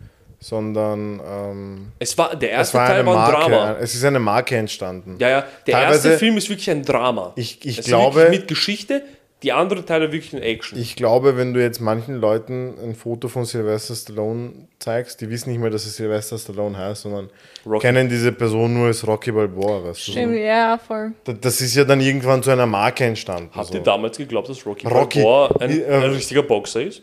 [0.43, 3.51] sondern ähm, Es war, der es erste war Teil war ein Marke.
[3.51, 3.77] Drama.
[3.79, 5.15] Es ist eine Marke entstanden.
[5.19, 5.45] Ja, ja.
[5.67, 7.31] Der Teilweise- erste Film ist wirklich ein Drama.
[7.35, 9.03] Ich- ich Es ist glaube- mit Geschichte,
[9.41, 10.79] die anderen Teile wirklich ein Action.
[10.79, 15.49] Ich glaube, wenn du jetzt manchen Leuten ein Foto von Sylvester Stallone zeigst, die wissen
[15.51, 17.29] nicht mehr, dass es Sylvester Stallone heißt, sondern
[17.65, 17.81] Rocky.
[17.87, 19.83] kennen diese Person nur als Rocky Balboa.
[19.83, 20.11] Weißt du?
[20.11, 21.11] Stimmt, ja, voll.
[21.25, 23.49] Da- Das ist ja dann irgendwann zu einer Marke entstanden.
[23.53, 23.73] Habt so.
[23.75, 27.01] ihr damals geglaubt, dass Rocky, Rocky, Balboa ein, äh, ein richtiger Boxer ist?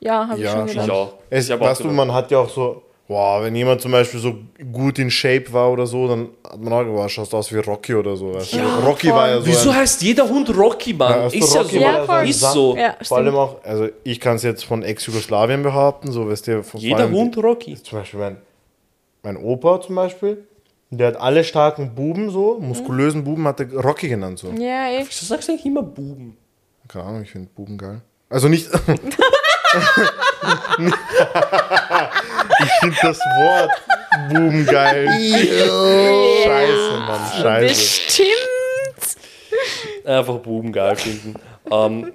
[0.00, 0.68] Ja, habe ich Ja, schon schon.
[0.68, 0.90] Ich gedacht.
[0.90, 1.14] auch.
[1.30, 3.92] Es, ich hab auch weißt du, man hat ja auch so, wow, wenn jemand zum
[3.92, 4.34] Beispiel so
[4.72, 7.94] gut in Shape war oder so, dann hat man auch gedacht, schaust aus wie Rocky
[7.94, 8.34] oder so.
[8.34, 8.58] Weißt du?
[8.58, 9.16] Ja, Rocky voll.
[9.16, 11.10] war ja so Wieso ein, heißt jeder Hund Rocky, Mann?
[11.10, 12.76] Ja, du, ist ja Rocky ja so ein ist so.
[12.76, 16.62] Ja, vor allem auch, also ich kann es jetzt von Ex-Jugoslawien behaupten, so weißt du,
[16.74, 17.82] Jeder allem Hund Rocky.
[17.82, 18.36] zum Beispiel mein,
[19.22, 20.46] mein Opa zum Beispiel,
[20.90, 24.48] der hat alle starken Buben so, muskulösen Buben hat er Rocky genannt so.
[24.48, 25.04] Ja, eh.
[25.06, 26.36] Wieso sagst du eigentlich immer Buben?
[26.88, 28.00] Keine Ahnung, ich finde Buben geil.
[28.30, 28.68] Also nicht.
[32.60, 33.70] ich finde das Wort
[34.30, 35.08] Buben geil.
[36.44, 37.68] Scheiße, Mann, scheiße.
[37.68, 38.28] Bestimmt.
[40.04, 41.34] Einfach Buben geil finden.
[41.70, 42.12] ähm,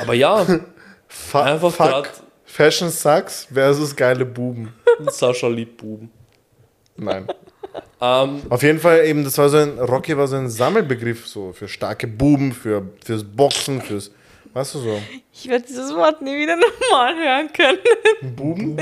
[0.00, 0.44] aber ja,
[1.08, 4.72] Fu einfach fuck grad- Fashion Sucks versus geile Buben.
[5.08, 6.10] Sascha liebt Buben.
[6.96, 7.26] Nein.
[8.00, 11.52] Ähm, Auf jeden Fall eben, das war so ein, Rocky war so ein Sammelbegriff so
[11.52, 14.10] für starke Buben, für, fürs Boxen, fürs,
[14.52, 15.02] weißt du so.
[15.32, 18.36] Ich werde dieses Wort nie wieder normal hören können.
[18.36, 18.76] Buben?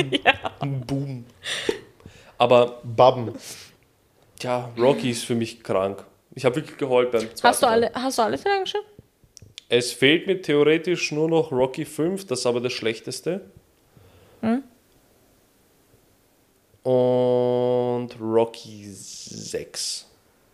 [0.87, 1.27] Buben.
[2.39, 3.35] Aber Babben.
[4.41, 6.05] ja, Rocky ist für mich krank.
[6.35, 8.85] Ich habe wirklich geheult beim zweiten Hast du alle, hast du alle Teile angeschaut?
[9.69, 13.43] Es fehlt mir theoretisch nur noch Rocky 5, das ist aber das schlechteste.
[14.41, 14.63] Hm?
[16.83, 20.07] Und Rocky 6.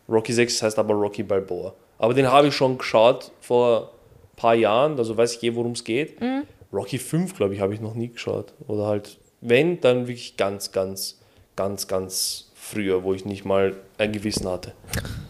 [0.09, 1.73] Rocky 6 heißt aber Rocky Balboa.
[1.99, 3.93] Aber den habe ich schon geschaut vor
[4.37, 6.19] paar Jahren, also weiß ich eh, worum es geht.
[6.73, 8.53] Rocky 5, glaube ich, habe ich noch nie geschaut.
[8.67, 11.19] Oder halt, wenn, dann wirklich ganz, ganz,
[11.57, 14.73] ganz, ganz früher, wo ich nicht mal ein Gewissen hatte.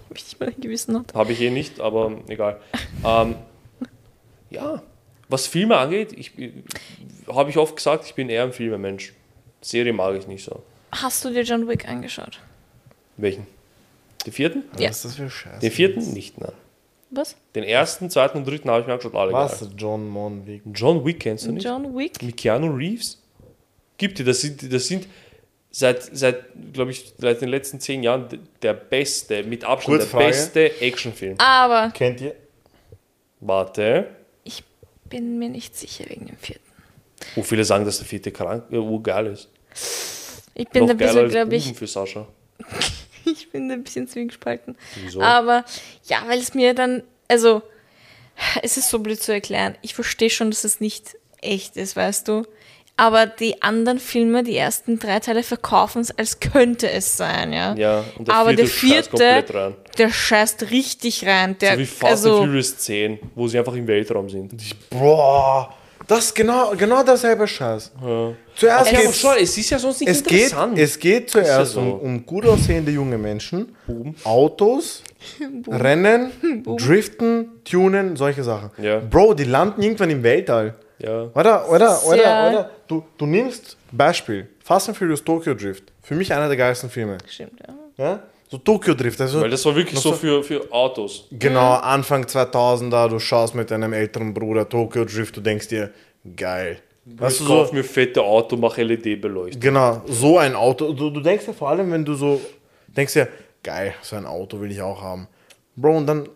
[0.08, 1.14] Hab ich nicht mal ein Gewissen hat.
[1.14, 2.60] Habe ich eh nicht, aber egal.
[3.04, 3.36] ähm,
[4.50, 4.82] ja,
[5.28, 6.32] was Filme angeht, ich,
[7.28, 9.12] habe ich oft gesagt, ich bin eher ein Filmemensch.
[9.60, 10.62] Serie mag ich nicht so.
[10.92, 12.40] Hast du dir John Wick angeschaut?
[13.16, 13.46] Welchen?
[14.24, 14.64] Den vierten?
[14.78, 14.88] Ja.
[14.88, 15.60] Was ist das für Scheiße?
[15.60, 16.52] Den vierten nicht, nein.
[17.16, 17.36] Was?
[17.54, 19.60] Den ersten, zweiten und dritten habe ich mir angeschaut, alle Was?
[19.60, 19.70] geil.
[19.76, 20.62] John Monwick.
[20.74, 21.64] John Wick kennst du nicht?
[21.64, 22.22] John Wick?
[22.22, 23.22] Mit Keanu Reeves?
[23.98, 25.06] Gibt die, das sind, das sind
[25.70, 28.26] seit, seit glaube ich, seit den letzten zehn Jahren
[28.62, 30.26] der beste, mit Abstand Kurze der Frage.
[30.26, 31.34] beste Actionfilm.
[31.38, 32.34] Aber Kennt ihr?
[33.40, 34.08] Warte.
[34.44, 34.62] ich
[35.08, 36.62] bin mir nicht sicher wegen dem vierten.
[37.34, 39.48] Wo viele sagen, dass der vierte krank, äh, urgeil ist.
[40.54, 42.26] Ich bin Noch ein geiler bisschen, als glaube ich, Buben für Sascha.
[43.32, 44.76] ich bin ein bisschen zwiegespalten.
[45.02, 45.20] Wieso?
[45.20, 45.64] Aber
[46.04, 47.62] ja, weil es mir dann, also
[48.62, 49.76] es ist so blöd zu erklären.
[49.82, 52.44] Ich verstehe schon, dass es nicht echt ist, weißt du.
[52.98, 57.74] Aber die anderen Filme, die ersten drei Teile, verkaufen es, als könnte es sein, ja.
[57.74, 59.74] Ja, und der Aber vierte der scheißt komplett rein.
[59.74, 61.58] vierte, der scheißt richtig rein.
[61.58, 64.54] Der, So wie Fast also, and Furious 10, wo sie einfach im Weltraum sind.
[64.88, 65.74] Boah,
[66.06, 67.92] das ist genau, genau derselbe Scheiß.
[68.54, 70.78] Zuerst Ja, aber geht's, schon, es ist ja sonst nicht es geht, interessant.
[70.78, 71.80] es geht zuerst so.
[71.80, 73.74] um, um gut aussehende junge Menschen,
[74.24, 75.02] Autos,
[75.68, 76.30] Rennen,
[76.78, 78.70] Driften, Tunen, solche Sachen.
[78.78, 79.00] Ja.
[79.00, 80.74] Bro, die landen irgendwann im Weltall.
[80.98, 81.24] ja.
[81.34, 85.84] Oder, oder, oder, Sehr- oder, du, du nimmst Beispiel, Fast and Furious Tokyo Drift.
[86.02, 87.18] Für mich einer der geilsten Filme.
[87.26, 88.04] Stimmt, ja.
[88.04, 88.20] Ja?
[88.48, 89.20] So Tokyo Drift.
[89.20, 91.26] Also Weil das war wirklich so für, für Autos.
[91.32, 95.90] Genau, Anfang 2000er, du schaust mit deinem älteren Bruder Tokyo Drift, du denkst dir,
[96.36, 96.78] geil.
[97.04, 99.60] Weißt ich du, kauf so, mir fette Auto, mach LED-Beleuchtung.
[99.60, 100.92] genau, so ein Auto.
[100.92, 102.40] Du, du denkst ja vor allem, wenn du so,
[102.88, 103.28] denkst dir,
[103.62, 105.28] geil, so ein Auto will ich auch haben.
[105.76, 106.28] Bro, und dann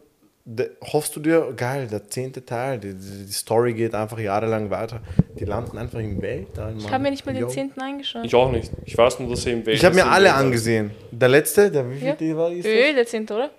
[0.93, 5.01] hoffst du dir, geil, der zehnte Teil, die, die, die Story geht einfach jahrelang weiter.
[5.39, 6.78] Die landen einfach im Weltall, Mann.
[6.78, 8.24] Ich habe mir nicht mal den zehnten angeschaut.
[8.24, 8.70] Ich auch nicht.
[8.85, 10.90] Ich weiß nur, dass sie im Weltraum Ich habe mir alle angesehen.
[11.10, 12.16] Der letzte, der wie Ja.
[12.16, 13.51] viel war ist Ö, der zehnte, oder?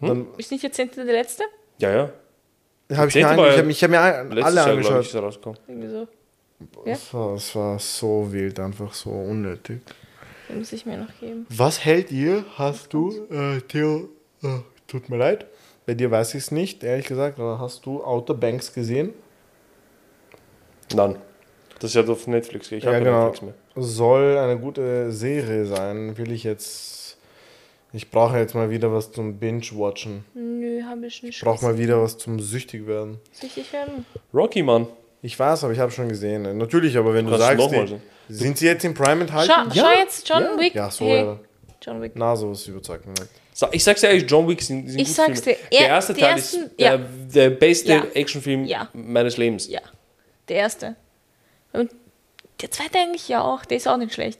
[0.00, 1.44] Dann Ist nicht der zehnte der letzte?
[1.78, 2.10] Ja, ja.
[2.96, 5.14] habe ich, mir war ich ja hab, ich hab mir alle Jahr, ich, angeschaut.
[5.14, 5.58] er rausgekommen.
[5.68, 6.08] Irgendwie so.
[6.84, 9.80] Es war, es war so wild, einfach so unnötig.
[10.48, 11.46] Den muss ich mir noch geben.
[11.50, 12.44] Was hält ihr?
[12.56, 14.08] Hast du, äh, Theo,
[14.42, 15.46] äh, tut mir leid,
[15.86, 19.14] bei dir weiß ich es nicht, ehrlich gesagt, aber hast du Outer Banks gesehen?
[20.94, 21.16] Nein.
[21.78, 22.72] Das ist ja auf Netflix.
[22.72, 23.24] Ich habe ja, ja genau.
[23.26, 23.54] Netflix mehr.
[23.76, 27.18] Soll eine gute Serie sein, will ich jetzt.
[27.92, 30.24] Ich brauche jetzt mal wieder was zum Binge-Watchen.
[30.34, 31.36] Nö, habe ich nicht.
[31.36, 33.18] Ich brauche mal wieder was zum süchtig werden.
[33.32, 34.04] Süchtig werden?
[34.34, 34.88] Rocky, Mann.
[35.22, 36.58] Ich weiß, aber ich habe schon gesehen.
[36.58, 37.98] Natürlich, aber wenn du, du sagst, noch mal die,
[38.28, 39.52] sind sie jetzt im Prime enthalten?
[39.52, 40.58] Schau, schau jetzt John Ja.
[40.58, 40.74] Wick.
[40.74, 41.38] Ja, so, hey, ja.
[41.80, 42.12] John Wick.
[42.16, 43.30] Na, sowas überzeugt mich nicht.
[43.72, 45.58] Ich sag's dir ehrlich, John Wick sind, sind Ich sag's Filme.
[45.58, 46.98] dir, er- Der erste die Teil ersten- ist der, ja.
[46.98, 48.04] der beste Ja.
[48.14, 48.88] Actionfilm Ja.
[48.92, 49.66] meines Lebens.
[49.68, 49.80] Ja,
[50.48, 50.96] der erste.
[51.72, 51.90] Und
[52.60, 54.38] der zweite eigentlich ja auch, der ist auch nicht schlecht.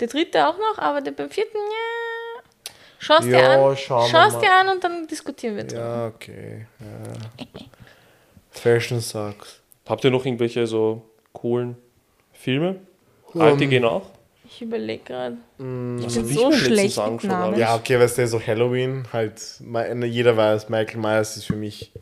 [0.00, 2.72] Der dritte auch noch, aber der beim vierten, ja.
[3.00, 3.76] Schau's dir an.
[3.76, 4.40] schauen wir Schau's mal.
[4.40, 5.80] dir an und dann diskutieren wir drüber.
[5.80, 6.66] Ja, okay.
[6.80, 7.46] Ja.
[8.50, 9.60] Fashion sucks.
[9.88, 11.76] Habt ihr noch irgendwelche so coolen
[12.32, 12.76] Filme?
[13.34, 14.10] Alte Ähm, gehen auch?
[14.58, 15.36] Ich überlege gerade.
[15.58, 15.98] Mm.
[16.00, 17.56] Ich Was bin so schlecht mit Namen.
[17.56, 21.92] Ja, okay, weißt du, so Halloween, halt, me- jeder weiß, Michael Myers ist für mich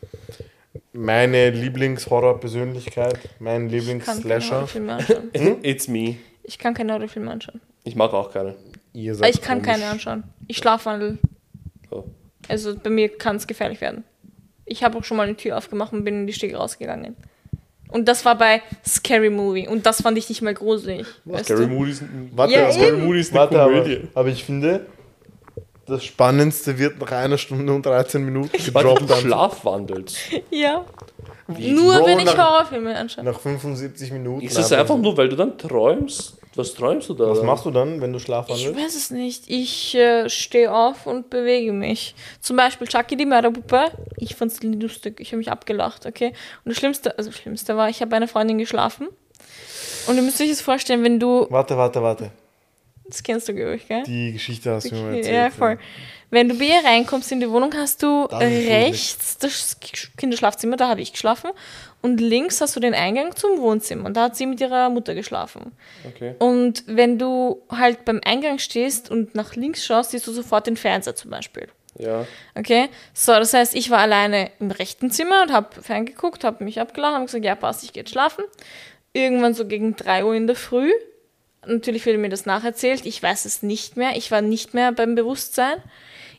[0.95, 4.59] meine Lieblingshorror-Persönlichkeit, mein Ich kann keine Lieblingsslasher.
[4.61, 5.31] Anschauen.
[5.62, 6.16] It's me.
[6.45, 7.61] Ich kann keine Horrorfilme anschauen.
[7.85, 8.55] Ich mag auch keine.
[8.95, 9.73] Ihr Aber seid ich kann komisch.
[9.78, 10.24] keine anschauen.
[10.47, 11.19] Ich schlafwandel.
[11.91, 12.05] Oh.
[12.49, 14.03] Also bei mir kann es gefährlich werden.
[14.65, 17.16] Ich habe auch schon mal eine Tür aufgemacht und bin in die Stege rausgegangen.
[17.88, 19.68] Und das war bei Scary Movie.
[19.68, 21.06] Und das fand ich nicht mal gruselig.
[21.42, 21.68] Scary du?
[21.68, 22.02] Movie ist,
[22.32, 22.96] Warte, Ja, aber, Scary.
[22.98, 24.00] Movie ist eine warte aber, Komödie.
[24.14, 24.86] aber ich finde,
[25.86, 29.00] das Spannendste wird nach einer Stunde und 13 Minuten gedroppt.
[29.02, 30.16] du dann schlafwandelst.
[30.50, 30.84] Ja.
[31.48, 33.22] Nur Bro, wenn ich Horrorfilme anschaue.
[33.24, 34.44] nach 75 Minuten.
[34.44, 36.36] Ist das einfach nur, weil du dann träumst?
[36.57, 37.28] Was träumst du da?
[37.28, 38.77] Was machst du dann, wenn du Ich schlafwandelst?
[38.77, 39.45] weiß es nicht.
[39.49, 42.15] Ich äh, stehe auf und bewege mich.
[42.41, 43.91] Zum Beispiel Chucky die Mörderpuppe.
[44.16, 45.20] Ich fand es lustig.
[45.20, 46.28] Ich habe mich abgelacht, okay?
[46.65, 49.09] Und das Schlimmste, also das Schlimmste war, ich habe bei einer Freundin geschlafen.
[50.07, 52.31] Und ihr müsst euch das vorstellen, wenn du, Warte, warte, warte.
[53.09, 54.03] Das kennst du, glaube ich, gell?
[54.05, 55.35] Die Geschichte hast du mir erzählt.
[55.35, 55.78] Ja, voll.
[56.31, 59.78] Wenn du bei ihr reinkommst in die Wohnung, hast du ist rechts das
[60.16, 61.51] Kinderschlafzimmer, da habe ich geschlafen.
[62.03, 64.07] Und links hast du den Eingang zum Wohnzimmer.
[64.07, 65.73] Und da hat sie mit ihrer Mutter geschlafen.
[66.07, 66.35] Okay.
[66.39, 70.77] Und wenn du halt beim Eingang stehst und nach links schaust, siehst du sofort den
[70.77, 71.69] Fernseher zum Beispiel.
[71.99, 72.27] Ja.
[72.55, 72.89] Okay?
[73.15, 77.19] So, das heißt, ich war alleine im rechten Zimmer und habe ferngeguckt, habe mich abgelacht
[77.19, 78.45] und gesagt, ja, passt, ich gehe jetzt schlafen.
[79.12, 80.91] Irgendwann so gegen 3 Uhr in der Früh
[81.66, 83.06] natürlich wurde mir das nacherzählt.
[83.06, 84.16] Ich weiß es nicht mehr.
[84.16, 85.76] Ich war nicht mehr beim Bewusstsein.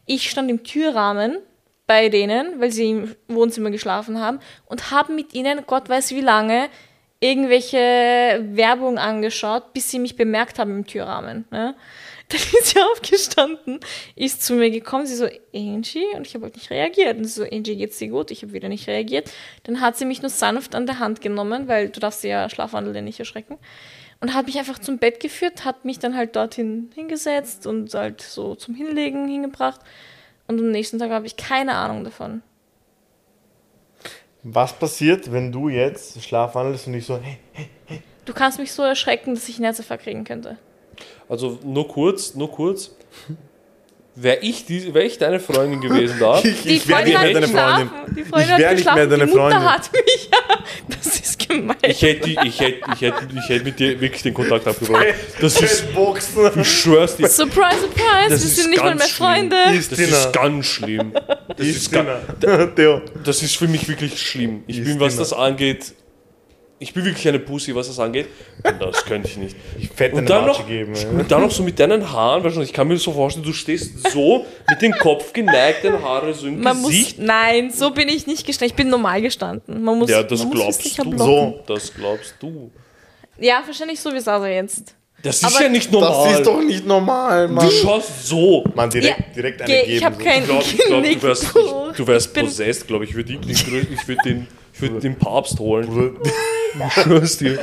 [0.06, 1.38] Ich stand im Türrahmen
[1.86, 6.22] bei denen, weil sie im Wohnzimmer geschlafen haben und habe mit ihnen, Gott weiß wie
[6.22, 6.70] lange,
[7.20, 7.78] irgendwelche
[8.52, 11.46] Werbung angeschaut, bis sie mich bemerkt haben im Türrahmen.
[11.50, 11.76] Ne?
[12.30, 13.80] Dann ist sie aufgestanden,
[14.16, 17.18] ist zu mir gekommen, sie so, Angie, und ich habe halt nicht reagiert.
[17.18, 18.32] Und sie so, Angie, geht's dir gut?
[18.32, 19.32] Ich habe wieder nicht reagiert.
[19.64, 22.50] Dann hat sie mich nur sanft an der Hand genommen, weil du darfst sie ja
[22.50, 23.58] Schlafwandelnde nicht erschrecken.
[24.20, 28.22] Und hat mich einfach zum Bett geführt, hat mich dann halt dorthin hingesetzt und halt
[28.22, 29.80] so zum Hinlegen hingebracht.
[30.48, 32.42] Und am nächsten Tag habe ich keine Ahnung davon.
[34.44, 39.36] Was passiert, wenn du jetzt schlafwandelst und ich so, hey, Du kannst mich so erschrecken,
[39.36, 40.58] dass ich einen Herzinfarkt kriegen könnte.
[41.30, 42.92] Also nur kurz, nur kurz.
[44.16, 47.18] Wäre ich, die- wär ich deine Freundin gewesen da, ich, Die ich wär Freundin nicht
[47.18, 48.16] hat mehr deine Freundin.
[48.16, 49.70] Die Freundin Ich hat wär nicht mehr deine die Mutter Freundin.
[49.72, 50.30] hat mich.
[50.32, 50.58] Ja,
[50.90, 51.78] das ist gemein.
[51.84, 55.06] ich hätte, ich hätte, ich hätte, ich hätte mit dir wirklich den Kontakt abgebrochen.
[55.40, 56.62] Das ist, Boxen.
[56.62, 59.52] ich schwör's dir, Surprise, surprise, das wir ist sind nicht mal ganz mehr schlimm.
[59.52, 59.78] Freunde.
[59.78, 61.14] Ist das ist ganz schlimm.
[61.56, 62.20] Das ist, ga,
[62.76, 63.02] Theo.
[63.24, 64.64] das ist für mich wirklich schlimm.
[64.68, 65.24] Ich Ist bin, was Dinner.
[65.24, 65.94] das angeht,
[66.80, 68.28] ich bin wirklich eine Pussy, was das angeht.
[68.64, 69.56] Und das könnte ich nicht.
[69.80, 70.94] Ich fette Und dann, noch, geben.
[70.96, 71.06] ey.
[71.08, 73.54] und dann noch so mit deinen Haaren, weißt du, ich kann mir so vorstellen, du
[73.54, 77.20] stehst so mit dem Kopf geneigt, deine Haare so im Man muss, Gesicht.
[77.20, 78.72] nein, so bin ich nicht gestanden.
[78.72, 79.82] Ich bin normal gestanden.
[79.84, 81.18] Man muss, Ja, das man muss glaubst es sicher du.
[81.18, 81.60] So.
[81.68, 82.72] Das glaubst du.
[83.40, 84.94] Ja, wahrscheinlich so wie Sasa jetzt.
[85.24, 86.30] Das ist Aber ja nicht normal.
[86.30, 87.66] Das ist doch nicht normal, Mann.
[87.66, 88.64] du schaust so.
[88.76, 90.24] Mann, direkt, Ja, direkt eine ich hab so.
[90.24, 91.56] kein- Ich glaube, ich glaub, du wärst,
[91.98, 93.10] du wärst possessed, glaube ich.
[93.12, 94.48] Ich würde ich würd den,
[94.78, 95.88] ich würd den Papst holen.
[95.88, 96.12] Bruder,
[96.88, 97.60] Ich schwör's dir.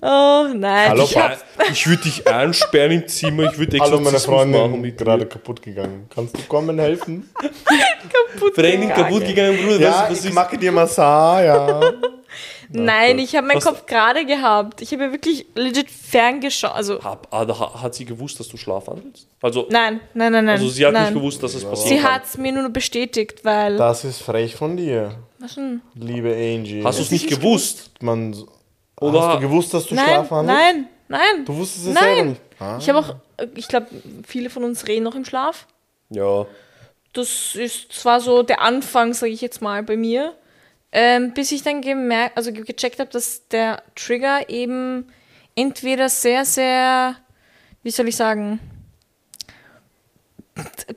[0.00, 0.90] Oh nein.
[0.90, 1.16] Hallo, ich
[1.72, 3.50] Ich würde dich einsperren im Zimmer.
[3.50, 6.06] Ich würde Hallo, meine Freundin, mit gerade kaputt gegangen.
[6.14, 7.28] Kannst du kommen helfen?
[8.54, 9.80] Training kaputt gegangen, Bruder.
[9.80, 10.34] Ja, was, was ich ist?
[10.34, 11.92] mache dir Massage, ja.
[12.70, 14.80] Nein, ich habe meinen Kopf gerade gehabt.
[14.82, 16.72] Ich habe ja wirklich legit ferngeschaut.
[16.74, 19.26] Also, Hab, ah, hat sie gewusst, dass du schlafwandelst?
[19.42, 20.56] Also, nein, nein, nein, nein.
[20.56, 21.12] also sie hat nein.
[21.12, 21.88] nicht gewusst, dass es passiert.
[21.88, 23.76] Sie hat es mir nur bestätigt, weil.
[23.76, 25.82] Das ist frech von dir, Was denn?
[25.94, 26.82] liebe Angie.
[26.84, 27.90] Hast du es nicht gewusst?
[28.00, 28.34] Man,
[29.00, 30.60] Oder- hast du gewusst, dass du Nein, schlafwandelst?
[30.60, 31.44] nein, nein.
[31.44, 32.04] Du wusstest es Nein.
[32.04, 32.40] selber nicht.
[32.58, 32.78] Ah.
[32.80, 33.86] Ich habe auch, äh, ich glaube,
[34.26, 35.66] viele von uns reden noch im Schlaf.
[36.10, 36.46] Ja.
[37.12, 40.34] Das ist zwar so der Anfang, sage ich jetzt mal, bei mir.
[40.90, 45.06] Ähm, bis ich dann gemerkt, also ge- gecheckt habe, dass der Trigger eben
[45.54, 47.16] entweder sehr, sehr,
[47.82, 48.58] wie soll ich sagen,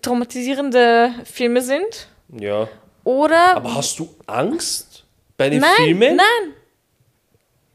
[0.01, 2.07] traumatisierende Filme sind
[2.39, 2.67] Ja.
[3.03, 5.05] oder Aber hast du Angst
[5.37, 6.15] bei den nein, Filmen?
[6.15, 6.53] nein,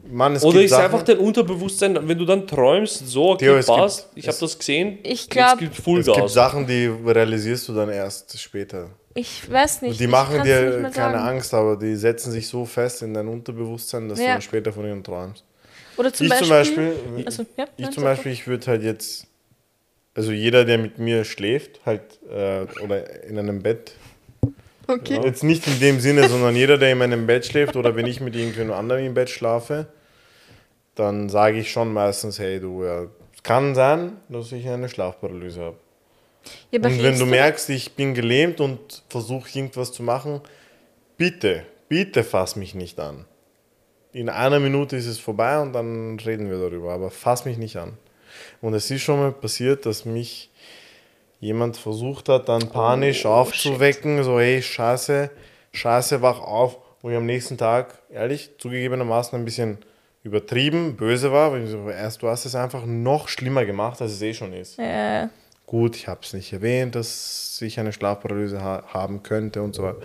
[0.08, 3.46] Mann, es Oder gibt ist Sachen, einfach dein Unterbewusstsein, wenn du dann träumst, so, okay,
[3.46, 6.30] Theo, es gibt- passt, ich habe es- das gesehen, Ich glaub- gibt es gibt.
[6.30, 8.90] Sachen, die realisierst du dann erst später.
[9.16, 9.92] Ich weiß nicht.
[9.92, 11.14] Und die machen dir keine sagen.
[11.16, 14.32] Angst, aber die setzen sich so fest in dein Unterbewusstsein, dass du Ja.
[14.34, 15.42] dann später von ihnen träumst.
[15.96, 18.82] Oder zum ich Beispiel, zum Beispiel, Also, ja, ich nein, zum Beispiel, ich würde halt
[18.82, 19.26] jetzt,
[20.14, 23.92] also jeder, der mit mir schläft, halt, äh, oder in einem Bett,
[24.88, 25.20] Okay.
[25.24, 28.20] jetzt nicht in dem Sinne, sondern jeder, der in meinem Bett schläft oder wenn ich
[28.20, 29.86] mit irgendjemand anderem im Bett schlafe,
[30.94, 33.02] dann sage ich schon meistens, hey du, ja,
[33.34, 35.76] es kann sein, dass ich eine Schlafparalyse habe.
[36.70, 40.40] Ja, Und wenn redest du merkst, ich bin gelähmt und versuche irgendwas zu machen,
[41.16, 43.24] bitte, bitte fass mich nicht an.
[44.12, 47.76] In einer Minute ist es vorbei und dann reden wir darüber, aber fass mich nicht
[47.76, 47.98] an.
[48.60, 50.50] Und es ist schon mal passiert, dass mich
[51.40, 55.30] jemand versucht hat, dann panisch Oh, aufzuwecken, so hey, scheiße,
[55.72, 59.78] scheiße, wach auf, wo ich am nächsten Tag, ehrlich, zugegebenermaßen ein bisschen
[60.22, 64.12] übertrieben, böse war, weil ich so, erst du hast es einfach noch schlimmer gemacht, als
[64.12, 64.78] es eh schon ist.
[64.78, 65.28] Äh,
[65.66, 69.82] Gut, ich habe es nicht erwähnt, dass ich eine Schlafparalyse ha haben könnte und so
[69.82, 69.98] weiter.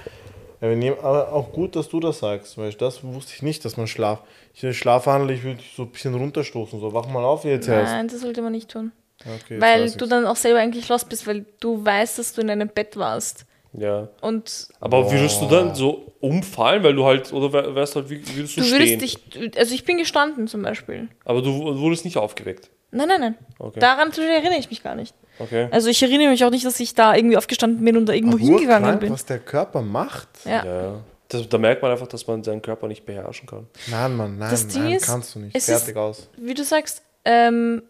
[1.01, 4.21] Aber auch gut, dass du das sagst, weil das wusste ich nicht, dass man Schlaf.
[4.53, 7.93] Ich schlafhandle, ich würde dich so ein bisschen runterstoßen, so wach mal auf jetzt erst.
[7.93, 8.91] nein, das sollte man nicht tun.
[9.21, 12.49] Okay, weil du dann auch selber eigentlich lost bist, weil du weißt, dass du in
[12.49, 13.45] einem Bett warst.
[13.73, 14.09] Ja.
[14.21, 18.57] Und Aber würdest du dann so umfallen, weil du halt, oder wärst halt, wie würdest
[18.57, 18.79] du, du stehen?
[18.79, 21.07] würdest dich, also ich bin gestanden zum Beispiel.
[21.23, 22.69] Aber du wurdest nicht aufgeweckt.
[22.91, 23.35] Nein, nein, nein.
[23.57, 23.79] Okay.
[23.79, 25.15] Daran erinnere ich mich gar nicht.
[25.43, 25.67] Okay.
[25.71, 28.37] Also ich erinnere mich auch nicht, dass ich da irgendwie aufgestanden bin und da irgendwo
[28.37, 29.13] Aber hingegangen urkrank, bin.
[29.13, 30.27] was der Körper macht.
[30.45, 30.65] Ja.
[30.65, 30.93] Ja, ja.
[31.29, 33.67] Das, da merkt man einfach, dass man seinen Körper nicht beherrschen kann.
[33.89, 35.55] Nein, Mann, nein, Das nein, ist, kannst du nicht.
[35.55, 36.29] es Fertig ist- aus.
[36.37, 37.83] Wie du sagst, ähm,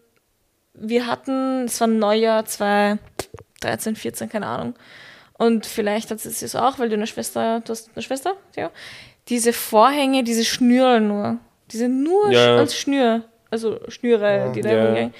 [0.74, 2.44] wir hatten, es war Neujahr
[3.60, 4.74] 2013, 14, keine Ahnung.
[5.38, 8.70] Und vielleicht hat es es auch, weil du eine Schwester, du hast eine Schwester, ja.
[9.28, 11.38] Diese Vorhänge, diese Schnüre nur.
[11.70, 12.56] Diese nur Ja.
[12.56, 13.22] als Schnür.
[13.50, 14.84] Also Schnüre, die da Ja.
[14.86, 15.14] rumgehen.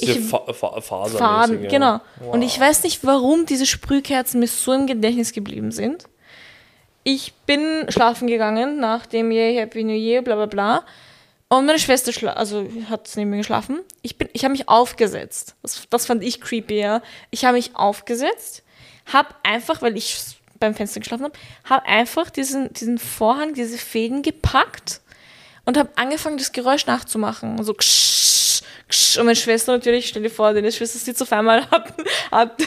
[0.00, 1.68] Diese Ich- Fa Fa Fasermäßig, Faden, ja.
[1.70, 2.00] genau.
[2.32, 6.04] Und ich weiß nicht, warum diese Sprühkerzen mir so im Gedächtnis geblieben sind.
[7.04, 10.84] Ich bin schlafen gegangen nach dem Year, Happy New Year, bla bla bla.
[11.48, 13.80] Und meine Schwester schla also hat neben mir geschlafen.
[14.02, 15.54] Ich, bin- ich habe mich aufgesetzt.
[15.62, 17.02] Das, das fand ich creepy, ja.
[17.30, 18.62] Ich habe mich aufgesetzt,
[19.12, 20.16] habe einfach, weil ich
[20.60, 21.34] beim Fenster geschlafen habe,
[21.68, 25.00] habe einfach diesen, diesen Vorhang, diese Fäden gepackt
[25.66, 27.62] und habe angefangen, das Geräusch nachzumachen.
[27.64, 27.84] So ksch,
[28.88, 29.18] ksch.
[29.18, 31.94] Und meine Schwester natürlich, stell dir vor, deine Schwester sitzt auf einmal, hat,
[32.30, 32.66] hat den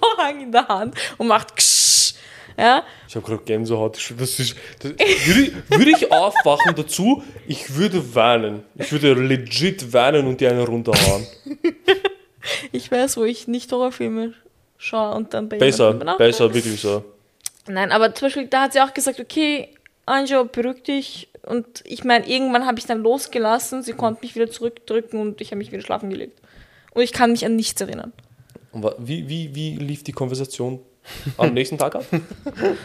[0.00, 2.14] Vorhang in der Hand und macht ksch.
[2.58, 3.96] Ja, Ich habe gerade Gänsehaut.
[4.18, 4.90] Das ist, das,
[5.26, 8.62] würde, ich- würde ich aufwachen dazu, ich würde weinen.
[8.74, 11.26] Ich würde legit weinen und die eine runterhauen.
[12.72, 14.34] ich weiß, wo ich nicht Horrorfilme
[14.76, 17.04] schaue und dann bei Besser, besser, wirklich so.
[17.68, 19.68] Nein, aber zum Beispiel, da hat sie auch gesagt, okay,
[20.06, 21.28] Anjo, beruhig dich.
[21.44, 25.48] Und ich meine, irgendwann habe ich dann losgelassen, sie konnte mich wieder zurückdrücken und ich
[25.48, 26.40] habe mich wieder schlafen gelegt.
[26.92, 28.12] Und ich kann mich an nichts erinnern.
[28.72, 30.80] Und wie, wie, wie lief die Konversation
[31.36, 32.04] am nächsten Tag ab?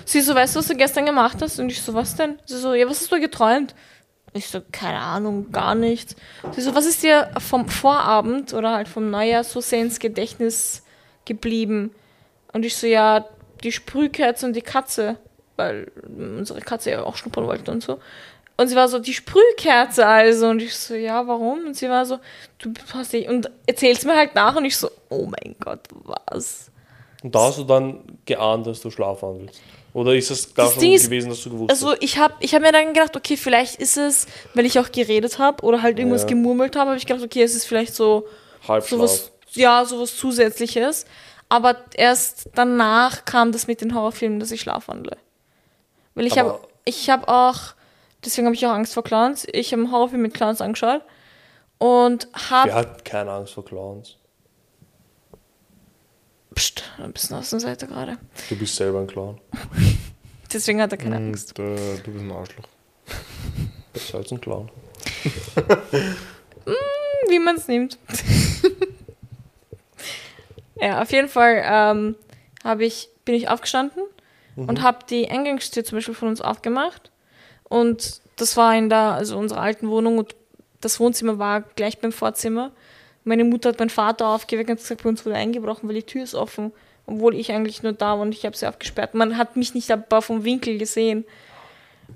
[0.05, 1.59] Sie so, weißt du, was du gestern gemacht hast?
[1.59, 2.39] Und ich so, was denn?
[2.45, 3.75] Sie so, ja, was hast du geträumt?
[4.33, 6.15] Ich so, keine Ahnung, gar nichts.
[6.51, 10.83] Sie so, was ist dir vom Vorabend oder halt vom Neujahr so sehr ins Gedächtnis
[11.25, 11.91] geblieben?
[12.53, 13.25] Und ich so, ja,
[13.63, 15.17] die Sprühkerze und die Katze,
[15.57, 15.91] weil
[16.37, 17.99] unsere Katze ja auch schnuppern wollte und so.
[18.59, 20.47] Und sie war so, die Sprühkerze also.
[20.47, 21.65] Und ich so, ja, warum?
[21.67, 22.17] Und sie war so,
[22.59, 24.55] du hast dich, und erzählst mir halt nach.
[24.55, 26.71] Und ich so, oh mein Gott, was?
[27.21, 29.59] Und da hast du dann geahnt, dass du schlafen willst.
[29.93, 32.03] Oder ist es gar Das schon ist, gewesen, dass du gewusst Also hast?
[32.03, 35.39] ich habe ich hab mir dann gedacht, okay, vielleicht ist es, weil ich auch geredet
[35.39, 36.27] habe oder halt irgendwas Ja.
[36.29, 38.27] gemurmelt habe, habe ich gedacht, okay, es ist vielleicht so
[38.67, 38.89] Halbschlaf.
[38.99, 41.05] sowas, ja, sowas Zusätzliches.
[41.49, 45.17] Aber erst danach kam das mit den Horrorfilmen, dass ich schlafwandle.
[46.17, 47.75] Weil ich habe ich habe auch,
[48.25, 49.45] deswegen habe ich auch Angst vor Clowns.
[49.51, 51.03] Ich habe einen Horrorfilm mit Clowns angeschaut
[51.77, 54.17] und Wer habe, hat keine Angst vor Clowns?
[56.55, 58.17] pst, ein bisschen Außenseiter gerade.
[58.49, 59.39] Du bist selber ein Clown.
[60.51, 61.59] Deswegen hat er keine Angst.
[61.59, 62.67] Und, äh, du bist ein Arschloch.
[63.93, 64.71] Besser als ein Clown.
[67.29, 67.99] wie man es nimmt.
[70.81, 72.15] ja, auf jeden Fall ähm,
[72.63, 74.01] hab ich, bin ich aufgestanden
[74.65, 77.11] und habe die Eingangstür zum Beispiel von uns aufgemacht.
[77.63, 80.35] Und das war in der, also unserer alten Wohnung und
[80.81, 82.71] das Wohnzimmer war gleich beim Vorzimmer.
[83.23, 86.23] Meine Mutter hat meinen Vater aufgeweckt und gesagt, bei uns wurde eingebrochen, weil die Tür
[86.23, 86.71] ist offen.
[87.05, 89.13] Obwohl ich eigentlich nur da war und ich habe sie aufgesperrt.
[89.13, 91.25] Man hat mich nicht aber vom Winkel gesehen.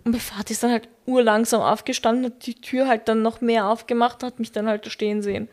[0.03, 3.67] Und mein Vater ist dann halt urlangsam aufgestanden, hat die Tür halt dann noch mehr
[3.67, 5.47] aufgemacht, hat mich dann halt stehen sehen.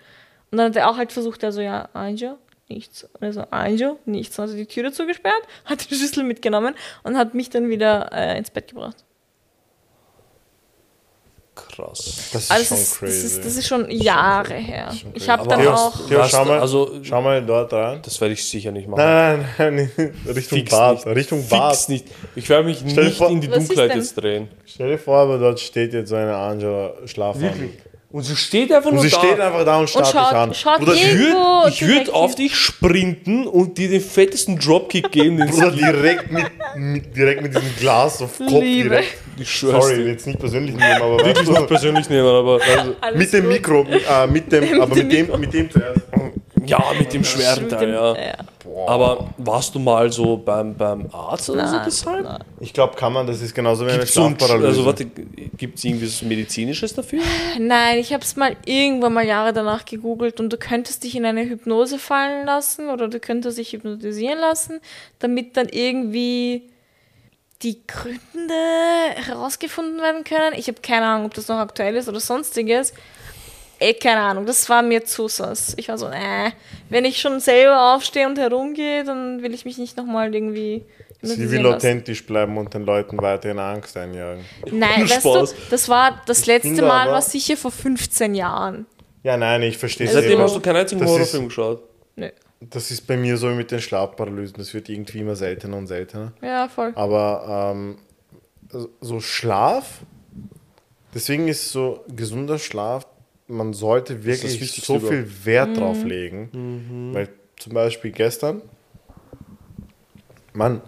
[0.51, 2.39] Und dann hat er auch halt versucht, er so, ja, Anjo,
[2.69, 3.05] nichts.
[3.05, 4.39] Und er so, Anjo, nichts.
[4.39, 8.39] Hat die Tür dazu gesperrt, hat die Schlüssel mitgenommen und hat mich dann wieder äh,
[8.39, 9.05] ins Bett gebracht.
[11.55, 12.28] Krass.
[12.32, 13.27] Das ist Also schon das, ist, das, crazy.
[13.27, 14.93] ist, das ist schon Jahre her.
[14.93, 16.07] schon Ich habe dann auch.
[16.07, 18.01] Theo, schau mal, also- schau mal dort rein.
[18.05, 19.01] Das werde ich sicher nicht machen.
[19.03, 20.95] Nein, nein, nein, Richtung Fix Bad.
[21.07, 21.16] nicht.
[21.16, 21.89] Richtung Fix Bad.
[21.89, 22.07] nicht.
[22.36, 24.49] Ich werde mich Stell nicht vor- in die Dunkelheit jetzt drehen.
[24.66, 27.70] Stell dir vor, aber dort steht jetzt so eine Angela Schlafwandel.
[28.11, 29.19] Und sie steht einfach Und nur sie da.
[29.19, 30.55] steht einfach da und starrt schaut- dich an.
[30.55, 35.37] schaut Bruder, ich würde ich würd auf dich sprinten und dir den fettesten Dropkick geben,
[35.37, 38.89] den Bruder direkt mit, mit, direkt mit diesem Glas auf Kopf Liebe.
[38.89, 39.19] direkt.
[39.39, 40.07] Ich Sorry, dir.
[40.13, 42.59] jetzt nicht persönlich nehmen, aber Wirklich nicht persönlich nehmen, aber
[43.03, 43.47] Alles mit dem.
[43.49, 46.01] Mikro, äh, mit dem, aber dem mit dem, mit dem zuerst.
[46.69, 48.15] Ja, mit dem schweren Mit dem- ja.
[48.16, 48.35] ja.
[48.86, 52.24] Aber warst du mal so beim, beim Arzt oder so deshalb?
[52.24, 52.45] nein.
[52.61, 54.66] Ich glaube, kann man, das ist genauso wie eine Gibt's Schlafparalyse.
[54.69, 57.20] also warte, gibt es irgendwie was Medizinisches dafür?
[57.59, 61.24] Nein, ich habe es mal irgendwann mal Jahre danach gegoogelt und du könntest dich in
[61.24, 64.81] eine Hypnose fallen lassen oder du könntest dich hypnotisieren lassen,
[65.19, 66.70] damit dann irgendwie
[67.62, 68.55] die Gründe
[69.16, 70.55] herausgefunden werden können.
[70.57, 72.93] Ich habe keine Ahnung, ob das noch aktuell ist oder sonstiges.
[73.81, 75.75] Eh, keine Ahnung, das war mir zu sass.
[75.77, 76.51] Ich war so, äh,
[76.89, 80.85] wenn ich schon selber aufstehe und herumgehe, dann will ich mich nicht nochmal irgendwie
[81.21, 81.75] Sie will lassen.
[81.77, 84.45] authentisch bleiben und den Leuten weiterhin Angst einjagen.
[84.71, 85.51] Nein, weißt Spaß.
[85.55, 88.87] du, das war das letzte finde Mal aber- war sicher vor 15 Jahren.
[89.25, 90.13] Ja, nein, ich verstehe es.
[90.13, 91.83] Seitdem hast du keinen einzigen Das Horrorfilm ist- geschaut.
[92.17, 92.29] Nö.
[92.61, 94.57] Das ist bei mir so mit den Schlafparalysen.
[94.59, 96.33] Das wird irgendwie immer seltener und seltener.
[96.43, 96.93] Ja, voll.
[96.97, 97.99] Aber ähm,
[99.01, 100.01] so Schlaf,
[101.15, 103.07] deswegen ist so gesunder Schlaf,
[103.49, 107.11] man sollte wirklich so viel Wert drauf legen.
[107.12, 108.62] Weil zum Beispiel gestern,
[110.53, 110.81] Mann,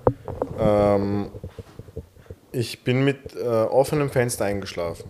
[0.58, 1.30] ähm,
[2.52, 5.04] ich bin mit äh, offenem Fenster eingeschlafen.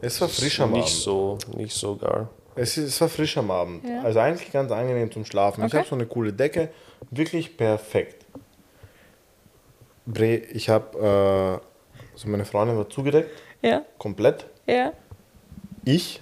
[0.00, 0.94] Es war frisch am Nicht Abend.
[0.96, 2.28] so, nicht so geil.
[2.54, 3.84] Es, ist, es war frisch am Abend.
[3.88, 4.02] Ja.
[4.02, 5.60] Also eigentlich ganz angenehm zum Schlafen.
[5.62, 5.78] Ich Okay.
[5.78, 6.68] habe so eine coole Decke.
[7.10, 8.26] Wirklich perfekt.
[10.04, 13.30] Bre, ich habe, äh, so meine Freundin war zugedeckt,
[13.62, 14.46] Ja, komplett.
[14.66, 14.92] ja.
[15.84, 16.20] Ich,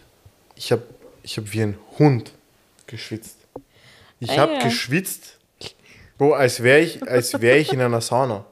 [0.60, 0.82] ich habe
[1.22, 2.32] ich hab wie ein Hund
[2.86, 3.36] geschwitzt.
[4.20, 4.62] Ich Ah, habe ja.
[4.64, 5.38] geschwitzt,
[6.18, 8.44] Bro, als wäre ich, als wär ich in einer Sauna.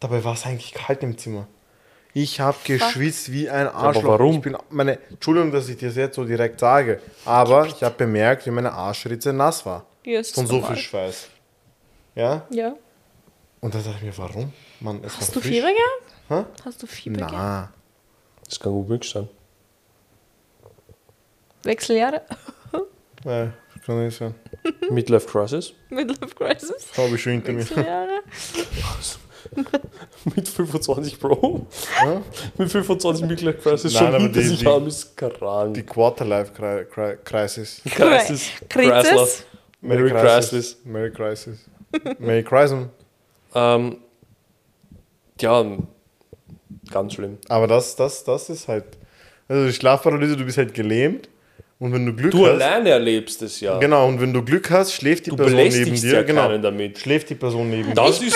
[0.00, 1.46] Dabei war es eigentlich kalt im Zimmer.
[2.14, 4.04] Ich habe geschwitzt wie ein Arschloch.
[4.18, 4.36] warum?
[4.36, 7.94] Ich bin meine, Entschuldigung, dass ich dir das jetzt so direkt sage, aber ich habe
[7.96, 9.84] bemerkt, wie meine Arschritze nass war.
[10.04, 10.74] Ja, ist Von so normal.
[10.74, 11.28] viel Schweiß.
[12.14, 12.46] Ja?
[12.50, 12.74] Ja.
[13.60, 14.52] Und da dachte ich mir, warum?
[14.80, 15.50] Mann, es Hast war du frisch.
[15.52, 15.68] Fieber
[16.30, 16.64] gehabt?
[16.64, 17.32] Hast du Fieber gehabt?
[17.34, 17.72] Na,
[18.48, 19.28] Das kann gut möglich sein.
[21.62, 22.22] Wechseljahre?
[23.24, 23.52] nein,
[23.84, 24.34] kann nicht sein.
[24.90, 25.72] Midlife Crisis.
[25.90, 26.86] Midlife Crisis?
[26.96, 27.60] Habe ich schon hinter mir.
[27.60, 28.20] Wechseljahre?
[30.36, 31.66] Mit 25 Bro.
[32.04, 32.22] Ja?
[32.58, 35.74] Mit 25 Midlife Crisis Nein, schon aber hinter die- sich die- haben, ist krank.
[35.74, 37.80] Die Quarterlife Cri Cri Crisis.
[37.84, 38.50] Crisis.
[38.68, 39.44] Crisis?
[39.80, 40.50] Merry Crisis.
[40.50, 40.76] Crisis.
[40.84, 41.58] Merry Crisis.
[42.18, 42.86] Merry Crisis.
[43.54, 43.96] Ähm,
[45.40, 45.64] ja,
[46.90, 47.38] ganz schlimm.
[47.48, 48.84] Aber das, das, das ist halt.
[49.46, 51.28] Also die Schlafparalyse, du bist halt gelähmt.
[51.80, 52.54] Und wenn du Glück Du hast.
[52.54, 53.78] alleine erlebst es ja.
[53.78, 56.12] Genau, und wenn du Glück hast, schläft die Du Person neben dir.
[56.12, 56.58] ja genau.
[56.58, 56.98] damit.
[56.98, 57.94] Schläft die Person neben dir.
[57.94, 58.34] Das ist,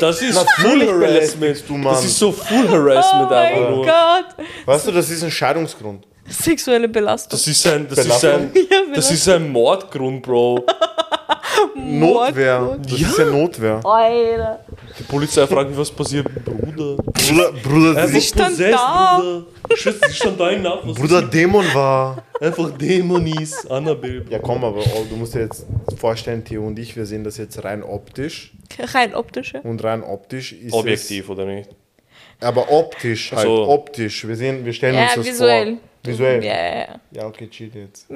[0.00, 1.64] das ist Full belästigst Harassment.
[1.68, 1.94] du, Mann.
[1.94, 3.84] Das ist so Full Oh Harassment einfach mein nur.
[3.84, 4.46] Gott!
[4.66, 6.04] Weißt du, das ist ein Scheidungsgrund.
[6.28, 7.30] Sexuelle Belastung.
[7.38, 8.50] Das ist ein, das ist ein,
[8.94, 10.64] das ist ein Mordgrund, Bro.
[11.76, 12.78] Notwehr.
[12.82, 13.08] Das Ja.
[13.08, 13.80] ist ja Notwehr.
[13.84, 14.60] Alter.
[14.98, 16.96] Die Polizei fragt mich, was passiert, Bruder.
[16.96, 19.18] Bruder, Bruder, Einfach sie, stand possessed, da.
[19.20, 19.76] Bruder.
[19.76, 22.22] Schütz, sie stand da was Bruder Dämon war.
[22.40, 24.24] Einfach Dämonis, Annabelle.
[24.28, 25.66] Ja, komm, aber oh, du musst dir jetzt
[25.98, 28.52] vorstellen, Theo und ich, wir sehen das jetzt rein optisch.
[28.78, 29.60] Rein optische.
[29.62, 31.70] Und rein optisch ist Objektiv, oder nicht?
[32.40, 32.46] Es.
[32.46, 33.68] Aber optisch, halt, so.
[33.68, 34.26] optisch.
[34.26, 35.66] Wir, sehen, wir stellen Ja, uns das visuell.
[35.72, 35.78] vor.
[36.06, 36.44] Visuell.
[36.44, 37.00] Ja, ja, ja.
[37.12, 38.06] Ja, okay, chill jetzt.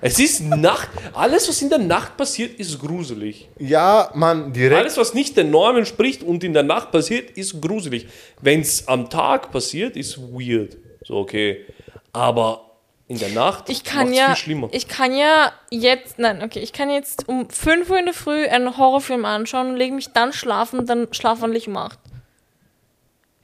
[0.00, 0.88] Es ist Nacht.
[1.14, 3.48] Alles, was in der Nacht passiert, ist gruselig.
[3.60, 4.80] Ja, Mann, direkt.
[4.80, 8.08] Alles, was nicht den Normen spricht und in der Nacht passiert, ist gruselig.
[8.40, 10.76] Wenn es am Tag passiert, ist weird.
[11.06, 11.64] So, okay.
[12.12, 12.64] Aber
[13.06, 14.68] in der Nacht Ich kann macht's ja, viel schlimmer.
[14.72, 18.46] ich kann ja jetzt, nein, okay, ich kann jetzt um 5 Uhr in der Früh
[18.48, 21.98] einen Horrorfilm anschauen und lege mich dann schlafen, dann schlafwandlich um 8.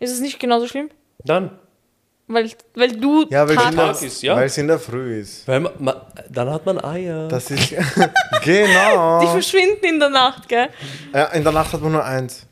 [0.00, 0.90] Ist es nicht genauso schlimm?
[1.24, 1.58] Dann.
[2.26, 4.34] Weil, weil du ja, weil Tag es Tag ist, ja.
[4.34, 5.46] Weil es in der Früh ist.
[5.46, 5.96] Weil man, man,
[6.30, 7.28] dann hat man Eier.
[7.28, 7.70] Das ist.
[7.70, 7.76] Die
[8.44, 9.26] genau.
[9.26, 10.68] verschwinden in der Nacht, gell?
[11.12, 12.46] Ja, in der Nacht hat man nur eins.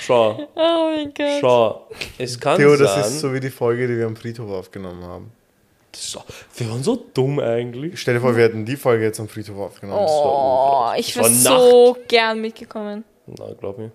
[0.00, 1.40] Schau, Oh mein Gott.
[1.40, 1.88] schau.
[2.18, 2.86] Es kann Theo, sein.
[2.86, 5.32] das ist so wie die Folge, die wir am Friedhof aufgenommen haben.
[5.92, 6.22] das ist so,
[6.56, 7.98] wir waren so dumm eigentlich.
[8.00, 10.04] Stell dir vor, wir hätten die Folge jetzt am Friedhof aufgenommen.
[10.08, 13.04] Oh, ich Das wäre war so gern mitgekommen.
[13.26, 13.92] Na, glaub mir.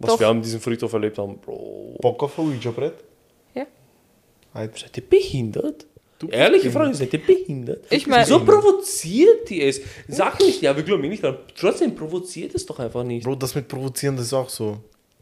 [0.00, 0.20] Was Doch.
[0.20, 1.96] wir an diesem Friedhof erlebt haben, Bro.
[2.00, 2.94] Bock auf ein Ouija-Brett?
[3.54, 3.66] Ja.
[4.54, 4.78] Halt.
[4.78, 5.86] Seid ihr behindert?
[6.30, 7.84] Ehrliche Frage, seid ihr behindert?
[7.90, 9.80] Ich mein- Wieso provoziert ihr es?
[10.08, 11.38] Sag nicht, ja, wir glauben nicht dran.
[11.58, 13.24] Trotzdem provoziert es doch einfach nicht.
[13.24, 14.78] Bro, das mit Provozieren, das ist auch so.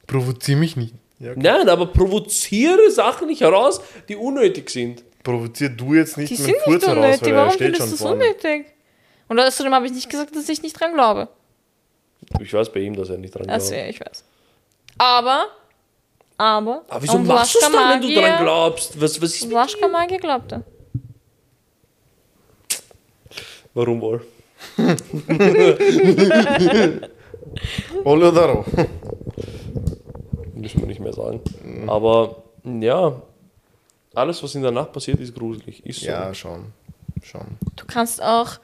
[0.07, 0.95] Provozier mich nicht.
[1.21, 1.41] Ja, okay.
[1.43, 5.05] Nein, aber provoziere Sachen nicht heraus, die unnötig sind.
[5.23, 7.23] Provozier du jetzt nicht Die mit sind Furz nicht heraus, unnötig.
[7.23, 8.25] weil er Warum steht findest schon du es vorne.
[8.25, 8.67] unnötig?
[9.29, 11.29] Und außerdem habe ich nicht gesagt, dass ich nicht dran glaube.
[12.41, 13.53] Ich weiß bei ihm, dass er nicht dran glaubt.
[13.55, 14.25] Also, ja, ich weiß.
[14.99, 15.47] Aber,
[16.37, 16.83] aber.
[16.89, 19.01] Aber wieso machst du es dann, wenn du Magier- glaubst?
[19.01, 19.89] Was, was ist dir?
[19.89, 20.65] Magier glaubte.
[23.75, 24.27] Warum wohl?
[28.05, 28.65] Ole oder Ro.
[30.55, 31.41] Müssen wir nicht mehr sagen.
[31.87, 33.21] Aber ja,
[34.15, 35.85] alles, was in der Nacht passiert, ist gruselig.
[35.87, 36.07] Ist so.
[36.09, 36.73] Ja, schon.
[37.23, 37.47] Schon.
[37.77, 38.59] Du kannst auch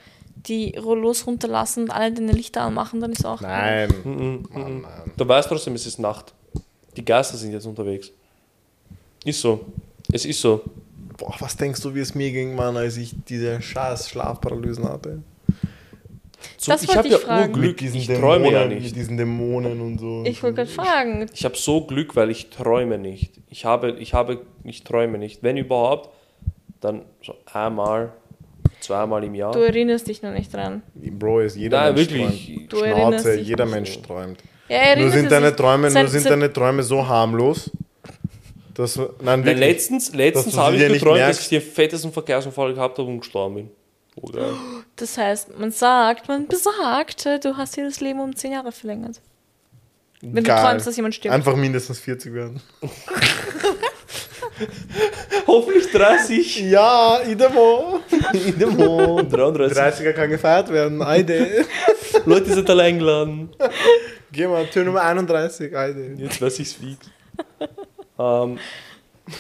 [0.47, 3.41] die Rollos runterlassen und alle deine Lichter anmachen, dann ist auch.
[3.41, 3.89] Nein.
[4.05, 5.13] Mhm, Mann, nein.
[5.17, 6.35] Du weißt trotzdem, es ist Nacht.
[6.97, 8.11] Die Geister sind jetzt unterwegs.
[9.25, 9.65] Ist so.
[10.13, 10.63] Es ist so.
[11.17, 15.23] Boah, was denkst du, wie es mir ging, Mann, als ich diese scheiß Schlafparalysen hatte?
[16.59, 17.53] so Das wollte hab ich fragen.
[17.55, 18.97] Urglück, Mit diesen ich träume ja Mit nicht.
[18.97, 20.25] diesen Dämonen und so.
[20.27, 21.27] Ich wollte gerade fragen.
[21.33, 23.33] Ich habe so Glück, weil ich träume nicht.
[23.49, 25.43] Ich habe, ich habe, ich träume nicht.
[25.43, 26.11] Wenn überhaupt,
[26.81, 28.13] dann so einmal,
[28.85, 29.53] zweimal im Jahr.
[29.53, 30.83] Du erinnerst dich noch nicht dran.
[30.95, 32.47] Bro, ist jeder Nein, Mensch wirklich.
[32.69, 32.73] träumt.
[32.73, 33.67] Du erinnerst Schnauze, dich jeder.
[33.67, 34.39] Mensch träumt.
[34.69, 35.55] Ja, Nur sind deine.
[35.55, 37.71] Träume, nur sind deine Träume so harmlos,
[38.73, 39.61] dass nein, Nein, wirklich.
[39.61, 43.71] letztens letztens habe ich geträumt, dass ich den fettesten Verkehrsunfall gehabt habe und gestorben bin.
[44.17, 44.53] Oh, geil.
[44.97, 49.21] Das heißt, man sagt, man besagt, du hast dir das Leben um 10 Jahre verlängert.
[50.21, 50.57] Wenn Geil.
[50.57, 51.35] du träumst, dass jemand stirbt.
[51.35, 52.61] Einfach mindestens 40 werden.
[55.47, 56.71] Hoffentlich 30.
[56.71, 58.01] Ja, Idemo.
[58.33, 59.33] In dem Mond.
[59.33, 60.07] 33.
[60.07, 61.03] 30er kann gefeiert werden.
[61.03, 61.65] Eide.
[62.25, 63.51] Leute sind alle eingeladen.
[64.33, 65.77] Geh mal, Tür Nummer 31.
[65.77, 66.15] Eide.
[66.17, 67.11] Jetzt weiß ich's fix.
[68.19, 68.59] ähm,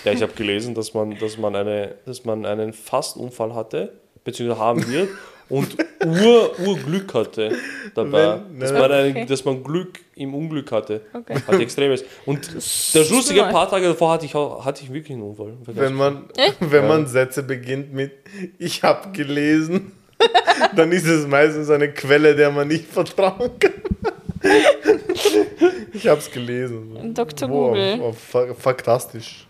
[0.05, 3.93] ja, ich habe gelesen, dass man, dass, man eine, dass man einen Fastunfall hatte,
[4.25, 5.11] beziehungsweise haben wird
[5.49, 7.53] und Ur, Urglück hatte
[7.95, 8.41] dabei.
[8.51, 8.79] Wenn- dass, ne?
[8.79, 9.27] man ein, Okay.
[9.27, 11.03] dass man Glück im Unglück hatte.
[11.13, 11.37] Okay.
[11.47, 12.05] Hat extremes.
[12.27, 12.57] Und der
[13.03, 15.55] ist lustige paar Tage davor hatte ich, auch, hatte ich wirklich einen Unfall.
[15.67, 16.57] Wenn man, Echt?
[16.61, 18.13] wenn man Sätze beginnt mit
[18.59, 19.93] Ich habe gelesen,
[20.77, 23.73] dann ist es meistens eine Quelle, der man nicht vertrauen kann.
[25.93, 27.15] Ich hab's gelesen.
[27.15, 27.49] Dr.
[27.49, 27.69] Wo?
[27.69, 27.95] Google.
[28.01, 29.47] Auf, auf Fa- Faktastisch.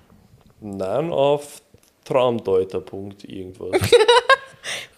[0.61, 1.62] Nein, auf
[2.05, 2.83] Traumdeuter.
[3.27, 3.81] irgendwas.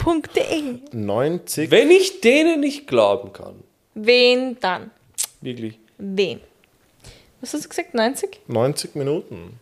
[0.06, 0.80] .de.
[0.92, 1.70] 90.
[1.70, 3.62] Wenn ich denen nicht glauben kann,
[3.94, 4.90] Wen dann?
[5.40, 5.78] wirklich.
[5.98, 6.40] Wen?
[7.40, 7.94] Was hast du gesagt?
[7.94, 8.40] 90?
[8.48, 9.58] 90 Minuten.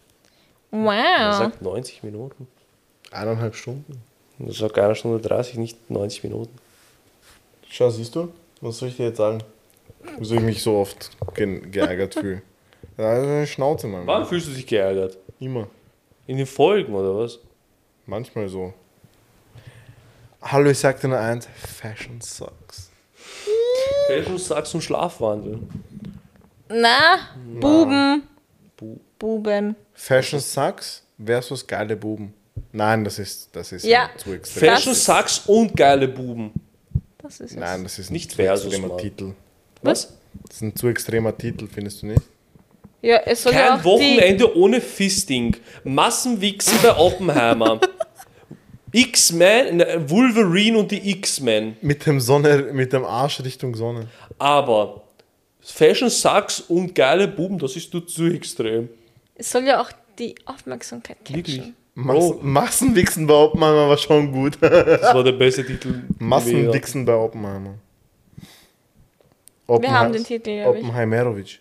[0.72, 1.34] Er Wow.
[1.38, 2.46] sagt 90 Minuten.
[3.10, 4.02] Eineinhalb Stunden.
[4.38, 6.56] Das sagt einer Stunde 30, nicht 90 Minuten.
[7.68, 8.32] Schau, siehst du?
[8.60, 9.42] Was soll ich dir jetzt sagen?
[10.18, 12.42] Wieso ich mich so oft ge geärgert fühle.
[12.96, 14.06] Ja, also eine Schnauze, Mann.
[14.06, 15.18] Wann fühlst du dich geärgert?
[15.40, 15.66] Immer.
[16.28, 17.40] In den Folgen oder was?
[18.06, 18.72] Manchmal so.
[20.44, 21.48] Hallo, ich sagte nur eins.
[21.80, 22.90] Fashion sucks.
[24.08, 25.60] Fashion Sachs und Schlafwandel.
[26.68, 27.18] Na,
[27.60, 28.22] Buben.
[28.76, 29.74] Bu- Buben.
[29.94, 32.34] Fashion sucks versus geile Buben.
[32.72, 34.10] Nein, das ist, das ist Ja.
[34.16, 34.68] zu extrem.
[34.70, 36.52] Fashion Sachs und geile Buben.
[37.18, 37.56] Das ist es.
[37.56, 38.98] Nein, das ist Nicht ein zu extremer Mann.
[38.98, 39.32] Titel.
[39.82, 40.12] Was?
[40.46, 42.22] Das ist ein zu extremer Titel, findest du nicht?
[43.00, 43.84] Ja, es soll ja Kein die...
[43.84, 45.56] Wochenende ohne Fisting.
[45.84, 47.80] Massenwichsen bei Oppenheimer.
[48.94, 51.76] X-Men, ne, Wolverine und die X-Men.
[51.80, 54.06] Mit dem Sonne, mit dem Arsch Richtung Sonne.
[54.38, 55.02] Aber
[55.60, 58.88] Fashion Sachs und geile Buben, das ist nur zu extrem.
[59.34, 61.58] Es soll ja auch die Aufmerksamkeit Wirklich.
[61.58, 61.76] catchen.
[61.96, 64.58] Mas Massenwichsen bei Oppenheimer war schon gut.
[64.60, 66.02] Das war der beste Titel.
[66.18, 67.74] Massenwichsen bei Oppenheimer.
[69.66, 70.64] Wir haben den Titel.
[70.66, 71.60] Oppenheimerovic.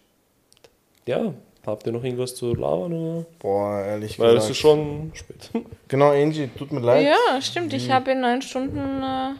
[1.06, 1.34] Ja,
[1.66, 2.94] habt ihr noch irgendwas zu labern?
[2.94, 3.26] Oder?
[3.40, 4.52] Boah, ehrlich Weil es gesagt.
[4.52, 5.50] ist schon spät.
[5.88, 7.06] Genau, Angie, tut mir leid.
[7.06, 7.72] Ja, stimmt.
[7.74, 9.04] Ich habe in neun Stunden...
[9.04, 9.34] Äh,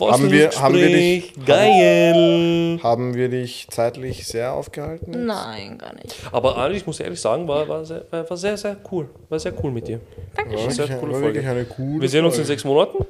[0.00, 2.80] Haben wir- haben wir dich- Geil.
[2.82, 5.12] Haben wir dich zeitlich sehr aufgehalten?
[5.12, 5.22] jetzt?
[5.24, 6.14] nein, gar nicht.
[6.32, 9.08] Aber Anni, ich muss ehrlich sagen, war, war, sehr, war war sehr, sehr cool.
[9.28, 10.00] War sehr cool mit dir.
[10.34, 10.70] War Dankeschön.
[10.70, 13.04] Sehr wirklich, coole war wirklich eine coole Wir sehen uns in sechs Monaten.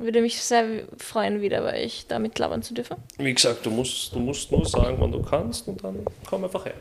[0.00, 0.64] Würde mich sehr
[0.96, 2.96] freuen, wieder bei euch da mitlabern zu dürfen.
[3.18, 6.64] Wie gesagt, du musst, du musst nur sagen, wann du kannst und dann komm einfach
[6.64, 6.74] her.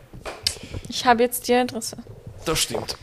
[0.88, 1.98] Ich habe jetzt die Adresse.
[2.46, 2.96] Das stimmt.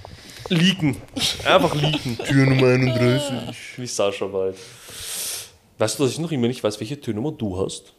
[0.49, 0.97] Liegen.
[1.45, 2.17] Einfach liegen.
[2.25, 3.79] Tür Nummer 31.
[3.79, 4.57] Wie Sascha bald.
[5.77, 7.93] Weißt du, dass ich noch immer nicht weiß, welche Türnummer du hast?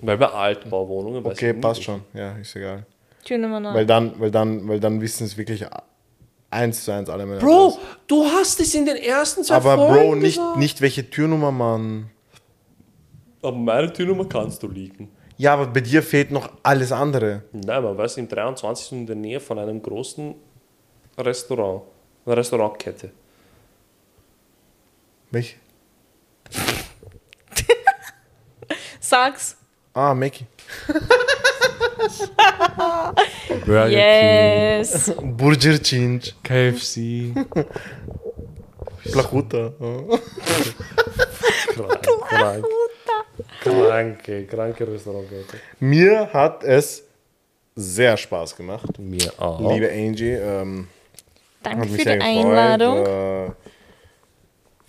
[0.00, 1.86] Weil bei Altbauwohnungen weiß Okay, ich passt nicht.
[1.86, 2.02] schon.
[2.14, 2.86] Ja, ist egal.
[3.24, 3.74] Tür Nummer 9.
[3.74, 5.64] Weil dann, weil dann, weil dann wissen es wirklich
[6.50, 7.80] eins zu eins alle meine Bro, Adresse.
[8.06, 10.56] du hast es in den ersten zwei Aber Folgen Bro, nicht, gesagt.
[10.58, 12.10] nicht welche Türnummer, Mann.
[13.42, 15.10] Aber meine Türnummer kannst du liegen.
[15.36, 17.44] Ja, aber bei dir fehlt noch alles andere.
[17.52, 18.92] Nein, man weiß, im 23.
[18.92, 20.34] in der Nähe von einem großen
[21.16, 21.82] Restaurant.
[22.26, 23.10] Eine Restaurantkette.
[25.30, 25.56] Welche?
[29.00, 29.56] Sag's.
[29.94, 30.46] Ah, Mackie.
[33.88, 35.12] Yes.
[35.22, 36.32] Burger Change.
[36.42, 37.32] KFC.
[39.10, 39.72] Plachuta.
[39.80, 40.18] Ja.
[41.74, 42.64] krank, krank.
[43.62, 45.58] Kranke, kranke Restaurantkette.
[45.80, 47.04] Mir hat es
[47.76, 48.98] sehr Spaß gemacht.
[48.98, 49.72] Mir auch.
[49.72, 50.88] Liebe Angie, ähm,
[51.62, 52.22] Danke für die gefreut.
[52.22, 53.06] Einladung.
[53.06, 53.50] Äh,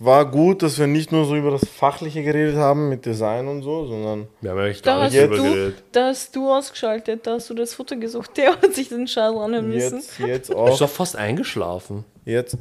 [0.02, 3.62] war gut, dass wir nicht nur so über das Fachliche geredet haben mit Design und
[3.62, 5.82] so, sondern Wir haben eigentlich Da hast, jetzt- du, geredet.
[5.92, 8.30] da hast du ausgeschaltet, da hast du das Foto gesucht.
[8.36, 9.96] Der hat sich den Scheiß anhören müssen.
[9.98, 10.78] jetzt, jetzt Ich bin auch.
[10.78, 12.04] doch fast eingeschlafen.
[12.24, 12.56] Jetzt,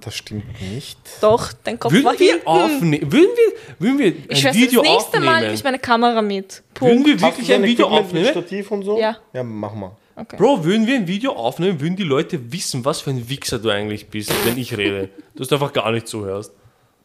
[0.00, 0.98] das stimmt nicht.
[1.20, 2.46] Doch, dein Kopf war Würden wir hinten.
[2.46, 3.12] aufnehmen?
[3.12, 5.54] Würden wir, würden wir ein Ich schwör's, Video das nächste Mal nehme aufnehmen?
[5.54, 6.62] ich meine Kamera mit.
[6.78, 7.06] Würden Punkt.
[7.06, 8.44] wir Hast du wirklich ein Video Equipment mit aufnehmen?
[8.44, 8.98] Stativ und so?
[8.98, 9.16] Ja.
[9.32, 9.92] Ja, mach mal.
[10.14, 10.36] Okay.
[10.36, 13.70] Bro, würden wir ein Video aufnehmen, würden die Leute wissen, was für ein Wichser du
[13.70, 15.08] eigentlich bist, wenn ich rede.
[15.34, 16.52] Du hast einfach gar nicht zuhörst.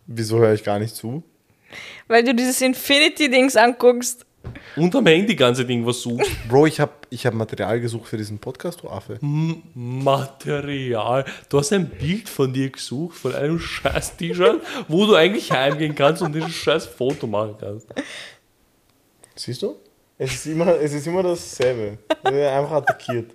[0.07, 1.21] Wieso höre ich gar nicht zu?
[2.07, 4.25] Weil du dieses Infinity-Dings anguckst.
[4.77, 6.31] Und am Handy ganze Ding was suchst.
[6.47, 9.19] Bro, ich habe ich hab Material gesucht für diesen Podcast, du Affe.
[9.21, 11.25] Material.
[11.49, 15.93] Du hast ein Bild von dir gesucht, von einem scheiß T-Shirt, wo du eigentlich heimgehen
[15.93, 17.87] kannst und dieses scheiß Foto machen kannst.
[19.35, 19.75] Siehst du?
[20.17, 21.97] Es ist immer, es ist immer dasselbe.
[22.23, 23.31] Einfach attackiert.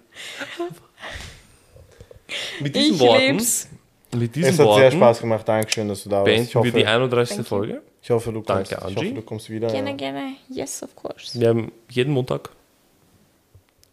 [2.61, 3.69] Mit diesen Ich Worten, lieb's.
[4.14, 5.48] Mit diesen Es hat Worten sehr Spaß gemacht.
[5.48, 6.32] Dankeschön, dass du da warst.
[6.32, 7.36] Ich hoffe, wir die 31.
[7.36, 7.48] Thank you.
[7.48, 7.82] Folge.
[8.02, 9.14] ich hoffe, du kommst, Danke, ich hoffe, Angie.
[9.14, 9.68] du kommst wieder.
[9.68, 9.97] Gerne, ja.
[9.97, 10.32] gerne.
[10.48, 11.39] Yes, of course.
[11.39, 12.51] Wir haben jeden Montag.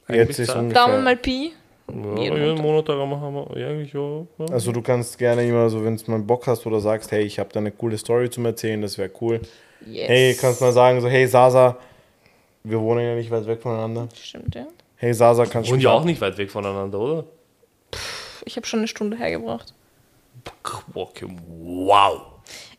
[0.08, 0.86] Jetzt ist ungefähr.
[0.86, 1.54] Daumen mal Pi.
[1.88, 4.26] Ja, jeden jeden Montag haben wir eigentlich ja.
[4.38, 4.46] ja.
[4.52, 7.40] Also du kannst gerne immer so, wenn du mal Bock hast oder sagst, hey, ich
[7.40, 9.42] habe da eine coole Story zum Erzählen, das wäre cool.
[9.86, 10.08] Yes.
[10.08, 11.78] Hey, kannst mal sagen, so, hey Sasa,
[12.64, 14.08] wir wohnen ja nicht weit weg voneinander.
[14.14, 14.68] Stimmt, ja.
[14.98, 17.24] Hey Sasa, kannst du Wohnen mich ja auch nicht weit weg voneinander, oder?
[18.46, 19.74] Ich habe schon eine Stunde hergebracht.
[20.64, 22.22] Wow.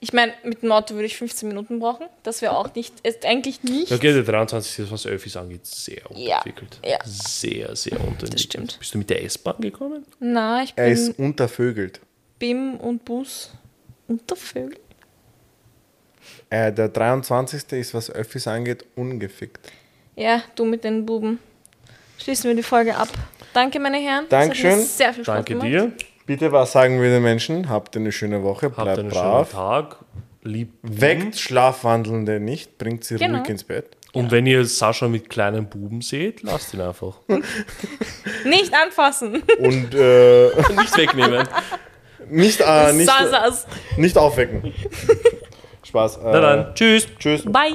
[0.01, 2.07] Ich meine, mit dem Auto würde ich 15 Minuten brauchen.
[2.23, 3.93] Das wäre auch nicht, ist eigentlich nicht.
[3.93, 6.81] Okay, der 23 ist, was Öffis angeht, sehr Ja, unterentwickelt.
[6.85, 6.99] ja.
[7.05, 8.35] Sehr, sehr unterentwickelt.
[8.35, 8.79] Das stimmt.
[8.81, 10.05] Bist du mit der S-Bahn gekommen?
[10.19, 12.01] Na, ich Er bin ist untervögelt.
[12.39, 13.53] BIM und Bus.
[14.09, 14.79] Unter Vögel.
[16.49, 17.63] Äh, der 23.
[17.79, 19.71] ist, was Öffis angeht, ungefickt.
[20.17, 21.39] Ja, du mit den Buben.
[22.19, 23.09] Schließen wir die Folge ab.
[23.55, 24.25] Danke, meine Herren.
[24.29, 24.81] Es hat mir Dankeschön.
[24.85, 25.69] Sehr viel Spaß Danke gemacht.
[25.69, 25.93] dir.
[26.31, 27.69] Bitte, was sagen wir den Menschen?
[27.69, 29.51] Habt eine schöne Woche, Habt bleibt einen brav.
[29.51, 29.97] schönen Tag.
[30.45, 30.75] Lieb.
[30.83, 33.39] Weckt Schlafwandelnde nicht, bringt sie Genau.
[33.39, 33.97] ruhig ins Bett.
[34.13, 37.17] Und wenn ihr Sascha mit kleinen Buben seht, lasst ihn einfach.
[38.45, 39.43] Nicht anfassen.
[39.59, 41.49] Und äh, Nicht wegnehmen.
[42.29, 43.67] nicht, äh, nicht, Sasas.
[43.97, 44.73] nicht aufwecken.
[45.83, 46.19] Spaß.
[46.19, 47.09] Äh, Na dann, tschüss.
[47.19, 47.43] Tschüss.
[47.45, 47.75] Bye.